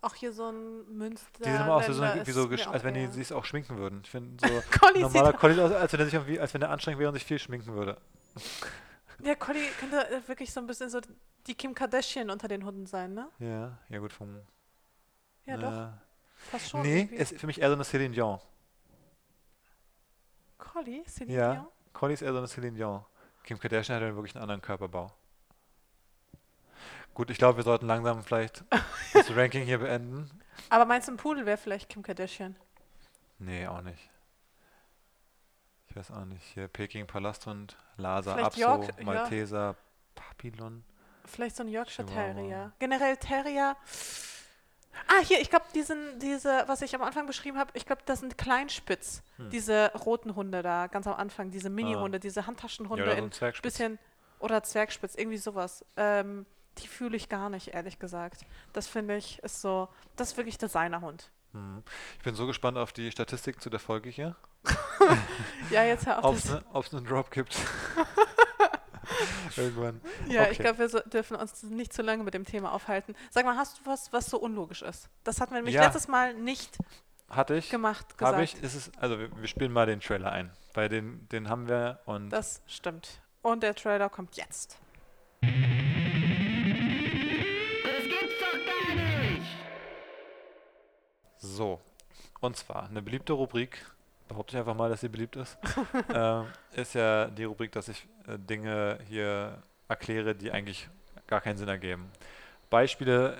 [0.00, 1.26] Auch hier so ein Münster.
[1.38, 3.44] Die sehen immer wie so, Länder wie ist so auch als wenn die sich auch
[3.44, 4.00] schminken würden.
[4.04, 4.52] Ich finde so
[5.00, 5.32] normaler.
[5.32, 7.38] Collie aus, als wenn er sich irgendwie, als wenn er anstrengend wäre und sich viel
[7.38, 7.96] schminken würde.
[9.18, 11.00] Der Collie könnte äh, wirklich so ein bisschen so
[11.46, 13.28] die Kim Kardashian unter den Hunden sein, ne?
[13.38, 14.40] Ja, ja gut vom.
[15.46, 15.92] Ja, doch.
[16.36, 16.82] Fast schon.
[16.82, 17.16] Nee, irgendwie.
[17.16, 18.38] ist für mich eher so eine Céline Dion.
[20.58, 21.04] Collie?
[21.06, 21.52] Celine Ja.
[21.54, 21.66] Dion?
[21.92, 23.04] Collie ist eher so eine Céline Dion.
[23.42, 25.12] Kim Kardashian hat ja wirklich einen anderen Körperbau.
[27.14, 28.64] Gut, ich glaube, wir sollten langsam vielleicht
[29.12, 30.30] das Ranking hier beenden.
[30.68, 32.56] Aber meinst du, ein Pudel wäre vielleicht Kim Kardashian?
[33.38, 34.10] Nee, auch nicht.
[35.88, 36.44] Ich weiß auch nicht.
[36.54, 39.04] Hier Peking Palasthund, Lhasa, Vielleicht Apso, York- ja.
[39.04, 39.76] Malteser,
[40.14, 40.84] Papillon.
[41.26, 42.06] Vielleicht so ein Yorkshire.
[42.06, 42.72] Terrier.
[42.78, 43.76] Generell Terrier.
[45.06, 48.20] Ah, hier, ich glaube, diesen, diese, was ich am Anfang beschrieben habe, ich glaube, das
[48.20, 49.22] sind Kleinspitz.
[49.36, 49.50] Hm.
[49.50, 53.24] Diese roten Hunde da, ganz am Anfang, diese Mini-Hunde, diese Ja, Handtaschenhunde oder so in
[53.24, 53.74] ein Zwergspitz.
[53.74, 53.98] bisschen
[54.40, 55.84] oder Zwergspitz, irgendwie sowas.
[55.96, 56.46] Ähm,
[56.78, 58.40] die fühle ich gar nicht, ehrlich gesagt.
[58.72, 61.30] Das finde ich ist so, das ist wirklich Designerhund.
[61.52, 61.82] Hm.
[62.18, 64.36] Ich bin so gespannt auf die Statistik zu der Folge hier.
[65.70, 66.24] Ja, jetzt hör auf.
[66.24, 67.56] Ob es Das, ne, einen Drop gibt.
[69.56, 70.00] Irgendwann.
[70.28, 70.62] ja, ich okay.
[70.62, 73.14] glaube, wir so, dürfen uns nicht zu lange mit dem Thema aufhalten.
[73.30, 75.08] Sag mal, hast du was, was so unlogisch ist?
[75.24, 75.84] Das hatten wir nämlich Ja.
[75.84, 76.78] letztes Mal nicht
[77.28, 77.70] Hatte ich.
[77.70, 78.32] gemacht, gesagt.
[78.34, 78.62] Habe ich.
[78.62, 80.50] Ist es, also wir, wir spielen mal den Trailer ein.
[80.74, 83.20] Weil den, den haben wir und Das stimmt.
[83.42, 84.78] Und der Trailer kommt jetzt.
[85.40, 85.50] Das
[88.02, 89.46] gibt's doch gar nicht!
[91.38, 91.80] So,
[92.40, 93.84] und zwar eine beliebte Rubrik,
[94.28, 95.58] behaupte ich einfach mal, dass sie beliebt ist,
[96.14, 100.88] ähm, ist ja die Rubrik, dass ich äh, Dinge hier erkläre, die eigentlich
[101.26, 102.10] gar keinen Sinn ergeben.
[102.70, 103.36] Beispiele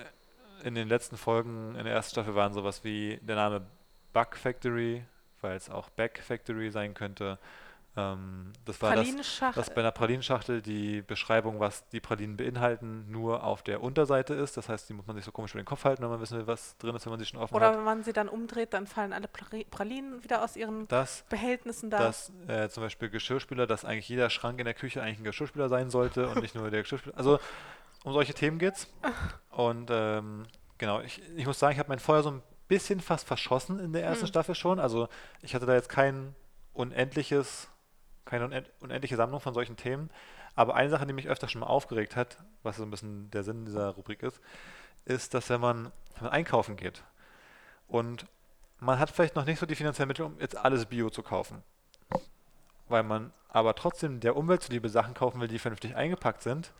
[0.63, 3.61] in den letzten Folgen in der ersten Staffel waren sowas wie der Name
[4.13, 5.03] Bug Factory,
[5.41, 7.39] weil es auch Back Factory sein könnte.
[8.13, 9.07] Ähm, das war das,
[9.55, 14.57] dass bei einer Pralinenschachtel die Beschreibung, was die Pralinen beinhalten, nur auf der Unterseite ist.
[14.57, 16.37] Das heißt, die muss man sich so komisch über den Kopf halten, wenn man wissen
[16.37, 17.77] will, was drin ist, wenn man sie schon offen Oder hat.
[17.77, 21.89] wenn man sie dann umdreht, dann fallen alle Prali- Pralinen wieder aus ihren Das, Behältnissen
[21.89, 21.97] da.
[21.99, 25.69] dass äh, zum Beispiel Geschirrspüler, dass eigentlich jeder Schrank in der Küche eigentlich ein Geschirrspüler
[25.69, 27.17] sein sollte und nicht nur der Geschirrspüler.
[27.17, 27.39] Also
[28.03, 28.87] um solche Themen geht's.
[29.49, 30.45] Und ähm,
[30.77, 33.93] genau, ich, ich muss sagen, ich habe mein Feuer so ein bisschen fast verschossen in
[33.93, 34.27] der ersten Hm.
[34.27, 34.79] Staffel schon.
[34.79, 35.09] Also
[35.41, 36.35] ich hatte da jetzt kein
[36.73, 37.67] unendliches,
[38.29, 40.09] keine unend, unendliche Sammlung von solchen Themen.
[40.55, 43.43] Aber eine Sache, die mich öfter schon mal aufgeregt hat, was so ein bisschen der
[43.43, 44.39] Sinn dieser Rubrik ist,
[45.05, 47.03] ist, dass wenn man, wenn man einkaufen geht
[47.87, 48.25] und
[48.79, 51.63] man hat vielleicht noch nicht so die finanziellen Mittel, um jetzt alles Bio zu kaufen.
[52.87, 56.71] Weil man aber trotzdem der Umwelt zuliebe Sachen kaufen will, die vernünftig eingepackt sind.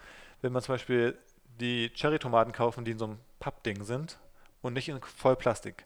[0.42, 1.18] Will man zum Beispiel
[1.60, 4.18] die Cherry-Tomaten kaufen, die in so einem Pappding sind
[4.62, 5.86] und nicht in Vollplastik.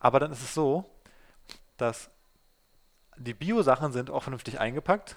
[0.00, 0.90] Aber dann ist es so,
[1.76, 2.10] dass
[3.18, 5.16] die Bio-Sachen sind auch vernünftig eingepackt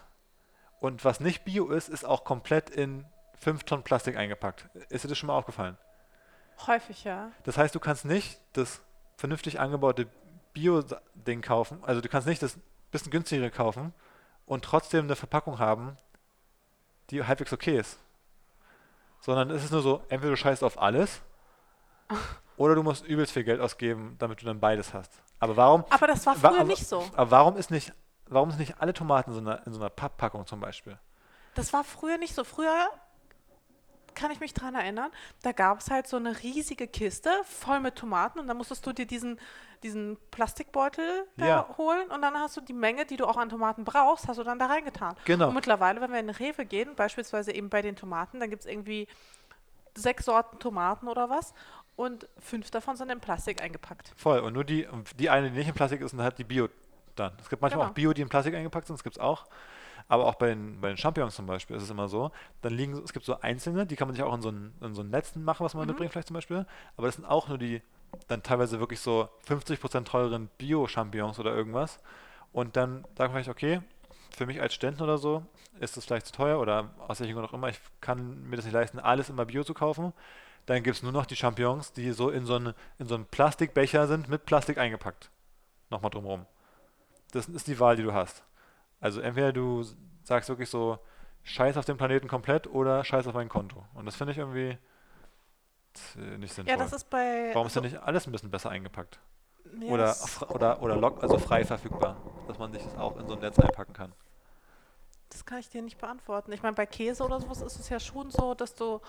[0.80, 4.70] und was nicht Bio ist, ist auch komplett in 5 Tonnen Plastik eingepackt.
[4.90, 5.78] Ist dir das schon mal aufgefallen?
[6.68, 7.32] Häufig, ja.
[7.44, 8.82] Das heißt, du kannst nicht das
[9.16, 10.08] vernünftig angebaute
[10.54, 12.58] Bio-Ding kaufen, also du kannst nicht das
[12.92, 13.94] bisschen günstigere kaufen
[14.46, 15.98] und trotzdem eine Verpackung haben,
[17.10, 18.00] die halbwegs okay ist.
[19.22, 21.22] Sondern es ist nur so, entweder du scheißt auf alles
[22.62, 25.12] oder du musst übelst viel Geld ausgeben, damit du dann beides hast.
[25.40, 27.04] Aber warum, Aber das war Wa- früher aber- nicht so.
[27.16, 27.92] aber warum ist nicht,
[28.28, 30.98] warum sind nicht alle Tomaten in so einer, in so einer Papppackung zum Beispiel?
[31.56, 32.44] Das war früher nicht so.
[32.44, 32.88] Früher
[34.14, 35.10] kann ich mich dran erinnern,
[35.42, 38.92] da gab es halt so eine riesige Kiste voll mit Tomaten und dann musstest du
[38.92, 39.40] dir diesen,
[39.84, 41.76] diesen Plastikbeutel da Ja.
[41.78, 44.44] holen und dann hast du die Menge, die du auch an Tomaten brauchst, hast du
[44.44, 45.16] dann da reingetan.
[45.26, 45.48] Genau.
[45.48, 48.70] Und mittlerweile, wenn wir in Rewe gehen, beispielsweise eben bei den Tomaten, dann gibt es
[48.70, 49.08] irgendwie
[49.96, 51.54] sechs Sorten Tomaten oder was
[51.96, 54.14] und fünf davon sind in Plastik eingepackt.
[54.16, 54.40] Voll.
[54.40, 54.88] Und nur die,
[55.18, 56.70] die eine, die nicht in Plastik ist, sind halt die Bio
[57.16, 57.34] dann.
[57.40, 57.92] Es gibt manchmal Genau.
[57.92, 59.46] auch Bio, die in Plastik eingepackt sind, das gibt es auch.
[60.08, 62.32] Aber auch bei den, bei den Champignons zum Beispiel ist es immer so,
[62.62, 64.94] dann liegen, es gibt so einzelne, die kann man sich auch in so ein, in
[64.94, 66.66] so ein Netzen machen, was man mitbringt vielleicht zum Beispiel.
[66.98, 67.82] Aber das sind auch nur die
[68.28, 72.00] dann teilweise wirklich so 50% teureren Bio-Champignons oder irgendwas.
[72.52, 73.82] Und dann sagen wir vielleicht, okay,
[74.36, 75.46] für mich als Ständen oder so
[75.80, 78.66] ist das vielleicht zu teuer oder aus welchem Grund auch immer, ich kann mir das
[78.66, 80.12] nicht leisten, alles immer Bio zu kaufen.
[80.68, 83.26] Dann gibt es nur noch die Champignons, die so in so, einen, in so einen
[83.26, 85.30] Plastikbecher sind, mit Plastik eingepackt.
[85.90, 86.46] Nochmal drumherum.
[87.32, 88.44] Das ist die Wahl, die du hast.
[89.00, 89.84] Also entweder du
[90.24, 91.00] sagst wirklich so,
[91.44, 93.84] scheiß auf den Planeten komplett oder scheiß auf mein Konto.
[93.96, 94.78] Und das finde ich irgendwie
[96.18, 96.72] äh, nicht sinnvoll.
[96.72, 97.50] Ja, das ist bei.
[97.54, 99.20] Warum ist so- denn nicht alles ein bisschen besser eingepackt?
[99.80, 100.16] ja, Oder,
[100.50, 103.58] oder, oder lock, also frei verfügbar, dass man sich das auch in so ein Netz
[103.60, 104.14] einpacken kann.
[105.30, 106.52] Das kann ich dir nicht beantworten.
[106.52, 109.00] Ich meine, bei Käse oder sowas ist es ja schon so, dass du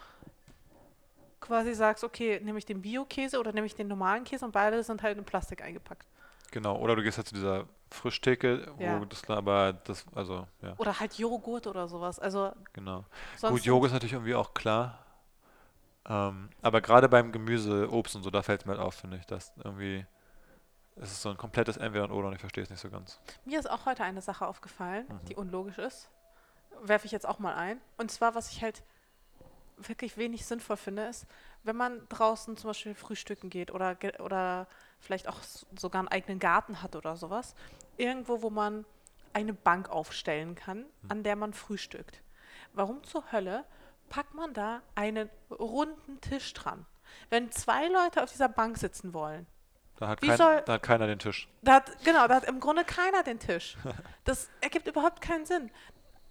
[1.42, 4.82] quasi sagst, okay, nehme ich den Bio-Käse oder nehme ich den normalen Käse und beide
[4.82, 6.06] sind halt in Plastik eingepackt.
[6.50, 9.04] Genau, oder du gehst halt zu dieser Frischtheke, wo Ja.
[9.04, 12.18] das aber das, also ja, Oder halt Joghurt oder sowas.
[12.18, 13.04] Also genau.
[13.40, 14.98] Gut, Joghurt ist natürlich irgendwie auch klar.
[16.06, 19.18] Ähm, aber gerade beim Gemüse, Obst und so, da fällt es mir halt auf, finde
[19.18, 20.04] ich, dass irgendwie
[20.96, 23.18] es ist so ein komplettes Entweder und Oder und ich verstehe es nicht so ganz.
[23.44, 25.24] Mir ist auch heute eine Sache aufgefallen, Mhm.
[25.26, 26.10] die unlogisch ist.
[26.82, 27.80] Werfe ich jetzt auch mal ein.
[27.96, 28.82] Und zwar, was ich halt
[29.78, 31.26] wirklich wenig sinnvoll finde, ist,
[31.64, 34.66] wenn man draußen zum Beispiel frühstücken geht oder, oder
[35.00, 35.40] vielleicht auch
[35.76, 37.54] sogar einen eigenen Garten hat oder sowas,
[37.96, 38.84] irgendwo, wo man
[39.32, 42.20] eine Bank aufstellen kann, an der man frühstückt.
[42.74, 43.64] Warum zur Hölle
[44.08, 46.84] packt man da einen runden Tisch dran?
[47.30, 49.46] Wenn zwei Leute auf dieser Bank sitzen wollen,
[49.98, 51.48] Da hat, kein, soll- da hat keiner den Tisch.
[51.62, 53.76] da hat, genau, da hat im Grunde keiner den Tisch.
[54.24, 55.70] Das ergibt überhaupt keinen Sinn.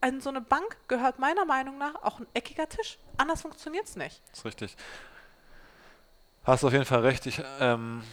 [0.01, 2.97] An so eine Bank gehört meiner Meinung nach auch ein eckiger Tisch.
[3.17, 4.21] Anders funktioniert es nicht.
[4.31, 4.75] Das ist richtig.
[6.43, 7.25] Hast auf jeden Fall recht.
[7.27, 8.03] Ich ähm,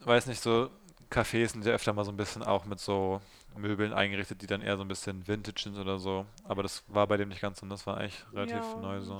[0.00, 0.70] weiß nicht, so
[1.10, 3.20] Cafés sind ja öfter mal so ein bisschen auch mit so
[3.56, 6.26] Möbeln eingerichtet, die dann eher so ein bisschen Vintage sind oder so.
[6.44, 7.66] Aber das war bei dem nicht ganz so.
[7.66, 9.18] Das war eigentlich relativ Ja, neu so.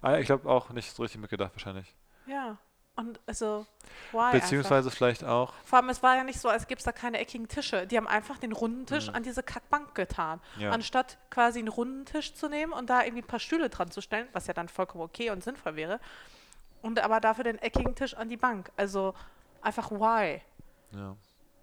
[0.00, 1.94] Ah, ich glaube auch nicht so richtig mitgedacht wahrscheinlich.
[2.26, 2.58] Ja.
[2.96, 3.66] Und also,
[4.10, 4.32] why einfach?
[4.40, 7.18] Beziehungsweise vielleicht auch, Vor allem, es war ja nicht so, als gäbe es da keine
[7.18, 7.86] eckigen Tische.
[7.86, 10.40] Die haben einfach den runden Tisch an diese Kackbank getan.
[10.56, 10.62] Mhm.
[10.62, 10.70] Ja.
[10.70, 14.00] Anstatt quasi einen runden Tisch zu nehmen und da irgendwie ein paar Stühle dran zu
[14.00, 16.00] stellen, was ja dann vollkommen okay und sinnvoll wäre.
[16.80, 18.72] Und aber dafür den eckigen Tisch an die Bank.
[18.76, 19.14] Also
[19.60, 20.40] einfach why?
[20.92, 21.16] ja.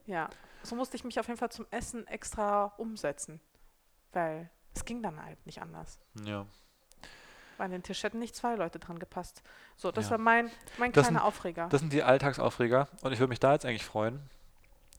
[0.06, 0.30] Ja,
[0.64, 3.40] so musste ich mich auf jeden Fall zum Essen extra umsetzen.
[4.12, 6.00] Weil es ging dann halt nicht anders.
[6.26, 6.46] Ja.
[7.58, 9.42] An den Tisch hätten nicht zwei Leute dran gepasst.
[9.78, 10.12] So, das Ja.
[10.12, 11.68] war mein, mein Das kleiner sind- Aufreger.
[11.70, 14.20] Das sind die Alltagsaufreger und ich würde mich da jetzt eigentlich freuen,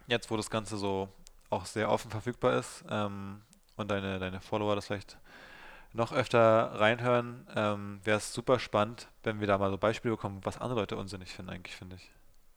[0.06, 1.08] jetzt wo das Ganze so
[1.50, 3.40] auch sehr offen verfügbar ist ähm,
[3.76, 5.18] und deine, deine Follower das vielleicht
[5.92, 10.40] noch öfter reinhören, ähm, wäre es super spannend, wenn wir da mal so Beispiele bekommen,
[10.42, 12.10] was andere Leute unsinnig finden eigentlich, finde ich.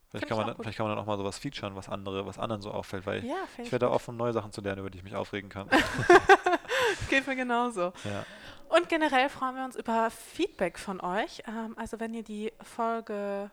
[0.09, 0.63] Vielleicht Find kann, man, gut.
[0.63, 3.23] vielleicht kann man dann auch mal sowas featuren, was andere, was anderen so auffällt, weil
[3.25, 5.49] ja, ich, ich werde da offen, neue Sachen zu lernen, über die ich mich aufregen
[5.49, 5.67] kann.
[7.09, 7.93] Geht mir genauso.
[8.03, 8.25] ja.
[8.69, 11.41] Und generell freuen wir uns über Feedback von euch.
[11.47, 13.49] Ähm, also wenn ihr die Folge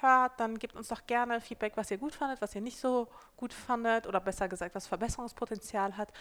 [0.00, 3.08] hört, dann gebt uns doch gerne Feedback, was ihr gut fandet, was ihr nicht so
[3.36, 6.12] gut fandet oder besser gesagt, was Verbesserungspotenzial hat.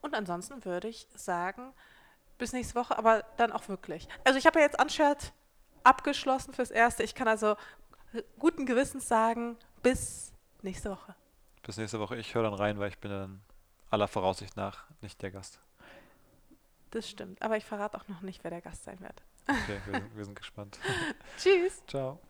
[0.00, 1.72] Und ansonsten würde ich sagen,
[2.38, 4.08] bis nächste Woche, aber dann auch wirklich.
[4.24, 5.32] Also ich habe ja jetzt Unshared
[5.82, 7.02] abgeschlossen fürs Erste.
[7.02, 7.56] Ich kann also
[8.38, 10.32] guten Gewissens sagen, bis
[10.62, 11.14] nächste Woche.
[11.62, 12.16] Bis nächste Woche.
[12.16, 13.40] Ich höre dann rein, weil ich bin dann
[13.90, 15.60] aller Voraussicht nach nicht der Gast.
[16.94, 17.42] Das stimmt.
[17.42, 19.20] Aber ich verrate auch noch nicht, wer der Gast sein wird.
[19.48, 20.78] Okay, wir, wir sind gespannt.
[21.36, 21.82] Tschüss.
[21.88, 22.20] Ciao.